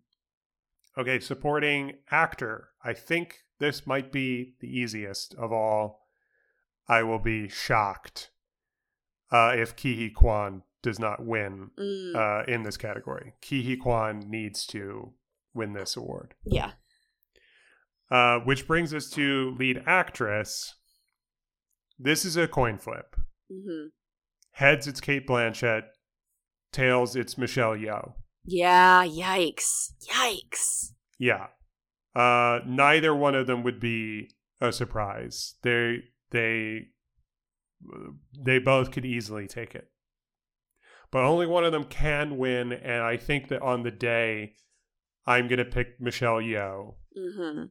[0.97, 2.69] Okay, supporting actor.
[2.83, 6.07] I think this might be the easiest of all.
[6.87, 8.31] I will be shocked
[9.31, 13.33] uh, if Ke Huy Quan does not win Mm, uh, in this category.
[13.41, 15.13] Ke Huy Quan needs to
[15.53, 16.33] win this award.
[16.45, 16.71] yeah.
[18.09, 20.75] Uh, which brings us to lead actress.
[21.97, 23.15] This is a coin flip.
[23.49, 23.85] hmm
[24.55, 25.83] Heads, it's Cate Blanchett.
[26.73, 28.13] Tails, it's Michelle Yeoh.
[28.43, 29.05] Yeah.
[29.05, 29.93] Yikes.
[30.07, 30.93] Yikes.
[31.17, 31.47] Yeah.
[32.15, 35.55] Uh, neither one of them would be a surprise.
[35.63, 35.97] They
[36.31, 36.87] they
[38.37, 39.89] they both could easily take it.
[41.11, 44.53] But only one of them can win, and I think that on the day,
[45.25, 46.95] I'm gonna pick Michelle Yeoh.
[47.15, 47.63] hmm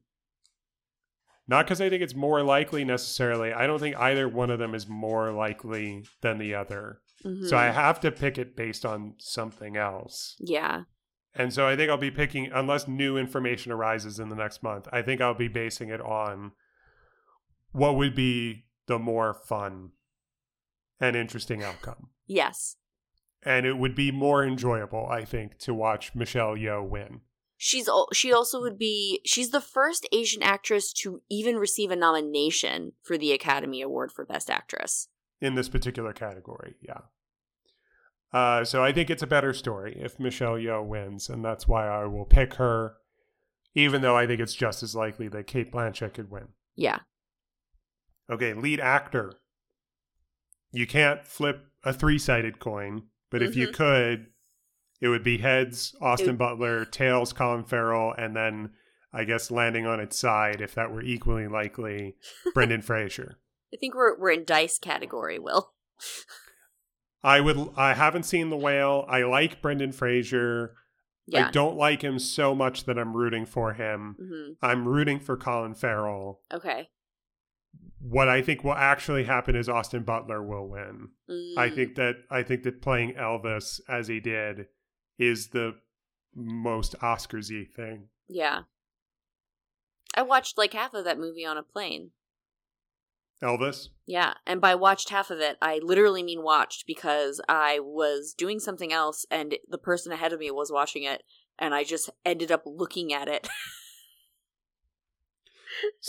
[1.50, 3.52] Not because I think it's more likely necessarily.
[3.52, 7.00] I don't think either one of them is more likely than the other.
[7.24, 10.36] hmm So I have to pick it based on something else.
[10.38, 10.84] Yeah.
[11.34, 14.86] And so I think I'll be picking, unless new information arises in the next month,
[14.92, 16.52] I think I'll be basing it on
[17.72, 19.90] what would be the more fun
[21.00, 22.10] and interesting outcome.
[22.28, 22.76] Yes.
[23.42, 27.22] And it would be more enjoyable, I think, to watch Michelle Yeoh win.
[27.62, 32.92] She's she also would be she's the first Asian actress to even receive a nomination
[33.02, 35.08] for the Academy Award for Best Actress.
[35.42, 36.76] in this particular category.
[36.80, 37.00] Yeah.
[38.32, 41.86] Uh, so I think it's a better story if Michelle Yeoh wins, and that's why
[41.86, 42.94] I will pick her,
[43.74, 46.48] even though I think it's just as likely that Cate Blanchett could win.
[46.76, 47.00] Yeah.
[48.30, 49.34] Okay, lead actor.
[50.72, 53.74] You can't flip a three sided coin, but if you Mhm.
[53.74, 54.26] could,
[55.00, 58.70] it would be heads, Austin It- Butler, tails, Colin Farrell, and then
[59.12, 62.16] I guess landing on its side, if that were equally likely,
[62.54, 63.38] Brendan Fraser.
[63.72, 65.72] I think we're we're in dice category, Will.
[67.22, 67.70] I would.
[67.76, 69.04] I haven't seen the whale.
[69.08, 70.74] I like Brendan Fraser.
[71.26, 71.48] Yeah.
[71.48, 74.16] I don't like him so much that I'm rooting for him.
[74.18, 76.40] hmm I'm rooting for Colin Farrell.
[76.52, 76.88] Okay.
[78.00, 81.10] what I think will actually happen is Austin Butler will win.
[81.58, 84.66] I Mm, think that I think that playing Elvis as he did
[85.20, 85.74] is the
[86.34, 88.08] most Oscarsy thing.
[88.26, 88.62] Yeah.
[90.16, 92.10] I watched like half of that movie on a plane.
[93.42, 93.88] Elvis.
[94.06, 98.58] Yeah, and by watched half of it, I literally mean watched because I was doing
[98.60, 101.22] something else and the person ahead of me was watching it
[101.58, 103.48] and I just ended up looking at it.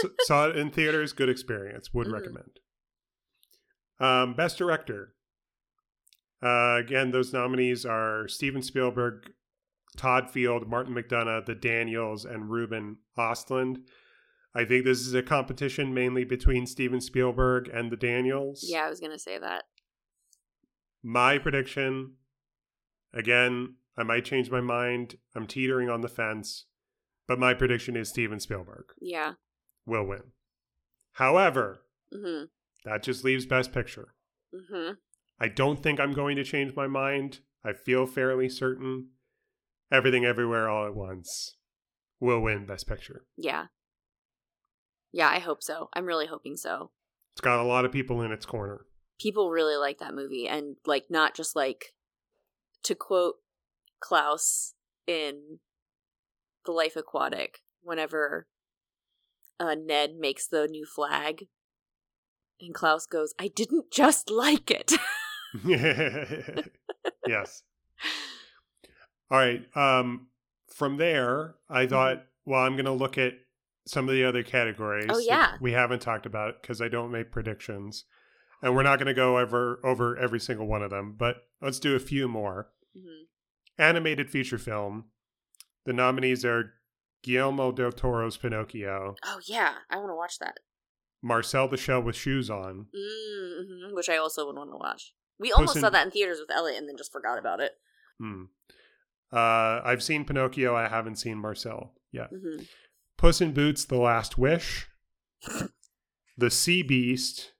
[0.04, 1.14] S- saw it in theaters.
[1.14, 1.94] Good experience.
[1.94, 2.14] Would Mhm.
[2.14, 2.60] recommend.
[4.00, 5.14] Um, Best Director.
[6.42, 9.32] Uh, again, those nominees are Steven Spielberg,
[9.98, 13.78] Todd Field, Martin McDonagh, The Daniels, and Ruben Ostlund.
[14.56, 18.66] I think this is a competition mainly between Steven Spielberg and The Daniels.
[18.68, 19.66] yeah, I was going to say that.
[21.04, 22.16] My prediction,
[23.14, 25.16] again, I might change my mind.
[25.36, 26.66] I'm teetering on the fence,
[27.28, 29.34] but my prediction is Steven Spielberg Yeah.
[29.86, 30.32] will win.
[31.14, 32.50] However, Mhm.
[32.86, 34.16] that just leaves Best Picture.
[34.54, 34.98] Mhm.
[35.42, 37.40] I don't think I'm going to change my mind.
[37.66, 39.08] I feel fairly certain
[39.92, 41.58] Everything Everywhere All at Once
[42.20, 43.26] will win Best Picture.
[43.36, 43.66] Yeah.
[45.12, 45.90] Yeah, I hope so.
[45.94, 46.92] I'm really hoping so.
[47.34, 48.86] It's got a lot of people in its corner.
[49.20, 51.96] People really like that movie and like not just like
[52.84, 53.38] to quote
[54.00, 54.76] Klaus
[55.08, 55.58] in
[56.68, 58.48] The Life Aquatic whenever
[59.60, 61.48] uh, Ned makes the new flag
[62.60, 64.94] and Klaus goes, "I didn't just like it."
[67.28, 67.64] yes.
[69.30, 69.65] All right.
[69.76, 70.28] Um,
[70.76, 73.34] from there, I thought, well, I'm going to look at
[73.88, 75.07] some of the other categories.
[75.10, 75.53] Oh, yeah.
[75.61, 78.06] we haven't talked about it because I don't make predictions,
[78.61, 81.15] and we're not going to go over over every single one of them.
[81.18, 82.69] But let's do a few more.
[82.98, 83.26] Mhm.
[83.78, 85.06] Animated feature film.
[85.86, 86.73] The nominees are
[87.23, 90.57] Guillermo del Toro's Pinocchio, Oh yeah, I want to watch that.
[91.23, 95.14] Marcel the Shell with Shoes On, Mm-hmm, which I also would want to watch.
[95.42, 97.72] We almost saw that in theaters with Elliot and then just forgot about it.
[98.20, 98.44] Hmm.
[99.34, 100.76] Uh, I've seen Pinocchio.
[100.76, 102.30] I haven't seen Marcel yet.
[102.30, 102.64] hmm
[103.18, 104.88] Puss in Boots: The Last Wish,
[106.38, 107.54] The Sea Beast,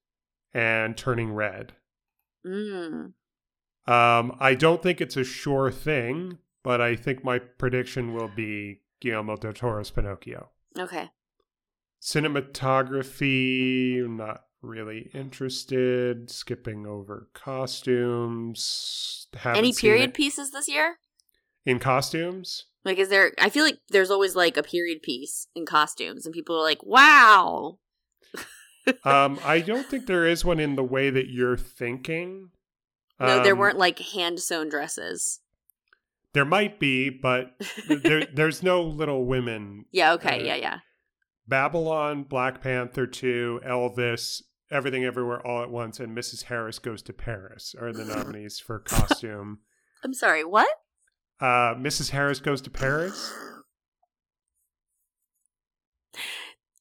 [0.54, 1.74] and Turning Red.
[2.46, 3.14] Mm.
[3.88, 8.82] Um, I don't think it's a sure thing, but I think my prediction will be
[9.02, 10.50] Guillermo del Toro's Pinocchio.
[10.78, 11.10] Okay.
[12.02, 16.30] Cinematography, not really interested.
[16.30, 19.28] Skipping over costumes.
[19.44, 20.98] Any period pieces this year?
[21.66, 22.66] in costumes?
[22.84, 23.34] Like, is there?
[23.40, 26.84] I feel like there's always like a period piece in costumes, and people are like,
[26.84, 27.78] "Wow."
[29.04, 32.50] um, I don't think there is one in the way that you're thinking.
[33.20, 35.42] No, there Um, weren't like hand sewn dresses.
[36.34, 37.52] There might be, but
[37.88, 39.86] there, there's no Little Women.
[39.92, 40.14] yeah.
[40.14, 40.42] Okay.
[40.42, 40.56] uh, yeah.
[40.56, 40.80] Yeah.
[41.48, 44.42] Babylon, Black Panther 2, Elvis,
[44.72, 46.44] Everything Everywhere All at Once, and Mrs.
[46.46, 49.60] Harris Goes to Paris are the nominees for costume.
[50.04, 50.44] I'm sorry.
[50.44, 50.70] What?
[51.40, 52.12] Uh, Mrs.
[52.12, 53.34] Harris Goes to Paris.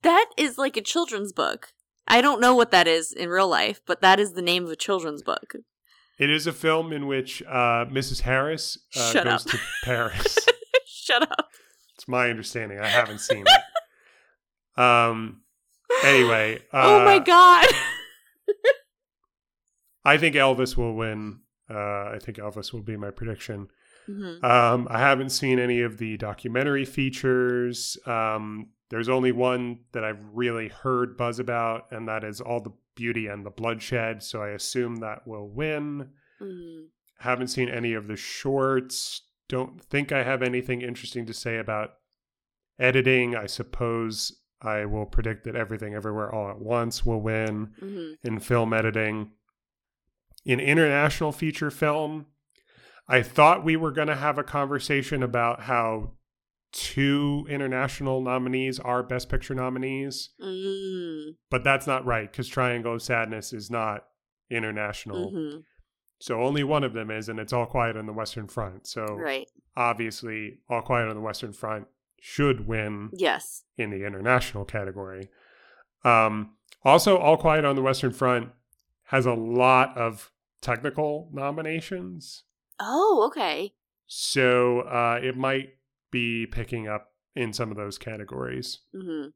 [0.02, 1.72] That is like a children's book.
[2.08, 4.70] I don't know what that is in real life, but that is the name of
[4.70, 5.54] a children's book.
[6.18, 8.22] It is a film in which uh, Mrs.
[8.22, 9.50] Harris uh, goes up.
[9.52, 10.38] to Paris.
[10.86, 11.48] Shut up.
[11.96, 12.78] it's my understanding.
[12.78, 13.60] I haven't seen it.
[14.76, 15.42] Um.
[16.04, 16.58] Anyway.
[16.72, 17.66] Uh, oh my god.
[20.04, 21.40] I think Elvis will win.
[21.68, 23.68] Uh, I think Elvis will be my prediction.
[24.08, 24.42] Mhm.
[24.42, 27.96] Um, I haven't seen any of the documentary features.
[28.06, 32.72] Um, there's only one that I've really heard buzz about, and that is All the
[32.96, 34.22] Beauty and the Bloodshed.
[34.22, 36.10] So I assume that will win.
[36.40, 36.86] Mhm.
[37.18, 39.22] Haven't seen any of the shorts.
[39.48, 41.94] Don't think I have anything interesting to say about
[42.78, 43.36] editing.
[43.36, 48.16] I suppose I will predict that Everything Everywhere All at Once will win Mhm.
[48.22, 49.32] in film editing.
[50.44, 52.26] In international feature film,
[53.08, 56.12] I thought we were going to have a conversation about how
[56.72, 61.36] two international nominees are Best Picture nominees, Mm.
[61.50, 64.06] but that's not right because Triangle of Sadness is not
[64.50, 65.32] international.
[65.32, 65.64] Mhm.
[66.20, 68.86] So only one of them is, and it's All Quiet on the Western Front.
[68.86, 69.48] So Right.
[69.76, 71.88] obviously, All Quiet on the Western Front
[72.20, 73.64] should win Yes.
[73.76, 75.30] in the international category.
[76.04, 78.50] Um, also, All Quiet on the Western Front
[79.04, 80.30] has a lot of
[80.60, 82.44] technical nominations,
[82.78, 83.74] Oh, okay.
[84.06, 85.70] so uh, it might
[86.10, 88.80] be picking up in some of those categories.
[88.92, 89.26] hmm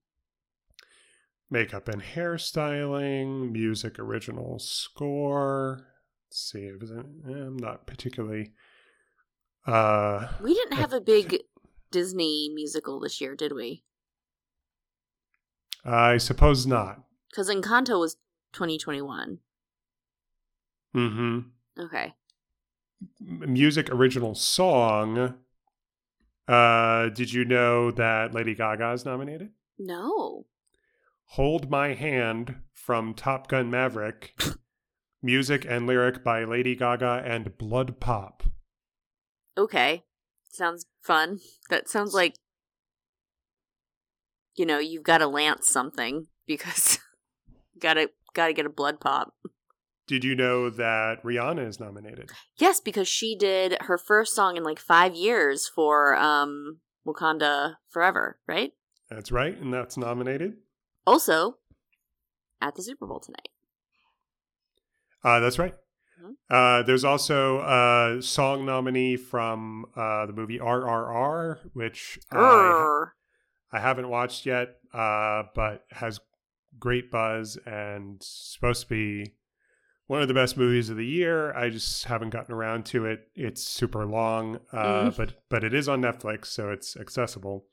[1.50, 5.86] Makeup and hairstyling, music, original score.
[6.28, 8.52] Let's see, it was, I'm not particularly.
[9.66, 11.38] Uh, We didn't have a big
[11.94, 13.84] Disney musical this year, did we?
[15.84, 17.04] I suppose not.
[17.30, 18.16] Because Encanto was
[18.52, 19.38] 2021.
[20.96, 21.38] Mm-hmm.
[21.80, 22.14] Okay.
[23.20, 25.34] Music original song.
[26.48, 29.50] Uh, did you know that Lady Gaga is nominated?
[29.78, 30.46] No.
[31.26, 34.36] Hold My Hand from Top Gun Maverick.
[35.22, 38.40] Music and lyric by Lady Gaga and BloodPop.
[39.56, 40.02] Okay.
[40.54, 41.40] Sounds fun.
[41.68, 42.36] That sounds like,
[44.54, 47.00] you know, you've got to lance something because
[47.80, 49.30] gotta gotta get a BloodPop.
[50.06, 52.30] Did you know that Rihanna is nominated?
[52.56, 58.38] Yes, because she did her first song in like five years for um Wakanda Forever,
[58.46, 58.72] right?
[59.10, 60.54] That's right, and that's nominated.
[61.06, 61.56] Also,
[62.60, 63.48] at the Super Bowl tonight.
[65.22, 65.74] Uh, that's right.
[66.24, 66.34] Mhm.
[66.50, 73.04] Uh, there's also a song nominee from uh, the movie RRR, which I,
[73.72, 76.20] I haven't watched yet, uh, but has
[76.78, 79.34] great buzz and supposed to be
[80.06, 81.52] one of the best movies of the year.
[81.54, 83.28] I just haven't gotten around to it.
[83.34, 85.16] It's super long, uh, Mm.
[85.16, 87.66] but but it is on Netflix, so it's accessible.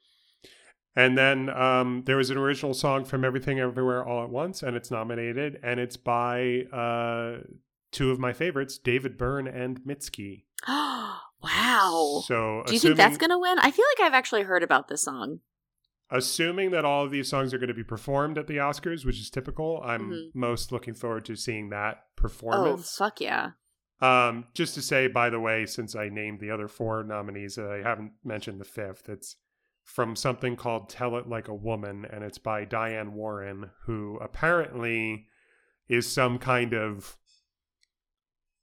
[0.96, 4.76] And then um, there was an original song from Everything Everywhere All at Once, and
[4.76, 7.44] it's nominated, and it's by uh,
[7.92, 10.44] two of my favorites, David Byrne and Mitski.
[10.68, 12.22] wow.
[12.26, 13.58] So Do you think that's gonna win?
[13.60, 15.40] I feel like I've actually heard about this song.
[16.14, 19.18] assuming that all of these songs are going to be performed at the Oscars, which
[19.18, 20.32] is typical, I'm Mhm.
[20.36, 23.00] most looking forward to seeing that performance.
[23.00, 23.52] Oh fuck yeah!
[24.02, 27.70] Um, just to say, by the way, since I named the other four nominees, uh,
[27.70, 29.08] I haven't mentioned the fifth.
[29.08, 29.38] It's
[29.86, 35.28] from something called Tell It Like a Woman, and it's by Diane Warren, who apparently
[35.88, 37.16] is some kind of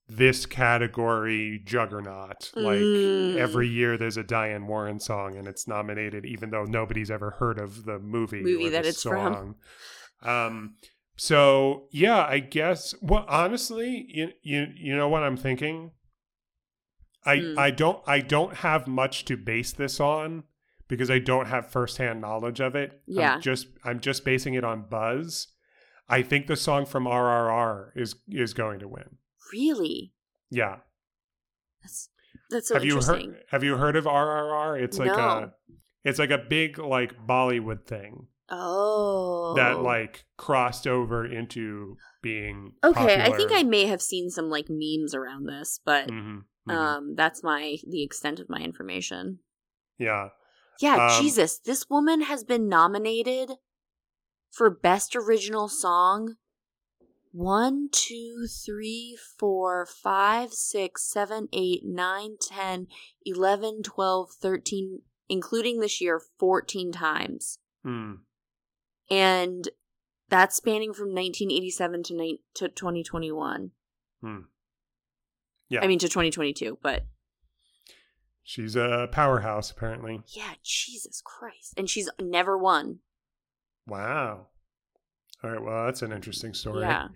[0.08, 2.50] this category juggernaut.
[2.54, 3.36] Like Mm.
[3.36, 7.58] every year there's a Diane Warren song and it's nominated, even though nobody's ever heard
[7.58, 9.56] of the movie, Movie or that the it's from.
[10.22, 10.46] song.
[10.46, 10.74] Um,
[11.16, 12.94] so yeah, I guess.
[13.02, 15.90] Well, honestly, you you you know what I'm thinking.
[17.24, 17.58] I Hmm.
[17.58, 20.44] I don't I don't have much to base this on
[20.88, 23.02] because I don't have firsthand knowledge of it.
[23.06, 23.34] Yeah.
[23.34, 25.48] I'm just I'm just basing it on buzz.
[26.08, 29.18] I think the song from RRR is is going to win.
[29.52, 30.12] Really?
[30.50, 30.76] Yeah.
[31.82, 32.08] That's
[32.50, 34.80] that's so have you heard have you heard of RRR?
[34.82, 35.18] It's like No.
[35.18, 35.52] a
[36.04, 43.22] it's like a big like Bollywood thing Oh, that like crossed over into being Okay,
[43.22, 43.52] I think.
[43.52, 46.72] I may have seen some like memes around this, but Mhm, mhm.
[46.74, 49.40] um, that's my the extent of my information.
[49.98, 50.30] yeah.
[50.80, 53.50] Yeah, Um, Jesus, this woman has been nominated
[54.52, 56.36] for best original song.
[57.38, 62.88] One, two, three, four, five, six, seven, eight, nine, ten,
[63.24, 68.22] eleven, twelve, thirteen, including this year, fourteen times, Mm.
[69.08, 69.68] and
[70.28, 73.70] that's spanning from 1987 to ni- to 2021.
[74.20, 74.38] Hmm.
[75.68, 75.80] Yeah.
[75.82, 77.04] I mean to 2022, but
[78.42, 80.22] She's a powerhouse apparently.
[80.26, 82.98] yeah, Jesus Christ, and she's never won.
[83.86, 84.48] Wow.
[85.44, 86.80] All right, well, that's an interesting story.
[86.80, 87.08] Yeah.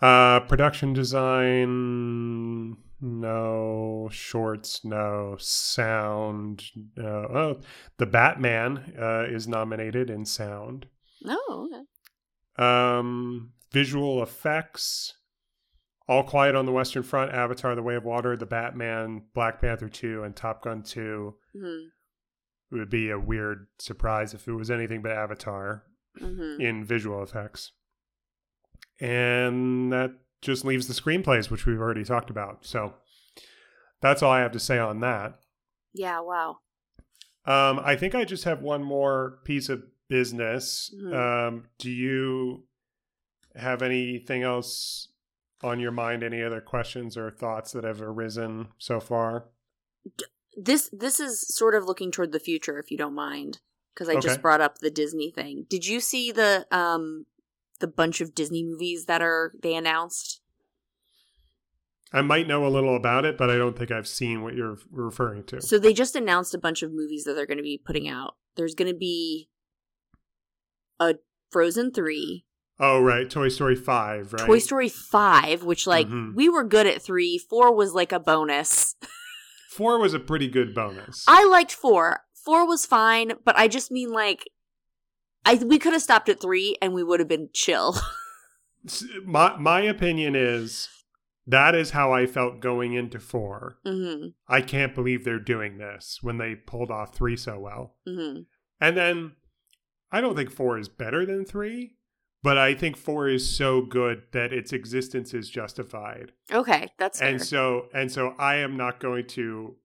[0.00, 6.64] Uh production design no, shorts no, sound
[6.96, 7.04] no.
[7.04, 7.60] Oh,
[7.98, 10.86] The Batman uh is nominated in sound.
[11.26, 12.64] Oh, okay.
[12.64, 15.14] Um, visual effects.
[16.08, 19.88] All Quiet on the Western Front, Avatar: The Way of Water, The Batman, Black Panther
[19.88, 21.34] 2, and Top Gun 2.
[21.52, 21.64] hmm
[22.70, 25.82] It would be a weird surprise if it was anything but Avatar
[26.18, 27.72] hmm in visual effects.
[29.00, 30.12] And that
[30.42, 32.64] just leaves the screenplays, which we've already talked about.
[32.64, 32.94] So
[34.00, 35.40] that's all I have to say on that.
[35.92, 36.20] Yeah.
[36.20, 36.58] Wow.
[37.44, 40.92] Um, I think I just have one more piece of business.
[40.96, 41.14] Mhm.
[41.48, 42.64] Um, do you
[43.54, 45.08] have anything else
[45.62, 46.22] on your mind?
[46.22, 49.46] Any other questions or thoughts that have arisen so far?
[50.56, 53.60] This this is sort of looking toward the future, if you don't mind,
[53.94, 55.66] because I just brought up the Disney thing.
[55.68, 57.26] Did you see the um
[57.76, 60.40] the bunch of Disney movies that are they announced?
[62.12, 64.78] I might know a little about it, but I don't think I've seen what you're
[64.90, 65.60] referring to.
[65.60, 68.36] So they just announced a bunch of movies that they're going to be putting out.
[68.56, 69.48] There's going to be
[71.00, 71.16] a
[71.50, 72.44] Frozen three,
[72.80, 73.28] oh, right.
[73.30, 74.46] Toy Story 5, right?
[74.46, 76.34] Toy Story five, which like Mhm.
[76.34, 77.38] we were good at three.
[77.38, 78.96] Four was like a bonus.
[79.70, 81.24] 4 was a pretty good bonus.
[81.28, 82.22] I liked four.
[82.34, 84.48] Four was fine, but I just mean like,
[85.46, 87.96] I we could have stopped at three and we would have been chill.
[89.24, 90.88] My, my opinion is
[91.44, 93.78] that is how I felt going into 4.
[93.84, 97.96] hmm I can't believe they're doing this when they pulled off 3 so well.
[98.06, 98.40] hmm
[98.80, 99.32] And then
[100.12, 101.96] I don't think four is better than three,
[102.44, 106.30] but I think four is so good that its existence is justified.
[106.52, 107.28] Okay, that's fair.
[107.28, 109.76] And so and so I am not going to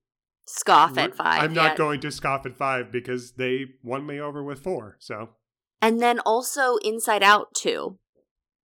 [0.47, 1.41] Scoff at five.
[1.41, 4.97] I'm not going to scoff at five because they won me over with four.
[4.99, 5.29] So
[5.82, 7.98] And then also Inside Out too,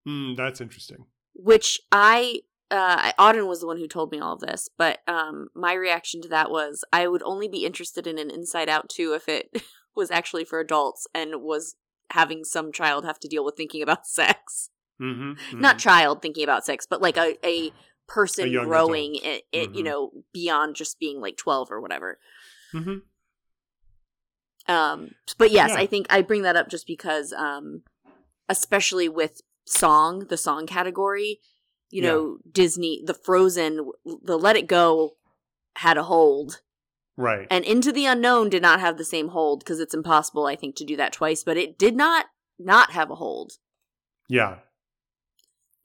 [0.04, 1.06] hmm, that's interesting.
[1.34, 2.40] which I
[2.70, 6.20] uh Auden was the one who told me all of this, but um my reaction
[6.22, 9.50] to that was I would only be interested in an Inside Out 2 if it
[9.96, 11.76] was actually for adults and was
[12.10, 14.70] having some child have to deal with thinking about sex.
[15.00, 17.70] Mm-hmm, Not child thinking about sex, but like a a
[18.08, 19.86] person A growing it, it you Mhm.
[19.86, 22.18] know beyond just being like 12 or whatever.
[24.68, 25.76] Um, but yes, Yeah.
[25.78, 27.82] I think I bring that up just because, um,
[28.48, 31.40] especially with song, the song category,
[31.90, 32.08] you Yeah.
[32.10, 35.16] know, Disney, the Frozen, the Let It Go
[35.76, 36.60] had a hold,
[37.16, 37.46] Right.
[37.50, 40.76] and Into the Unknown did not have the same hold because it's impossible, I think,
[40.76, 41.44] to do that twice.
[41.44, 42.26] But it did not
[42.58, 43.58] not have a hold.
[44.28, 44.60] yeah.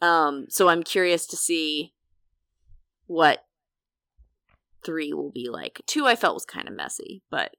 [0.01, 1.93] Um, so I'm curious to see
[3.05, 3.45] what
[4.83, 5.81] three will be like.
[5.85, 7.53] Two, I felt was kind of messy, but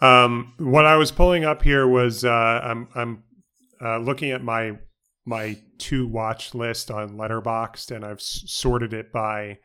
[0.00, 3.22] Um, what I was pulling up here was uh, I'm I'm
[3.82, 4.78] uh, looking at my
[5.26, 9.58] my to watch list on Letterboxd, and I've s- sorted it by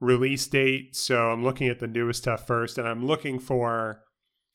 [0.00, 0.94] release date.
[0.94, 4.02] So I'm looking at the newest stuff first, and I'm looking for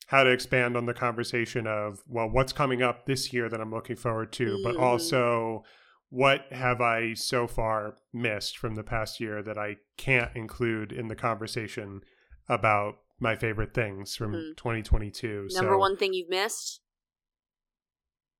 [0.06, 3.70] how to expand on the conversation of well, what's coming up this year that I'm
[3.72, 4.80] looking forward to, but Mhm.
[4.80, 5.64] also
[6.10, 11.08] what have I so far missed from the past year that I can't include in
[11.08, 12.02] the conversation
[12.48, 14.56] about my favorite things from Mhm.
[14.56, 15.48] 2022.
[15.54, 16.80] number so one thing you've missed,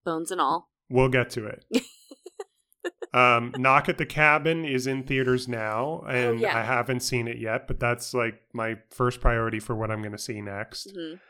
[0.05, 0.71] bones and all.
[0.89, 1.65] we'll get to it.
[3.15, 6.57] um, Knock at the Cabin is in theaters now, and Oh, yeah.
[6.59, 10.13] I haven't seen it yet, but that's like my first priority for what I'm going
[10.13, 10.95] to see next.
[10.97, 11.21] Mhm.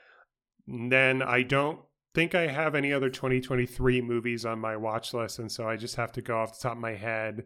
[0.91, 1.81] Then I don't
[2.15, 5.97] think I have any other 2023 movies on my watch list, and so I just
[5.97, 7.45] have to go off the top of my head.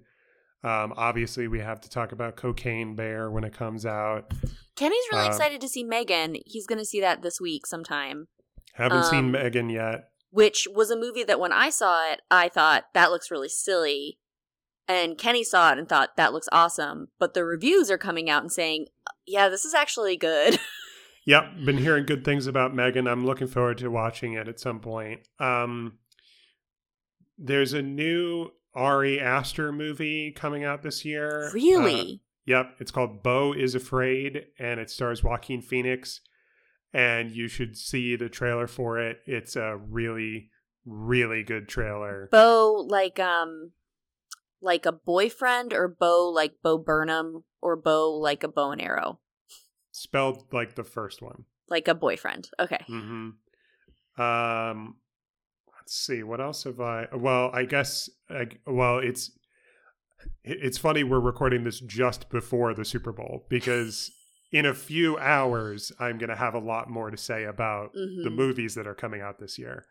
[0.65, 4.33] Um, obviously, we have to talk about Cocaine Bear when it comes out.
[4.77, 6.37] Kenny's really Uh, excited to see Megan.
[6.47, 8.29] He's going to see that this week sometime,
[8.75, 10.11] Haven't seen Um, Megan yet.
[10.31, 14.19] which was a movie that when I saw it, I thought that looks really silly.
[14.87, 17.09] And Kenny saw it and thought that looks awesome.
[17.19, 18.87] But the reviews are coming out and saying,
[19.27, 20.59] yeah, this is actually good.
[21.27, 23.07] Yep, been hearing good things about Megan.
[23.07, 25.21] I'm looking forward to watching it at some point.
[25.39, 25.99] Um,
[27.37, 31.49] there's a new Ari Aster movie coming out this year.
[31.49, 32.23] Uh, really?
[32.47, 36.21] yep, it's called Bo is Afraid, and it stars Joaquin Phoenix.
[36.93, 39.19] And you should see the trailer for it.
[39.27, 40.51] It's a really,
[40.87, 42.29] really good trailer.
[42.33, 43.73] Bo like um
[44.63, 49.19] like a boyfriend or Bo like Bo Burnham or Bo like a bow and arrow?
[49.91, 51.45] Spelled like the first one.
[51.69, 52.49] Like a boyfriend.
[52.59, 52.83] Okay.
[52.87, 53.31] hmm
[54.17, 54.97] Um,
[55.89, 56.23] let's see.
[56.23, 57.07] What else have I?
[57.15, 58.11] Well, I guess.
[58.29, 59.31] I, well, it's
[60.45, 64.11] it's funny we're recording this just before the Super Bowl because
[64.53, 68.29] in a few hours I'm going to have a lot more to say about the
[68.29, 68.35] Mhm.
[68.35, 69.87] movies that are coming out this year.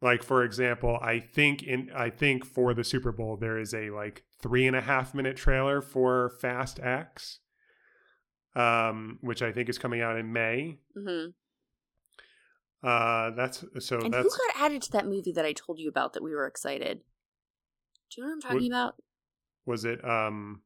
[0.00, 3.90] Like for example, I think in I think for the Super Bowl there is a
[3.90, 7.38] like three and a half minute trailer for Fast X,
[8.56, 10.78] um, which I think is coming out in May.
[10.96, 11.26] hmm
[12.82, 15.88] Uh, that's so And that's who got added to that movie that I told you
[15.88, 17.00] about that we were excited?
[18.10, 18.94] Do you know what I'm talking about?
[19.66, 20.62] was it um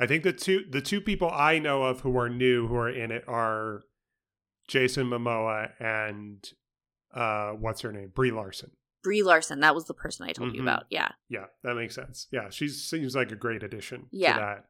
[0.00, 2.88] I think the two the two people I know of who are new who are
[2.90, 3.82] in it are
[4.68, 6.48] Jason Momoa and
[7.14, 8.12] uh what's her name?
[8.14, 8.70] Brie Larson.
[9.02, 9.60] Brie Larson.
[9.60, 10.64] That was the person I told you Mhm.
[10.64, 10.84] about.
[10.88, 11.08] Yeah.
[11.28, 12.26] Yeah, that makes sense.
[12.32, 14.32] Yeah, she seems like a great addition Yeah.
[14.34, 14.64] to that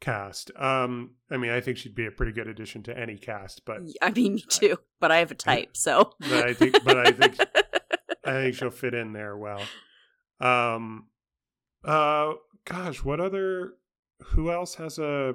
[0.00, 0.50] cast.
[0.56, 3.80] Um I mean, I think she'd be a pretty good addition to any cast, but
[4.00, 4.78] I mean, me too.
[5.00, 6.12] But I have a type, so.
[6.20, 7.38] but I think but I think
[8.24, 9.62] I think she'll fit in there well.
[10.40, 11.08] Um
[11.84, 12.32] uh
[12.64, 13.74] gosh, what other
[14.20, 15.34] who else has a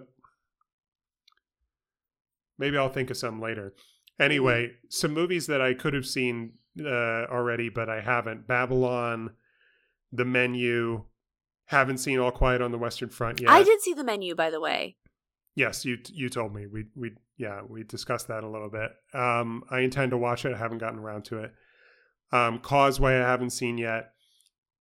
[2.57, 3.73] Maybe I'll think of some later.
[4.19, 8.48] Anyway, some movies that I could have seen uh, already, but I haven't.
[8.48, 9.31] Babylon,
[10.11, 11.06] The Menu,
[11.74, 13.50] haven't seen All Quiet on the Western Front yet.
[13.50, 14.95] I did see the menu, by the way.
[15.56, 16.66] Yes, you you told me.
[16.66, 18.91] We we yeah, we discussed that a little bit.
[19.14, 20.54] Um I intend to watch it.
[20.54, 21.54] I haven't gotten around to it.
[22.32, 24.12] Um Causeway I haven't seen yet.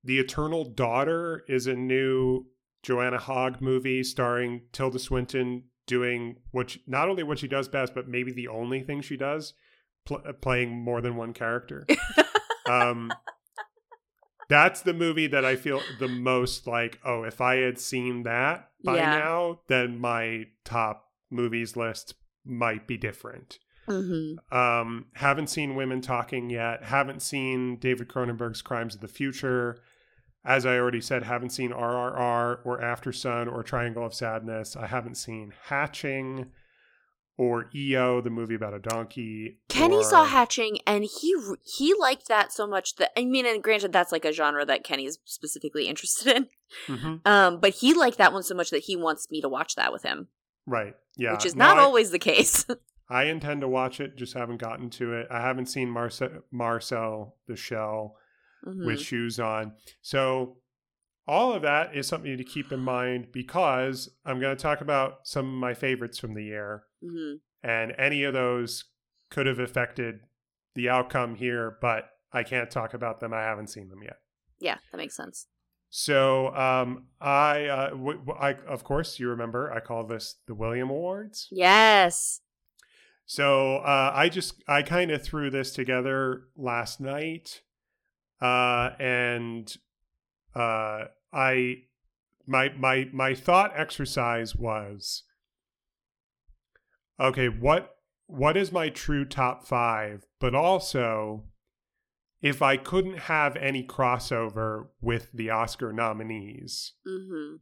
[0.04, 2.46] The Eternal Daughter is a new
[2.82, 7.94] Joanna Hogg movie starring Tilda Swinton doing what she, not only what she does best
[7.94, 9.54] but maybe the only thing she does
[10.06, 11.86] pl- uh, playing more than one character.
[12.70, 13.12] um
[14.48, 18.68] that's the movie that I feel the most like, oh, if I had seen that
[18.84, 19.18] by Yeah.
[19.18, 22.14] now, then my top movies list
[22.44, 23.58] might be different.
[23.88, 24.56] Mm-hmm.
[24.56, 26.84] Um, haven't seen Women Talking yet.
[26.84, 29.78] Haven't seen David Cronenberg's Crimes of the Future.
[30.44, 34.76] As I already said, haven't seen RRR or Aftersun or Triangle of Sadness.
[34.76, 36.50] I haven't seen Hatching
[37.42, 39.58] or EO, the movie about a donkey.
[39.68, 43.62] Kenny or- saw Hatching, and he he liked that so much that I mean, and
[43.62, 46.48] granted, that's like a genre that Kenny is specifically interested in.
[46.86, 47.26] Mhm.
[47.26, 49.92] Um, but he liked that one so much that he wants me to watch that
[49.92, 50.28] with him,
[50.66, 50.94] Right.
[51.16, 51.32] Yeah.
[51.32, 52.64] which is No, not I- always the case.
[53.10, 55.26] I intend to watch it, just haven't gotten to it.
[55.30, 58.16] I haven't seen Marcel, Marcel the Shell
[58.66, 58.86] Mhm.
[58.86, 59.72] with shoes on.
[60.00, 60.58] So,
[61.26, 65.18] all of that is something to keep in mind because I'm going to talk about
[65.24, 66.84] some of my favorites from the year.
[67.02, 67.40] Mhm.
[67.62, 68.84] And any of those
[69.30, 70.20] could have affected
[70.74, 73.32] the outcome here, but I can't talk about them.
[73.34, 74.18] I haven't seen them yet.
[74.60, 75.48] yeah, that makes sense.
[75.90, 80.54] So, um, I, uh, w- w- I, of course, you remember I call this the
[80.54, 81.48] William Awards.
[81.50, 82.40] Yes.
[83.26, 87.62] So uh, I just I kind of threw this together last night,
[88.40, 89.74] uh, and
[90.54, 91.84] uh, I
[92.46, 95.24] my my my thought exercise was
[97.22, 97.90] okay what
[98.26, 101.44] what is my true top five, but also
[102.40, 107.56] if I couldn't have any crossover with the Oscar nominees, Mm-hmm.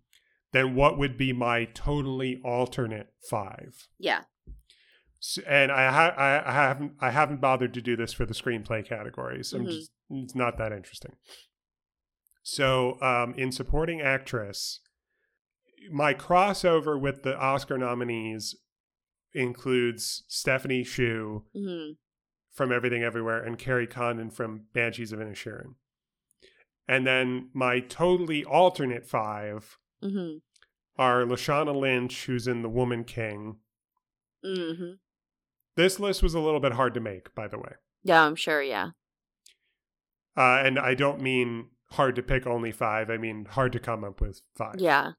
[0.52, 3.88] then what would be my totally alternate five?
[3.98, 4.22] Yeah.
[5.22, 8.32] S- and I, ha- I, I haven't I haven't bothered to do this for the
[8.34, 9.52] screenplay categories.
[9.52, 9.70] I'm Mhm.
[9.70, 11.12] just it's not that interesting.
[12.42, 14.80] So, um, in supporting actress,
[15.92, 18.56] my crossover with the Oscar nominees
[19.34, 21.92] includes Stephanie Hsu Mm-hmm.
[22.52, 25.74] from Everything Everywhere and Kerry Condon from Banshees of Inisherin.
[26.88, 30.38] And then my totally alternate five Mm-hmm.
[31.00, 33.56] are Lashana Lynch, who's in The Woman King.
[34.44, 34.92] Mm-hmm.
[35.76, 37.72] This list was a little bit hard to make, by the way.
[38.02, 38.62] Yeah, I'm sure.
[38.62, 38.90] Yeah.
[40.36, 43.10] Uh, and I don't mean hard to pick only five.
[43.10, 44.76] I mean hard to come up with five.
[44.78, 45.12] Yeah.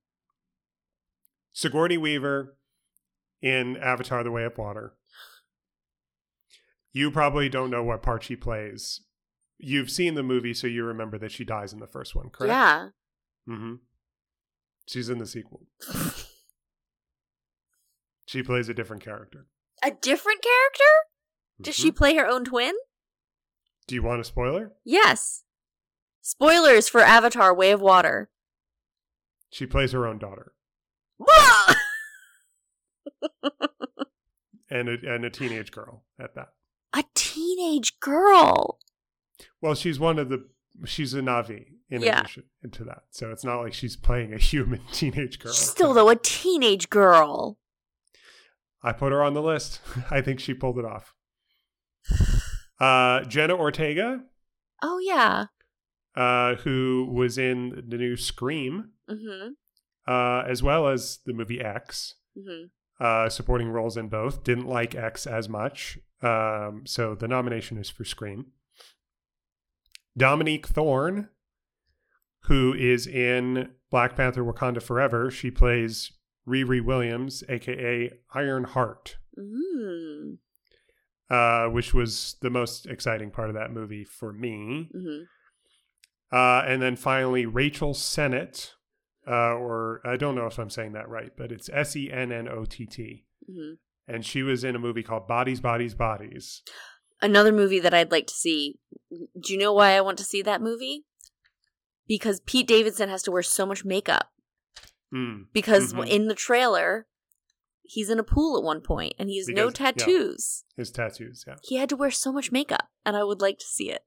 [1.54, 2.56] Sigourney Weaver
[3.42, 4.94] in Avatar: The Way of Water.
[6.94, 9.02] You probably don't know what part she plays.
[9.58, 12.50] You've seen the movie, so you remember that she dies in the first one, correct?
[12.52, 12.88] Yeah.
[13.48, 13.76] Mm-hmm.
[14.88, 15.68] She's in the sequel.
[18.26, 19.48] She plays a different character.
[19.84, 20.92] A different character?
[21.62, 21.98] Does she Mhm.
[21.98, 22.76] play her own twin?
[23.88, 24.72] Do you want a spoiler?
[24.86, 25.44] Yes.
[26.22, 28.30] Spoilers for Avatar: Way of Water.
[29.50, 30.54] She plays her own daughter
[31.18, 31.74] Whoa!
[34.70, 36.50] and a, and a teenage girl at that.
[36.94, 38.80] A teenage girl.
[39.62, 40.46] Well, she's one of the.
[40.86, 42.22] She's a Na'vi in Yeah.
[42.22, 45.54] addition to that, so it's not like she's playing a human teenage girl.
[45.54, 47.58] Still, though, a teenage girl.
[48.84, 49.80] I put her on the list.
[50.12, 51.14] I think she pulled it off.
[52.80, 54.24] Uh, Jenna Ortega,
[54.82, 55.46] Oh yeah.
[56.16, 59.50] uh, who was in the new Scream, Mm-hmm.
[60.12, 62.68] uh, as well as the movie X, Mm-hmm.
[63.02, 64.44] Uh, supporting roles in both.
[64.44, 68.52] Didn't like X as much, um, so the nomination is for Scream.
[70.16, 71.30] Dominique Thorne,
[72.42, 76.12] who is in Black Panther: Wakanda Forever, she plays
[76.48, 79.18] Riri Williams, aka Ironheart.
[79.40, 80.34] Mm-hmm.
[81.34, 84.90] uh, which was the most exciting part of that movie for me.
[84.94, 85.24] Mm-hmm.
[86.36, 88.72] Uh, and then finally, Rachel Sennott,
[89.28, 92.32] uh, or I don't know if I'm saying that right, but it's S E N
[92.32, 93.26] N O T T.
[93.50, 93.74] Mm-hmm.
[94.14, 96.64] And she was in a movie called Bodies, Bodies, Bodies.
[97.22, 98.80] Another movie that I'd like to see.
[99.12, 101.06] Do you know why I want to see that movie?
[102.08, 104.32] Because Pete Davidson has to wear so much makeup.
[105.14, 105.46] Mm.
[105.54, 106.08] Because Mhm.
[106.10, 107.08] in the trailer,
[107.84, 109.92] he's in a pool at one point and he has no Because- yeah.
[109.92, 110.64] tattoos.
[110.76, 111.56] His tattoos, yeah.
[111.64, 114.02] He had to wear so much makeup, and I would like to see it.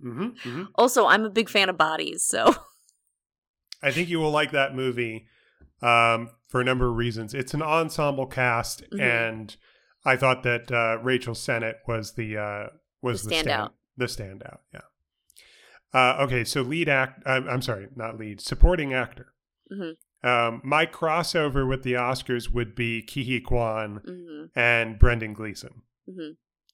[0.00, 2.54] hmm hmm also, I'm a big fan of bodies, so
[3.84, 5.26] I think you will like that movie
[5.82, 7.34] um, for a number of reasons.
[7.34, 9.00] It's an ensemble cast, Mhm.
[9.00, 9.56] and
[10.04, 12.66] I thought that uh, Rachel Sennott was the uh,
[13.02, 13.70] was The the, stand- standout.
[13.96, 14.58] the standout.
[14.72, 14.80] Yeah.
[15.92, 17.22] Uh, okay, so lead act.
[17.26, 18.40] I'm, I'm sorry, not lead.
[18.40, 19.32] Supporting actor.
[19.72, 19.94] Mhm.
[20.24, 25.82] Um, my crossover with the Oscars would be Ke Huy Quan hmm and Brendan Gleeson.
[26.06, 26.30] hmm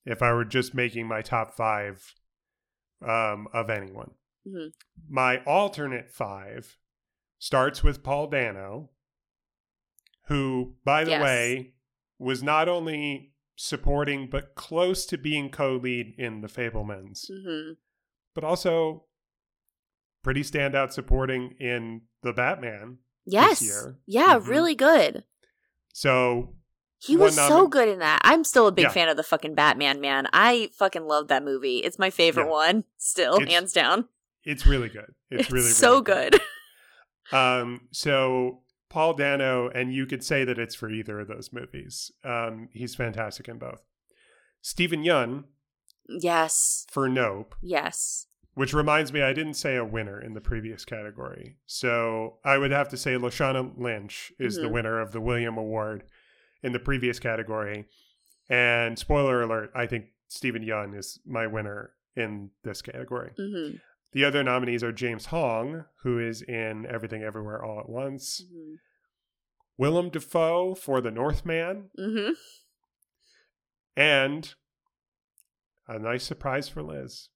[0.07, 2.15] If I were just making my top five
[3.03, 4.13] um, of anyone.
[4.49, 4.69] hmm
[5.09, 6.79] My alternate five
[7.41, 8.91] starts with Paul Dano,
[10.27, 11.23] who, by the Yes.
[11.25, 11.75] way,
[12.19, 17.73] was not only supporting but close to being co-lead in The Fabelmans, hmm
[18.33, 19.07] but also
[20.23, 22.99] pretty standout supporting in The Batman.
[23.27, 23.61] Yes.
[23.61, 23.99] year.
[24.07, 24.47] Yeah, Mhm.
[24.47, 25.25] really good.
[25.93, 26.55] So
[27.03, 28.21] He was so good in that.
[28.23, 28.91] I'm still a big Yeah.
[28.91, 30.29] fan of the fucking Batman, man.
[30.35, 31.79] I fucking love that movie.
[31.79, 32.51] It's my favorite Yeah.
[32.51, 34.09] one, still, It's hands down.
[34.45, 35.15] It's really good.
[35.31, 36.41] It's, really so really good.
[37.33, 42.11] Um, so Paul Dano, and you could say that it's for either of those movies.
[42.25, 43.83] Um, he's fantastic in both.
[44.63, 45.45] Steven Yeun
[46.09, 46.87] yes.
[46.91, 48.27] for Nope, Yes.
[48.55, 51.57] which reminds me, I didn't say a winner in the previous category.
[51.67, 54.73] So I would have to say Lashana Lynch is the Mhm.
[54.73, 56.03] winner of the William Award
[56.63, 57.87] in the previous category.
[58.49, 63.31] And spoiler alert, I think Steven Yeun is my winner in this category.
[63.37, 63.77] hmm
[64.13, 68.75] The other nominees are James Hong, who is in Everything Everywhere All at Once, hmm
[69.77, 72.31] Willem Dafoe for The Northman, hmm
[73.97, 74.55] and
[75.89, 77.29] a nice surprise for Liz.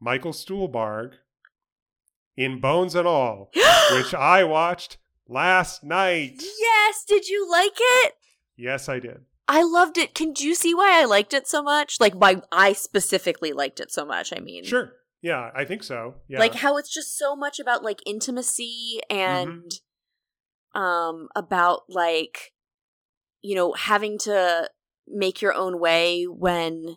[0.00, 1.12] Michael Stuhlbarg
[2.36, 3.50] in Bones and All,
[3.92, 4.98] which I watched
[5.28, 6.34] last night.
[6.40, 7.04] yes.
[7.06, 8.14] Did you like it?
[8.56, 9.20] Yes, I did.
[9.48, 10.14] I loved it.
[10.14, 11.96] Can you see why I liked it so much?
[12.00, 14.32] Like why I specifically liked it so much.
[14.36, 14.92] I mean, Sure.
[15.22, 16.14] Yeah, I think so.
[16.28, 16.38] Yeah.
[16.38, 19.72] like how it's just so much about like intimacy and
[20.74, 22.52] um about like
[23.42, 24.68] you know having to
[25.08, 26.96] make your own way when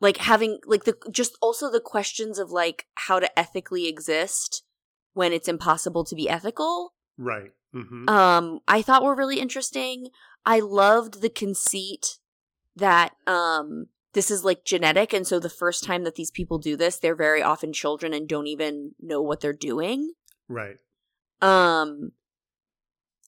[0.00, 4.62] like having like the just also the questions of like how to ethically exist
[5.12, 7.52] when it's impossible to be ethical right.
[7.74, 8.08] mm-hmm.
[8.08, 10.08] um i thought were really interesting
[10.44, 12.18] i loved the conceit
[12.76, 16.76] that um this is like genetic and so the first time that these people do
[16.76, 20.12] this they're very often children and don't even know what they're doing
[20.48, 20.76] right.
[21.42, 22.12] um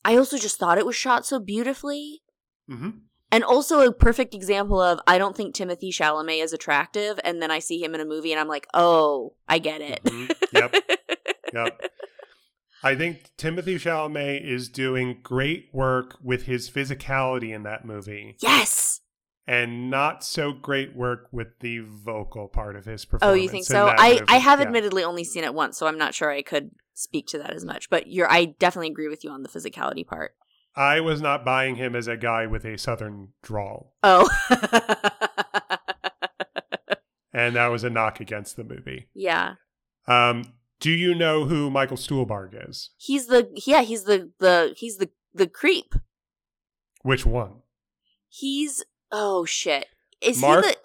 [0.05, 2.22] i also just thought it was shot so beautifully
[2.68, 2.90] hmm
[3.34, 7.51] and also a perfect example of i don't think timothée chalamet is attractive and then
[7.51, 10.34] i see him in a movie and i'm like oh i get it Mhm.
[10.52, 10.74] Yep.
[11.55, 11.80] Yep.
[12.84, 19.00] I think Timothée Chalamet is doing great work with his physicality in that movie yes
[19.46, 23.38] and not so great work with the vocal part of his performance.
[23.38, 24.24] oh you think so i movie.
[24.28, 24.66] i have Yeah.
[24.66, 27.64] admittedly only seen it once so i'm not sure i could speak to that as
[27.64, 30.32] much but you're i definitely agree with you on the physicality part
[30.74, 34.26] I was not buying him as a guy with a southern drawl, oh
[37.34, 39.09] and that was a knock against the movie.
[39.14, 39.54] yeah
[40.06, 40.44] Um,
[40.82, 42.90] do you know who Michael Stuhlbarg is?
[42.98, 45.94] he's the yeah he's the the he's the the creep
[47.02, 47.62] Which one?
[48.28, 49.86] he's oh shit
[50.20, 50.64] is Mark?
[50.64, 50.76] he the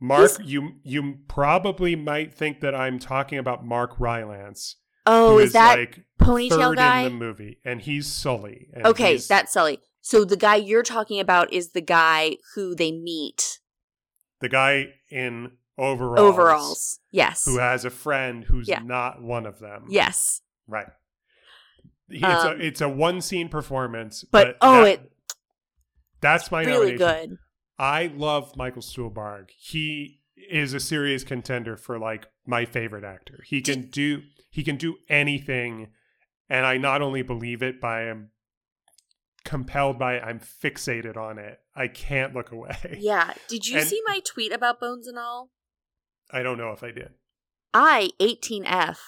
[0.00, 4.76] Mark, He's- you you probably might think that I'm talking about Mark Rylance,
[5.06, 8.68] oh who is that like ponytail guy in the movie, and he's Sully.
[8.74, 9.80] and Okay, he's- that's Sully.
[10.02, 13.60] So the guy you're talking about is the guy who they meet
[14.40, 17.00] the guy in overalls, overalls.
[17.10, 17.44] Yes.
[17.44, 18.80] who has a friend who's Yeah.
[18.80, 19.86] not one of them.
[19.88, 20.40] yes.
[20.66, 20.88] right.
[22.08, 25.12] It's Um, a it's a one scene performance, But, but, oh, that- it
[26.20, 27.28] that's my really nomination.
[27.30, 27.38] good.
[27.78, 29.50] I love Michael Stuhlbarg.
[29.56, 33.42] He is a serious contender for like my favorite actor.
[33.46, 35.88] He can do he can do anything,
[36.48, 38.30] and I not only believe it, but I am
[39.44, 40.22] compelled by it.
[40.24, 41.58] I'm fixated on it.
[41.74, 42.98] I can't look away.
[43.00, 43.34] Yeah.
[43.48, 45.50] Did you And- see my tweet about Bones and All?
[46.30, 47.10] I don't know if I did.
[47.72, 48.98] I, 18F,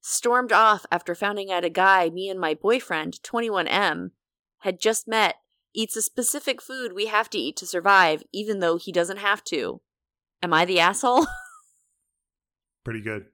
[0.00, 4.10] stormed off after finding out a guy me and my boyfriend, 21M,
[4.60, 5.36] had just met
[5.74, 9.44] eats a specific food we have to eat to survive, even though he doesn't have
[9.44, 9.80] to.
[10.42, 11.26] Am I the asshole?
[12.84, 13.26] Pretty good.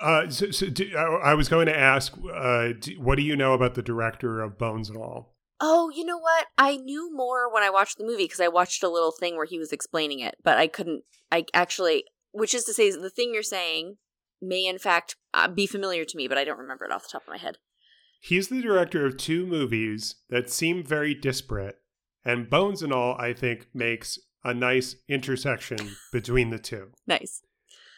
[0.00, 3.36] Uh, so, so do, I, I was going to ask, uh, do, what do you
[3.36, 5.35] know about the director of Bones and All?
[5.60, 6.46] Oh, you know what?
[6.58, 9.46] I knew more when I watched the movie because I watched a little thing where
[9.46, 11.04] he was explaining it, but I couldn't.
[11.32, 13.96] I actually, which is to say, the thing you're saying
[14.42, 17.08] may in fact uh, be familiar to me, but I don't remember it off the
[17.12, 17.56] top of my head.
[18.20, 21.76] He's the director of two movies that seem very disparate,
[22.24, 26.88] and Bones and All, I think, makes a nice intersection between the two.
[27.06, 27.40] Nice.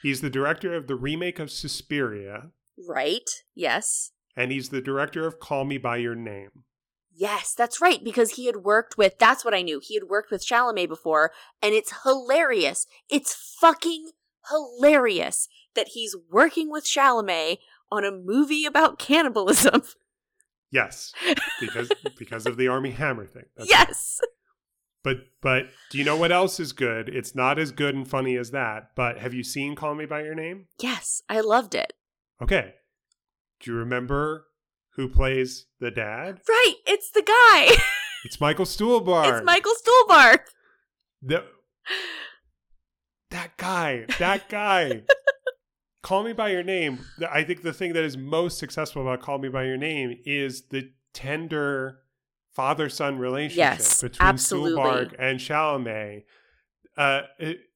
[0.02, 2.50] He's the director of the remake of Suspiria,
[2.88, 3.28] Right?
[3.56, 4.12] Yes.
[4.36, 6.50] and he's the director of Call Me By Your Name.
[7.20, 9.80] Yes, that's right, because he had worked with, that's what I knew.
[9.82, 12.86] He had worked with Chalamet before, and it's hilarious.
[13.10, 14.10] It's fucking
[14.48, 17.58] hilarious that he's working with Chalamet
[17.90, 19.82] on a movie about cannibalism.
[20.70, 21.14] Yes,
[21.60, 23.46] because because of the Armie Hammer thing.
[23.56, 24.20] That's yes.
[25.02, 27.08] But but do you know what else is good?
[27.08, 28.90] It's not as good and funny as that.
[28.94, 30.66] But have you seen Call Me by Your Name?
[30.78, 31.94] Yes, I loved it.
[32.42, 32.74] Okay.
[33.60, 34.47] Do you remember
[34.98, 36.40] who plays the dad?
[36.48, 37.74] Right, it's the guy.
[38.24, 39.38] It's Michael Stuhlbarg.
[39.38, 40.40] it's Michael Stuhlbarg.
[41.22, 41.44] The,
[43.30, 44.06] that guy.
[44.18, 45.02] That guy.
[46.02, 46.98] Call Me by Your Name.
[47.30, 50.62] I think the thing that is most successful about Call Me by Your Name is
[50.70, 52.00] the tender
[52.50, 54.72] father son relationship Yes, between absolutely.
[54.82, 56.24] Stuhlbarg and Chalamet.
[56.96, 57.20] Uh,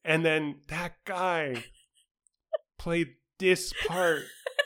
[0.05, 1.63] and then that guy
[2.81, 4.23] played this part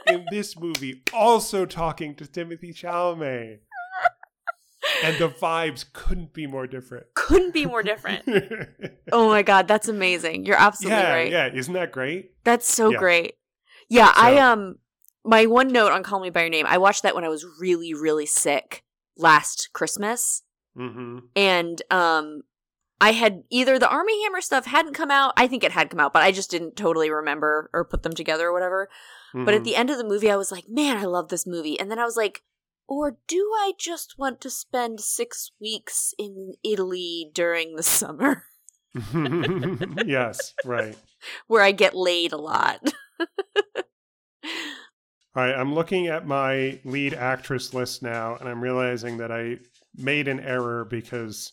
[0.09, 3.59] in this movie, also talking to Timothée Chalamet.
[5.03, 7.07] And the vibes couldn't be more different.
[7.15, 8.23] Couldn't be more different.
[9.13, 10.47] oh my god, that's amazing.
[10.47, 11.31] You're absolutely yeah, right.
[11.31, 11.49] yeah.
[11.53, 12.33] Isn't that great?
[12.45, 12.99] That's so Yeah.
[12.99, 13.35] great.
[13.89, 14.77] Yeah, I um
[15.25, 17.45] my one note on Call Me by Your Name, I watched that when I was
[17.61, 18.85] really, really sick
[19.17, 20.43] last Christmas.
[20.79, 21.19] Mm-hmm.
[21.35, 22.43] And um
[23.01, 25.35] I had either the Armie Hammer stuff hadn't come out.
[25.37, 28.13] I think it had come out, but I just didn't totally remember or put them
[28.15, 28.89] together or whatever.
[29.35, 29.49] But Mm-hmm.
[29.57, 31.79] at the end of the movie, I was like, man, I love this movie.
[31.79, 32.43] And then I was like,
[32.89, 38.45] or do I just want to spend six weeks in Italy during the summer
[40.07, 40.97] yes, right.
[41.49, 42.81] where I get laid a lot?
[45.35, 49.59] All right, I'm looking at my lead actress list now, and I'm realizing that I
[49.95, 51.53] made an error because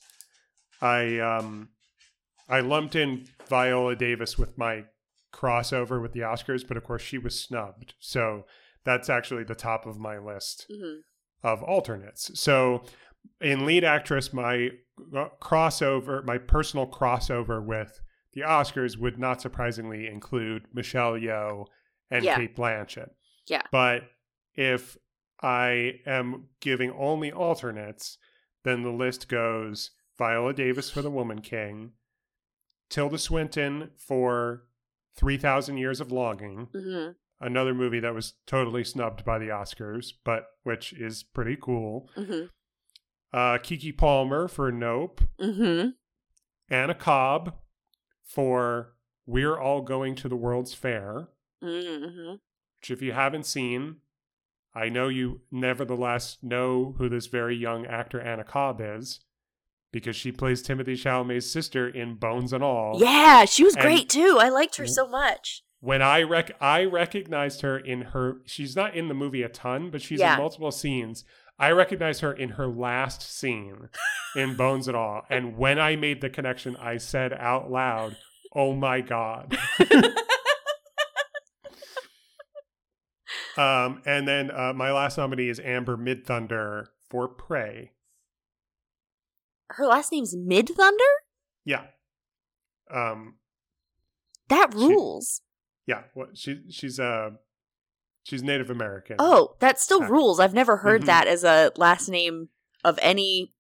[0.84, 1.70] I um
[2.50, 4.86] I lumped in Viola Davis with my
[5.34, 7.94] crossover with the Oscars, but of course she was snubbed.
[8.00, 8.46] So
[8.84, 11.00] that's actually the top of my list hmm
[11.42, 12.40] of alternates.
[12.40, 12.86] So
[13.42, 14.70] in lead actress, my
[15.14, 18.00] uh, crossover, my personal crossover with
[18.32, 21.66] the Oscars would not surprisingly include Michelle Yeoh
[22.10, 22.38] and Yeah.
[22.38, 23.10] Cate Blanchett.
[23.48, 23.64] Yeah.
[23.72, 24.04] But
[24.56, 24.98] if
[25.42, 28.18] I am giving only alternates,
[28.64, 29.92] then the list goes
[30.24, 31.92] Viola Davis for The Woman King,
[32.90, 34.64] Tilda Swinton for
[35.18, 37.10] 3,000 Years of Longing, hmm
[37.42, 42.10] another movie that was totally snubbed by the Oscars, but which is pretty cool.
[42.16, 42.44] hmm
[43.34, 45.88] Uh, Keke Palmer for Nope, hmm
[46.70, 47.56] Anna Cobb
[48.24, 48.94] for
[49.26, 51.28] We're All Going to the World's Fair,
[51.62, 52.36] hmm
[52.80, 53.98] which, if you haven't seen,
[54.74, 59.20] I know you nevertheless know who this very young actor Anna Cobb is
[59.94, 62.98] because she plays Timothée Chalamet's sister in Bones and All.
[63.00, 64.38] Yeah, she was And- great too.
[64.42, 65.64] I liked her so much.
[65.80, 69.90] When I rec I recognized her in her she's not in the movie a ton,
[69.90, 70.34] but she's Yeah.
[70.34, 71.24] in multiple scenes.
[71.60, 73.90] I recognized her in her last scene
[74.36, 75.22] in Bones and All.
[75.30, 78.18] And when I made the connection, I said out loud,
[78.56, 79.58] Oh my God.
[83.58, 87.92] um, and then uh, my last nominee is Amber Midthunder for Prey.
[89.76, 91.14] Her last name's Midthunder?
[91.66, 91.86] Yeah.
[92.92, 93.36] Um,
[94.50, 95.42] That She- rules.
[95.86, 96.04] yeah.
[96.14, 97.32] What she she's uh
[98.24, 99.16] she's Native American.
[99.20, 100.40] Oh, that still Uh, rules.
[100.40, 101.06] I've never heard mhm.
[101.08, 102.50] that as a last name
[102.84, 103.54] of any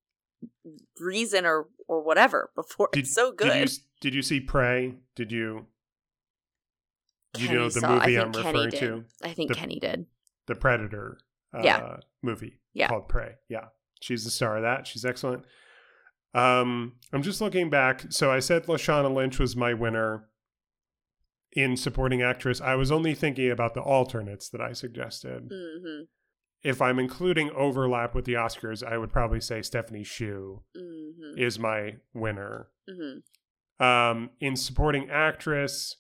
[0.99, 2.89] reason or or whatever before.
[2.93, 3.51] Did- it's so good.
[3.53, 4.97] Did you did you see Prey?
[5.15, 5.67] Did you
[7.37, 8.79] you know the saw- movie I'm Kenny referring did.
[8.79, 9.05] to?
[9.23, 10.05] I think the- Kenny did.
[10.45, 11.17] The Predator
[11.53, 11.97] uh, Yeah.
[12.21, 12.89] movie Yeah.
[12.89, 13.35] called Prey.
[13.47, 13.69] Yeah.
[14.01, 14.85] She's the star of that.
[14.85, 15.45] She's excellent.
[16.33, 18.05] Um, I'm just looking back.
[18.09, 20.25] So I said Lashana Lynch was my winner
[21.51, 22.59] in supporting actress.
[22.59, 25.51] I was only thinking about the alternates that I suggested.
[25.51, 26.03] hmm
[26.63, 31.59] If I'm including overlap with the Oscars, I would probably say Stephanie Hsu hmm is
[31.59, 32.67] my winner.
[32.89, 35.97] hmm Um, in supporting actress,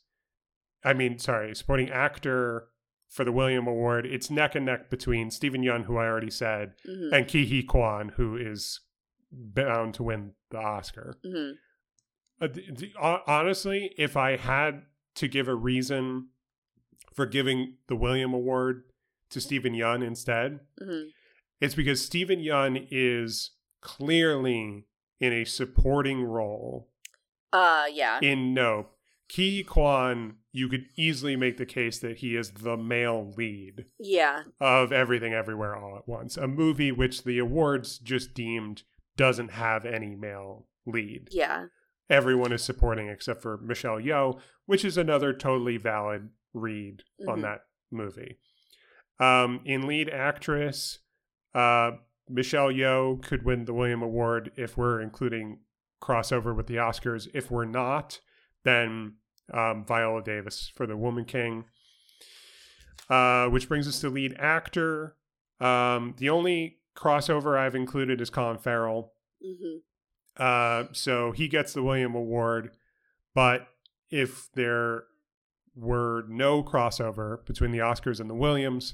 [0.83, 2.69] I mean, sorry, supporting actor
[3.09, 6.73] for the William Award, it's neck and neck between Steven Yeun, who I already said,
[6.85, 8.79] hmm and Ke Huy Quan, who is
[9.33, 11.17] bound to win the Oscar.
[11.23, 11.51] hmm
[12.41, 14.83] Uh, th- th- honestly, if I had
[15.15, 16.29] to give a reason
[17.13, 18.83] for giving the William Award
[19.29, 21.03] to Steven Yeun instead, hmm
[21.61, 23.51] it's because Steven Yeun is
[23.81, 24.85] clearly
[25.21, 26.89] in a supporting role
[27.53, 28.19] Uh, yeah.
[28.21, 28.89] in Nope.
[29.29, 34.41] Ki Kwan, you could easily make the case that he is the male lead yeah.
[34.59, 38.83] of Everything Everywhere All at Once, a movie which the awards just deemed
[39.15, 41.29] doesn't have any male lead.
[41.31, 41.67] Yeah.
[42.09, 47.41] Everyone is supporting except for Michelle Yeoh, which is another totally valid read on Mhm.
[47.43, 47.61] that
[47.91, 48.39] movie.
[49.19, 50.99] Um, in lead actress,
[51.53, 51.93] uh,
[52.27, 55.59] Michelle Yeoh could win the William Award if we're including
[56.01, 57.27] crossover with the Oscars.
[57.33, 58.19] If we're not,
[58.63, 59.17] then
[59.53, 61.65] um, Viola Davis for The Woman King.
[63.09, 65.17] Uh, which brings us to lead actor.
[65.59, 69.13] Um, the only crossover I've included is Colin Farrell.
[69.41, 69.77] hmm
[70.37, 72.71] Uh, so he gets the William Award.
[73.35, 73.67] But
[74.09, 75.03] if there
[75.75, 78.93] were no crossover between the Oscars and the Williams,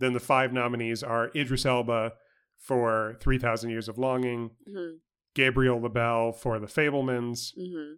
[0.00, 2.12] then the five nominees are Idris Elba
[2.56, 4.96] for 3,000 Years of Longing, hmm
[5.34, 7.94] Gabriel LaBelle for The Fabelmans, hmm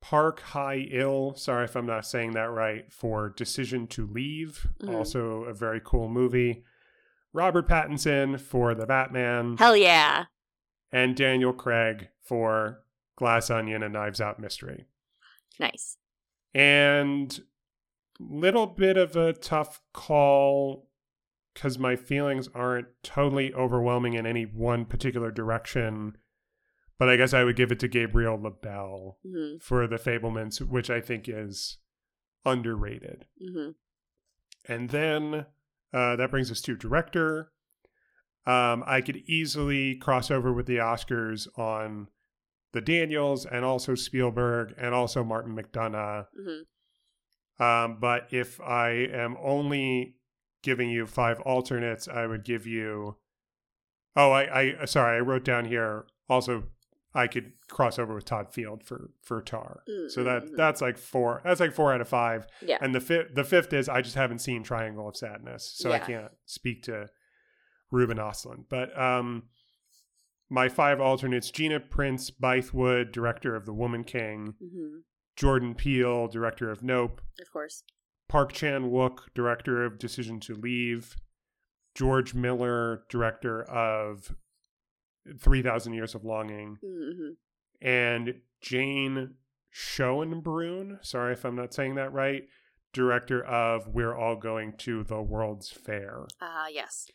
[0.00, 4.94] Park Hae-il, sorry if I'm not saying that right, for Decision to Leave, Mhm.
[4.94, 6.64] also a very cool movie.
[7.32, 9.56] Robert Pattinson for The Batman.
[9.58, 10.24] Hell yeah.
[10.92, 12.80] and Daniel Craig for
[13.16, 14.86] Glass Onion and Knives Out Mystery.
[15.58, 15.96] Nice.
[16.54, 17.40] And
[18.18, 20.88] little bit of a tough call
[21.54, 26.16] because my feelings aren't totally overwhelming in any one particular direction.
[26.98, 30.90] But I guess I would give it to Gabriel LaBelle hmm for The Fabelmans, which
[30.90, 31.78] I think is
[32.44, 33.26] underrated.
[33.40, 33.70] hmm
[34.68, 35.46] And then
[35.92, 37.52] uh, that brings us to director.
[38.46, 42.08] Um, I could easily cross over with the Oscars on
[42.72, 46.26] the Daniels and also Spielberg and also Martin McDonagh.
[46.36, 50.16] hmm Um, but if I am only
[50.62, 53.16] giving you five alternates, I would give you.
[54.16, 56.64] Oh, I, I sorry, I wrote down here also.
[57.12, 59.82] I could cross over with Todd Field for for Tar.
[60.08, 60.56] So that Mhm.
[60.56, 61.40] that's like four.
[61.44, 62.46] That's like four out of five.
[62.62, 62.78] Yeah.
[62.80, 65.98] And the fifth, the fifth is I just haven't seen Triangle of Sadness, so I
[65.98, 67.08] can't speak to
[67.90, 68.66] Ruben Ostlund.
[68.68, 69.48] But um,
[70.48, 74.98] my five alternates: Gina Prince Bythewood, director of The Woman King; hmm
[75.36, 77.82] Jordan Peele, director of Nope; Of course.
[78.28, 81.16] Park Chan Wook, director of Decision to Leave;
[81.96, 84.36] George Miller, director of
[85.38, 87.30] Three Thousand Years of Longing; hmm
[87.82, 89.34] and Jane
[89.72, 92.42] Schoenbrun, sorry if I'm not saying that right,
[92.92, 96.26] director of We're All Going to the World's Fair.
[96.40, 97.06] Ah, yes.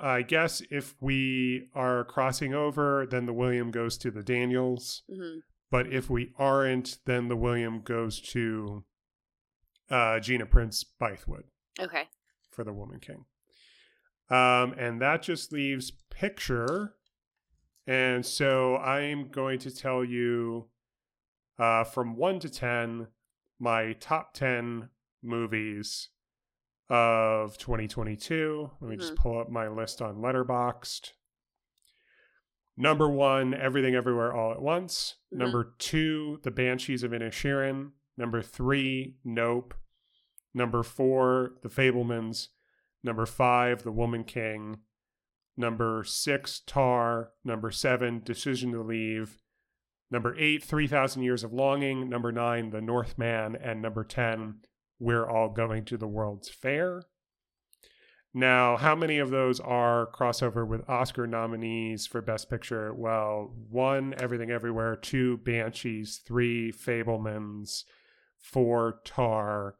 [0.00, 5.02] I guess if we are crossing over, then the William goes to the Daniels.
[5.10, 5.38] hmm
[5.70, 8.84] But if we aren't, then the William goes to
[9.90, 11.44] uh, Gina Prince Bythewood
[11.80, 12.04] Okay.
[12.50, 13.24] for the Woman King.
[14.28, 16.94] Um, and that just leaves picture.
[17.86, 20.68] And so I'm going to tell you
[21.58, 23.06] uh, from 1 to 10
[23.58, 24.88] my top 10
[25.22, 26.10] movies
[26.90, 28.70] of 2022.
[28.80, 29.16] Let me just Mhm.
[29.16, 31.12] pull up my list on Letterboxd.
[32.76, 35.16] Number one, Everything Everywhere All at Once.
[35.32, 35.38] Mhm.
[35.38, 37.92] Number two, The Banshees of Inisherin.
[38.18, 39.74] Number three, Nope.
[40.52, 42.48] Number four, The Fabelmans.
[43.02, 44.82] Number five, The Woman King.
[45.56, 47.30] Number six, Tar.
[47.44, 49.38] Number seven, Decision to Leave.
[50.10, 52.08] Number eight, 3,000 Years of Longing.
[52.08, 53.56] Number nine, The Northman.
[53.56, 54.56] And number 10,
[54.98, 57.02] We're All Going to the World's Fair.
[58.34, 62.92] Now, how many of those are crossover with Oscar nominees for Best Picture?
[62.92, 67.84] Well, one, Everything Everywhere, two, Banshees, three, Fabelmans,
[68.38, 69.76] four, Tar,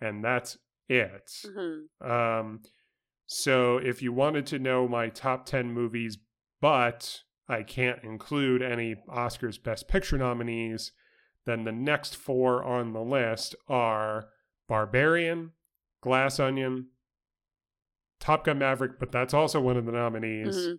[0.00, 0.56] and that's
[0.88, 1.30] it.
[1.44, 2.62] hmm Um,
[3.26, 6.18] so if you wanted to know my top 10 movies,
[6.60, 10.92] but I can't include any Oscars Best Picture nominees,
[11.44, 14.28] then the next four on the list are
[14.68, 15.52] Barbarian,
[16.00, 16.88] Glass Onion,
[18.20, 20.66] Top Gun Maverick, but that's also one of the nominees.
[20.66, 20.72] hmm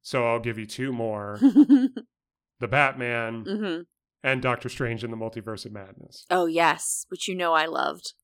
[0.00, 1.38] So I'll give you two more
[2.60, 3.80] The Batman hmm
[4.22, 6.26] and Doctor Strange in the Multiverse of Madness.
[6.30, 7.06] Oh, yes.
[7.10, 8.14] Which you know I loved.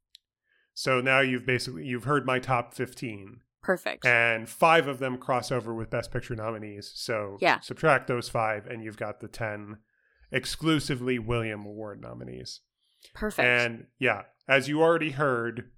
[0.74, 3.40] So now you've basically you've heard my top 15.
[3.62, 4.04] Perfect.
[4.04, 7.60] and five of them cross over with best picture nominees so Yeah.
[7.60, 9.76] subtract those five and you've got the 10
[10.32, 12.60] exclusively william award nominees
[13.14, 13.46] Perfect.
[13.46, 15.70] and yeah as you already heard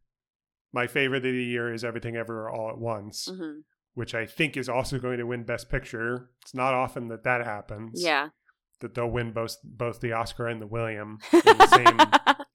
[0.73, 3.59] my favorite of the year is everything everywhere all at once hmm
[3.93, 7.45] which i think is also going to win best picture it's not often that that
[7.45, 8.29] happens Yeah.
[8.81, 11.99] that they'll win both both the oscar and the william in the same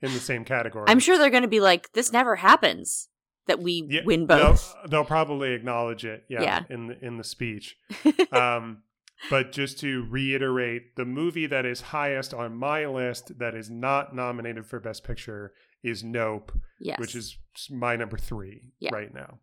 [0.01, 3.09] in the same category I'm sure they're going to be like, this never happens
[3.47, 4.73] that we Yeah, win both.
[4.83, 6.63] They'll, they'll probably acknowledge it, yeah, Yeah.
[6.69, 7.77] in the in the speech.
[8.31, 8.83] um,
[9.29, 14.15] but just to reiterate, the movie that is highest on my list that is not
[14.15, 15.53] nominated for Best Picture
[15.83, 16.99] is Nope, yes.
[16.99, 17.37] which is
[17.69, 18.91] my number three Yeah.
[18.93, 19.39] right now.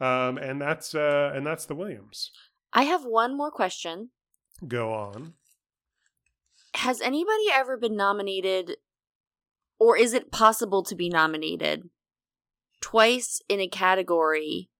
[0.00, 2.30] Um, and that's uh, and that's the Williams.
[2.72, 4.10] I have one more question.
[4.66, 5.34] Go on.
[6.74, 8.76] Has anybody ever been nominated,
[9.82, 11.88] or is it possible to be nominated
[12.80, 14.70] twice in a category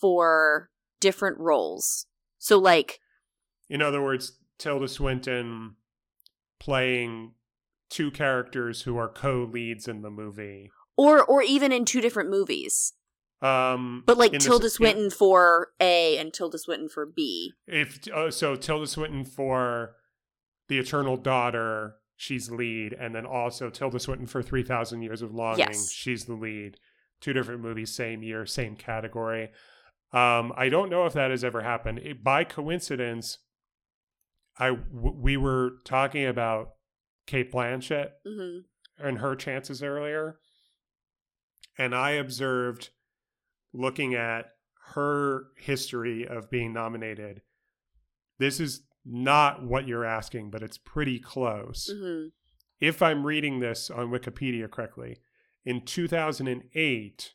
[0.00, 0.70] for
[1.00, 2.06] different roles?
[2.38, 3.00] So, like,
[3.68, 5.76] In other words, Tilda Swinton
[6.60, 7.32] playing
[7.90, 10.70] two characters who are co-leads in the movie.
[10.98, 12.94] or or even in two different movies,
[13.42, 17.04] Um, but like in the s- Tilda in- Swinton for A and Tilda Swinton for
[17.06, 17.52] B.
[17.66, 19.96] if uh, so tilda swinton for
[20.68, 25.58] the eternal daughter she's lead and then also tilda swinton for 3000 years of longing
[25.68, 25.90] Yes.
[25.92, 26.78] she's the lead
[27.20, 29.50] two different movies same year same category
[30.12, 33.38] um i don't know if that has ever happened It- by coincidence
[34.58, 36.70] i w- we were talking about
[37.26, 38.58] cate blanchett hmm
[38.98, 40.38] and her chances earlier.
[41.76, 42.88] And I observed
[43.74, 44.46] looking at
[44.94, 47.42] her history of being nominated
[48.38, 51.88] this is not what you're asking, but it's pretty close.
[51.92, 52.26] hmm
[52.80, 55.18] If I'm reading this on Wikipedia correctly,
[55.64, 57.32] in 2008,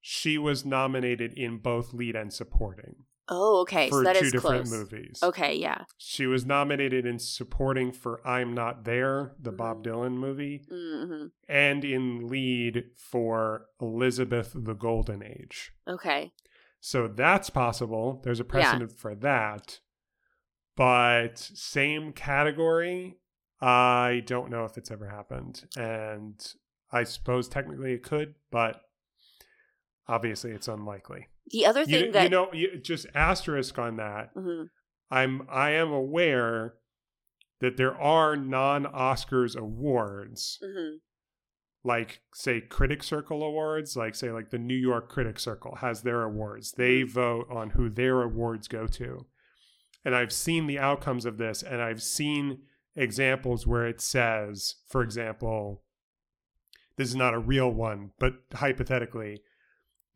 [0.00, 3.88] she was nominated in both lead and supporting Oh, okay.
[3.88, 4.70] for so that two is different close.
[4.90, 5.20] movies.
[5.22, 5.84] Okay, yeah.
[5.98, 9.84] She was nominated in supporting for I'm Not There, the Bob Mhm.
[9.84, 15.72] Dylan movie, hmm and in lead for Elizabeth the Golden Age.
[15.86, 16.32] Okay.
[16.80, 18.20] So that's possible.
[18.24, 19.80] There's a precedent for that.
[20.80, 23.18] But same category,
[23.60, 25.68] I don't know if it's ever happened.
[25.76, 26.40] And
[26.90, 28.80] I suppose technically it could, but
[30.08, 31.28] obviously it's unlikely.
[31.48, 34.34] The other You, thing that you know, you, just asterisk on that.
[34.34, 34.70] Mhm.
[35.10, 36.76] I'm I am aware
[37.60, 41.00] that there are non-Oscars awards Mhm.
[41.84, 46.22] like say critic circle awards like say like the new york critic circle has their
[46.22, 49.26] awards they vote on who their awards go to
[50.04, 52.58] and i've seen the outcomes of this and i've seen
[52.96, 55.82] examples where it says for example
[56.96, 59.40] this is not a real one but hypothetically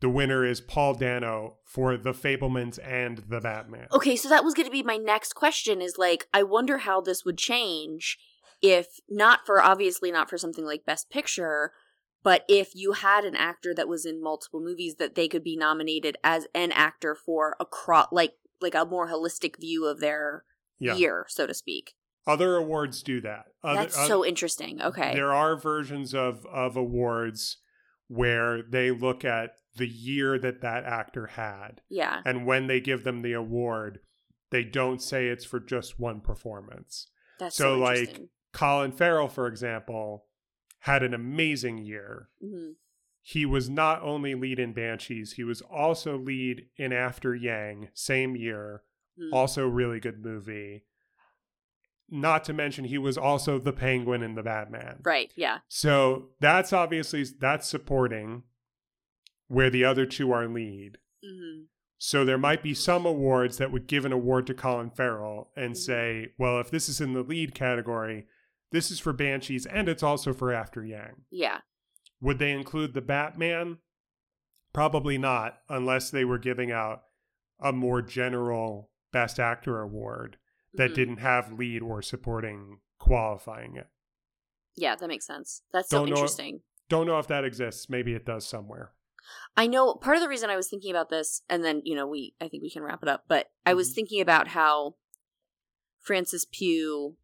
[0.01, 3.87] the winner is paul dano for the fabelmans and the batman.
[3.91, 7.01] Okay, so that was going to be my next question is like I wonder how
[7.01, 8.17] this would change
[8.61, 11.71] if not for obviously not for something like best picture,
[12.23, 15.55] but if you had an actor that was in multiple movies that they could be
[15.55, 20.43] nominated as an actor for a cro- like like a more holistic view of their
[20.79, 21.93] yeah year, so to speak.
[22.27, 24.81] other awards do that other, That's so interesting.
[24.81, 25.13] Okay.
[25.13, 27.57] There are versions of of awards
[28.07, 32.21] where they look at the year that that actor had, yeah.
[32.25, 33.99] and when they give them the award,
[34.51, 37.07] they don't say it's for just one performance.
[37.39, 38.21] That's so, so, like.
[38.53, 40.27] Colin Farrell, for example,
[40.79, 42.29] had an amazing year.
[42.41, 42.75] Mhm.
[43.27, 48.35] He was not only lead in Banshees, he was also lead in After Yang, same
[48.35, 48.83] year.
[49.19, 49.33] Mhm.
[49.33, 50.83] Also, really good movie.
[52.07, 54.99] Not to mention, he was also the Penguin in the Batman.
[55.03, 55.61] Right, yeah.
[55.67, 58.43] So that's obviously that's supporting
[59.47, 60.99] where the other two are lead.
[61.25, 61.65] Mhm.
[61.97, 65.73] So there might be some awards that would give an award to Colin Farrell and
[65.73, 65.77] Mhm.
[65.77, 68.27] say, well, if this is in the lead category,
[68.69, 71.25] this is for Banshees and it's also for After Yang.
[71.31, 71.61] Yeah.
[72.21, 73.79] Would they include the Batman?
[74.73, 77.03] Probably not, unless they were giving out
[77.59, 80.37] a more general Best Actor award
[80.73, 80.95] that Mhm.
[80.95, 83.87] didn't have lead or supporting qualifying it.
[84.75, 85.63] Yeah, that makes sense.
[85.71, 86.63] That's so Don't know- interesting.
[86.89, 87.89] Don't know if that exists.
[87.89, 88.93] Maybe it does somewhere.
[89.55, 92.05] I know part of the reason I was thinking about this, and then, you know,
[92.05, 93.95] we I think we can wrap it up, but I was Mhm.
[93.95, 94.97] thinking about how
[95.99, 97.17] Francis Pugh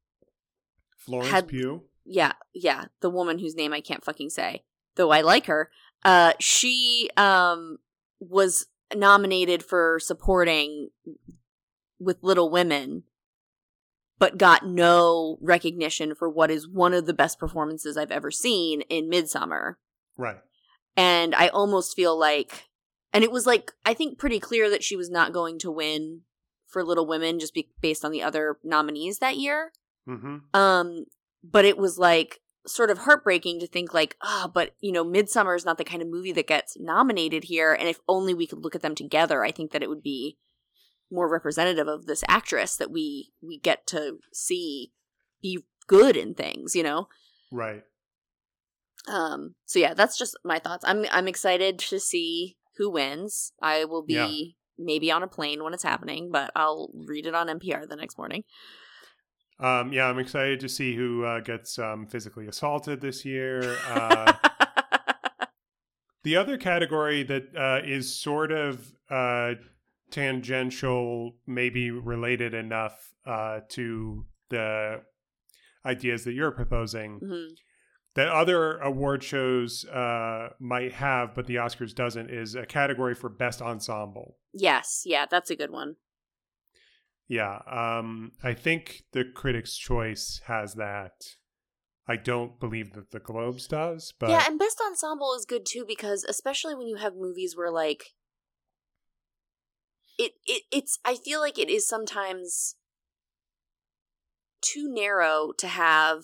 [0.96, 1.90] Florence Had- Pugh.
[2.06, 4.64] yeah, yeah, the woman whose name I can't fucking say,
[4.96, 5.70] though I like her,
[6.04, 7.78] uh, she um
[8.20, 10.90] was nominated for supporting
[12.00, 13.04] with Little Women,
[14.20, 18.82] but got no recognition for what is one of the best performances I've ever seen
[18.82, 19.76] in Midsommar.
[20.18, 20.38] Right.
[20.98, 22.68] And I almost feel like,
[23.14, 26.22] and it was like, I think pretty clear that she was not going to win
[26.68, 29.72] for Little Women just be- based on the other nominees that year.
[30.08, 30.38] Mm-hmm.
[30.54, 31.06] Um,
[31.44, 35.56] but it was like sort of heartbreaking to think like, ah, but you know, Midsommar
[35.56, 37.74] is not the kind of movie that gets nominated here.
[37.74, 40.38] And if only we could look at them together, I think that it would be
[41.12, 44.92] more representative of this actress that we we get to see
[45.42, 47.08] be good in things, you know.
[47.52, 47.84] Right.
[49.08, 50.86] Um, so yeah, that's just my thoughts.
[50.88, 53.52] I'm I'm excited to see who wins.
[53.62, 54.14] I will be
[54.78, 54.86] Yeah.
[54.86, 58.18] maybe on a plane when it's happening, but I'll read it on NPR the next
[58.18, 58.44] morning.
[59.62, 63.78] Um, yeah, I'm excited to see who uh, gets um, physically assaulted this year.
[63.88, 64.34] Uh,
[66.24, 69.54] the other category that uh, is sort of uh,
[70.10, 75.02] tangential, maybe related enough uh, to the
[75.86, 77.50] ideas that you're proposing Mhm.
[78.16, 83.30] that other award shows uh, might have, but the Oscars doesn't, is a category for
[83.30, 84.38] best ensemble.
[84.54, 85.96] Yes, yeah, that's a good one.
[87.32, 91.14] Yeah, um, I think the Critics' Choice has that.
[92.06, 95.86] I don't believe that the Globes does, but yeah, and best ensemble is good too
[95.88, 98.04] because especially when you have movies where like
[100.18, 102.76] it, it it's I feel like it is sometimes
[104.60, 106.24] too narrow to have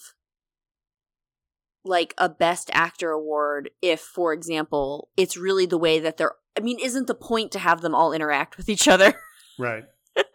[1.85, 6.59] like a best actor award if for example it's really the way that they're I
[6.59, 9.13] mean isn't the point to have them all interact with each other?
[9.57, 9.85] right.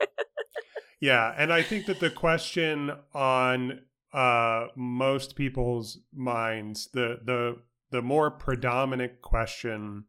[1.03, 3.81] yeah, and I think that the question on
[4.15, 7.57] uh, most people's minds, the the
[7.91, 10.05] the more predominant question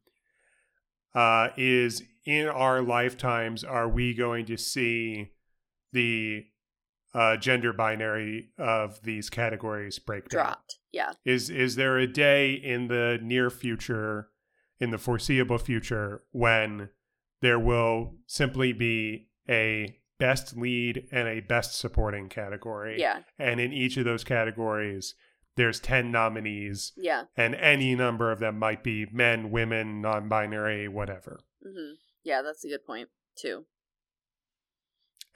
[1.16, 5.32] uh, is: in our lifetimes, are we going to see
[5.94, 6.46] the
[7.16, 10.46] uh, gender binary of these categories break down.
[10.46, 10.78] Dropped.
[10.92, 11.14] Yeah.
[11.26, 14.30] Is is there a day in the near future,
[14.80, 16.90] in the foreseeable future, when
[17.42, 23.00] there will simply be a best lead and a best supporting category?
[23.00, 23.22] Yeah.
[23.38, 25.16] And in each of those categories,
[25.56, 27.26] there's 10 nominees, Yeah.
[27.38, 31.40] and any number of them might be men, women, non binary, whatever.
[31.62, 33.66] hmm Yeah, that's a good point too.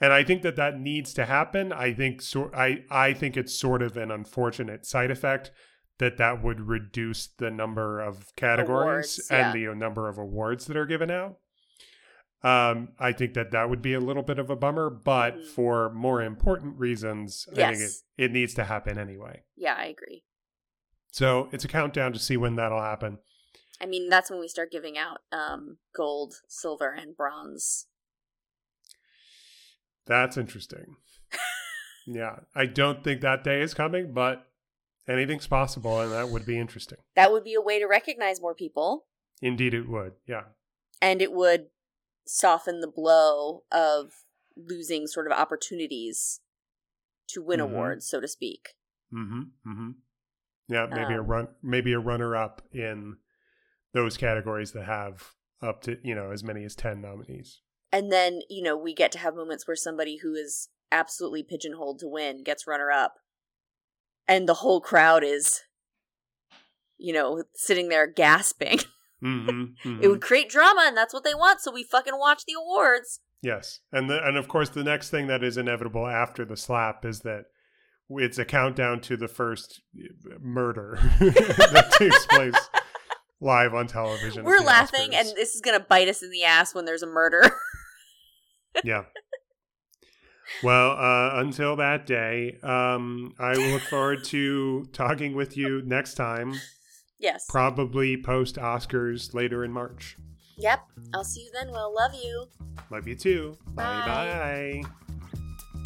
[0.00, 1.72] And I think that that needs to happen.
[1.72, 5.50] I think so, I I think it's sort of an unfortunate side effect
[5.98, 10.76] that that would reduce the number of categories Awards, and the number of awards that
[10.76, 11.38] are given out.
[12.42, 15.46] Um, I think that that would be a little bit of a bummer, but Mhm.
[15.48, 17.90] for more important reasons, I think it,
[18.24, 19.42] it needs to happen anyway.
[19.56, 20.24] Yeah, I agree.
[21.10, 23.18] So it's a countdown to see when that'll happen.
[23.80, 27.86] I mean, that's when we start giving out um, gold, silver, and bronze.
[30.06, 30.96] That's interesting.
[32.06, 34.46] yeah, I don't think that day is coming, but
[35.06, 36.98] anything's possible, and that would be interesting.
[37.14, 39.06] That would be a way to recognize more people,
[39.42, 40.12] Indeed, it would.
[40.26, 40.44] Yeah.
[41.02, 41.66] and it would
[42.28, 44.24] soften the blow of
[44.56, 46.40] losing sort of opportunities
[47.28, 47.64] to win Mhm.
[47.64, 48.74] awards, so to speak.
[49.12, 49.42] Mm-hmm.
[49.66, 49.90] Mm-hmm.
[50.68, 53.18] Yeah, maybe a Um, run, maybe a runner-up in
[53.92, 57.62] those categories that have up to you know as many as ten nominees.
[57.90, 61.98] And then, you know, we get to have moments where somebody who is absolutely pigeonholed
[62.00, 63.14] to win gets runner up.
[64.26, 65.62] And the whole crowd is,
[66.98, 68.80] you know, sitting there gasping.
[69.22, 70.00] Mm-hmm.
[70.02, 73.20] It would create drama, and that's what they want, so we fucking watch the awards.
[73.42, 77.04] Yes, and the, and of course the next thing that is inevitable after the slap
[77.04, 77.44] is that
[78.10, 79.80] it's a countdown to the first
[80.40, 82.54] murder that takes place
[83.40, 84.44] live on television.
[84.44, 85.20] We're laughing, Oscars.
[85.20, 87.42] and this is gonna bite us in the ass when there's a murder.
[88.84, 89.04] yeah.
[90.62, 96.14] Well, uh, until that day, um, I will look forward to talking with you next
[96.14, 96.54] time,
[97.18, 97.46] yes.
[97.48, 100.16] probably post Oscars later in March.
[100.56, 100.80] yep.
[101.14, 101.70] I'll see you then.
[101.70, 102.46] Well, love you.
[102.90, 103.56] Love you too.
[103.74, 104.06] Bye Bye.
[104.06, 104.82] bye.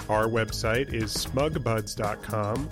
[0.09, 2.69] Our website is smugbuds.com,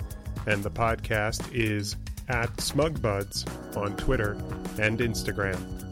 [0.47, 1.95] and the podcast is
[2.29, 3.45] at smugbuds
[3.77, 4.31] on Twitter
[4.79, 5.86] and Instagram.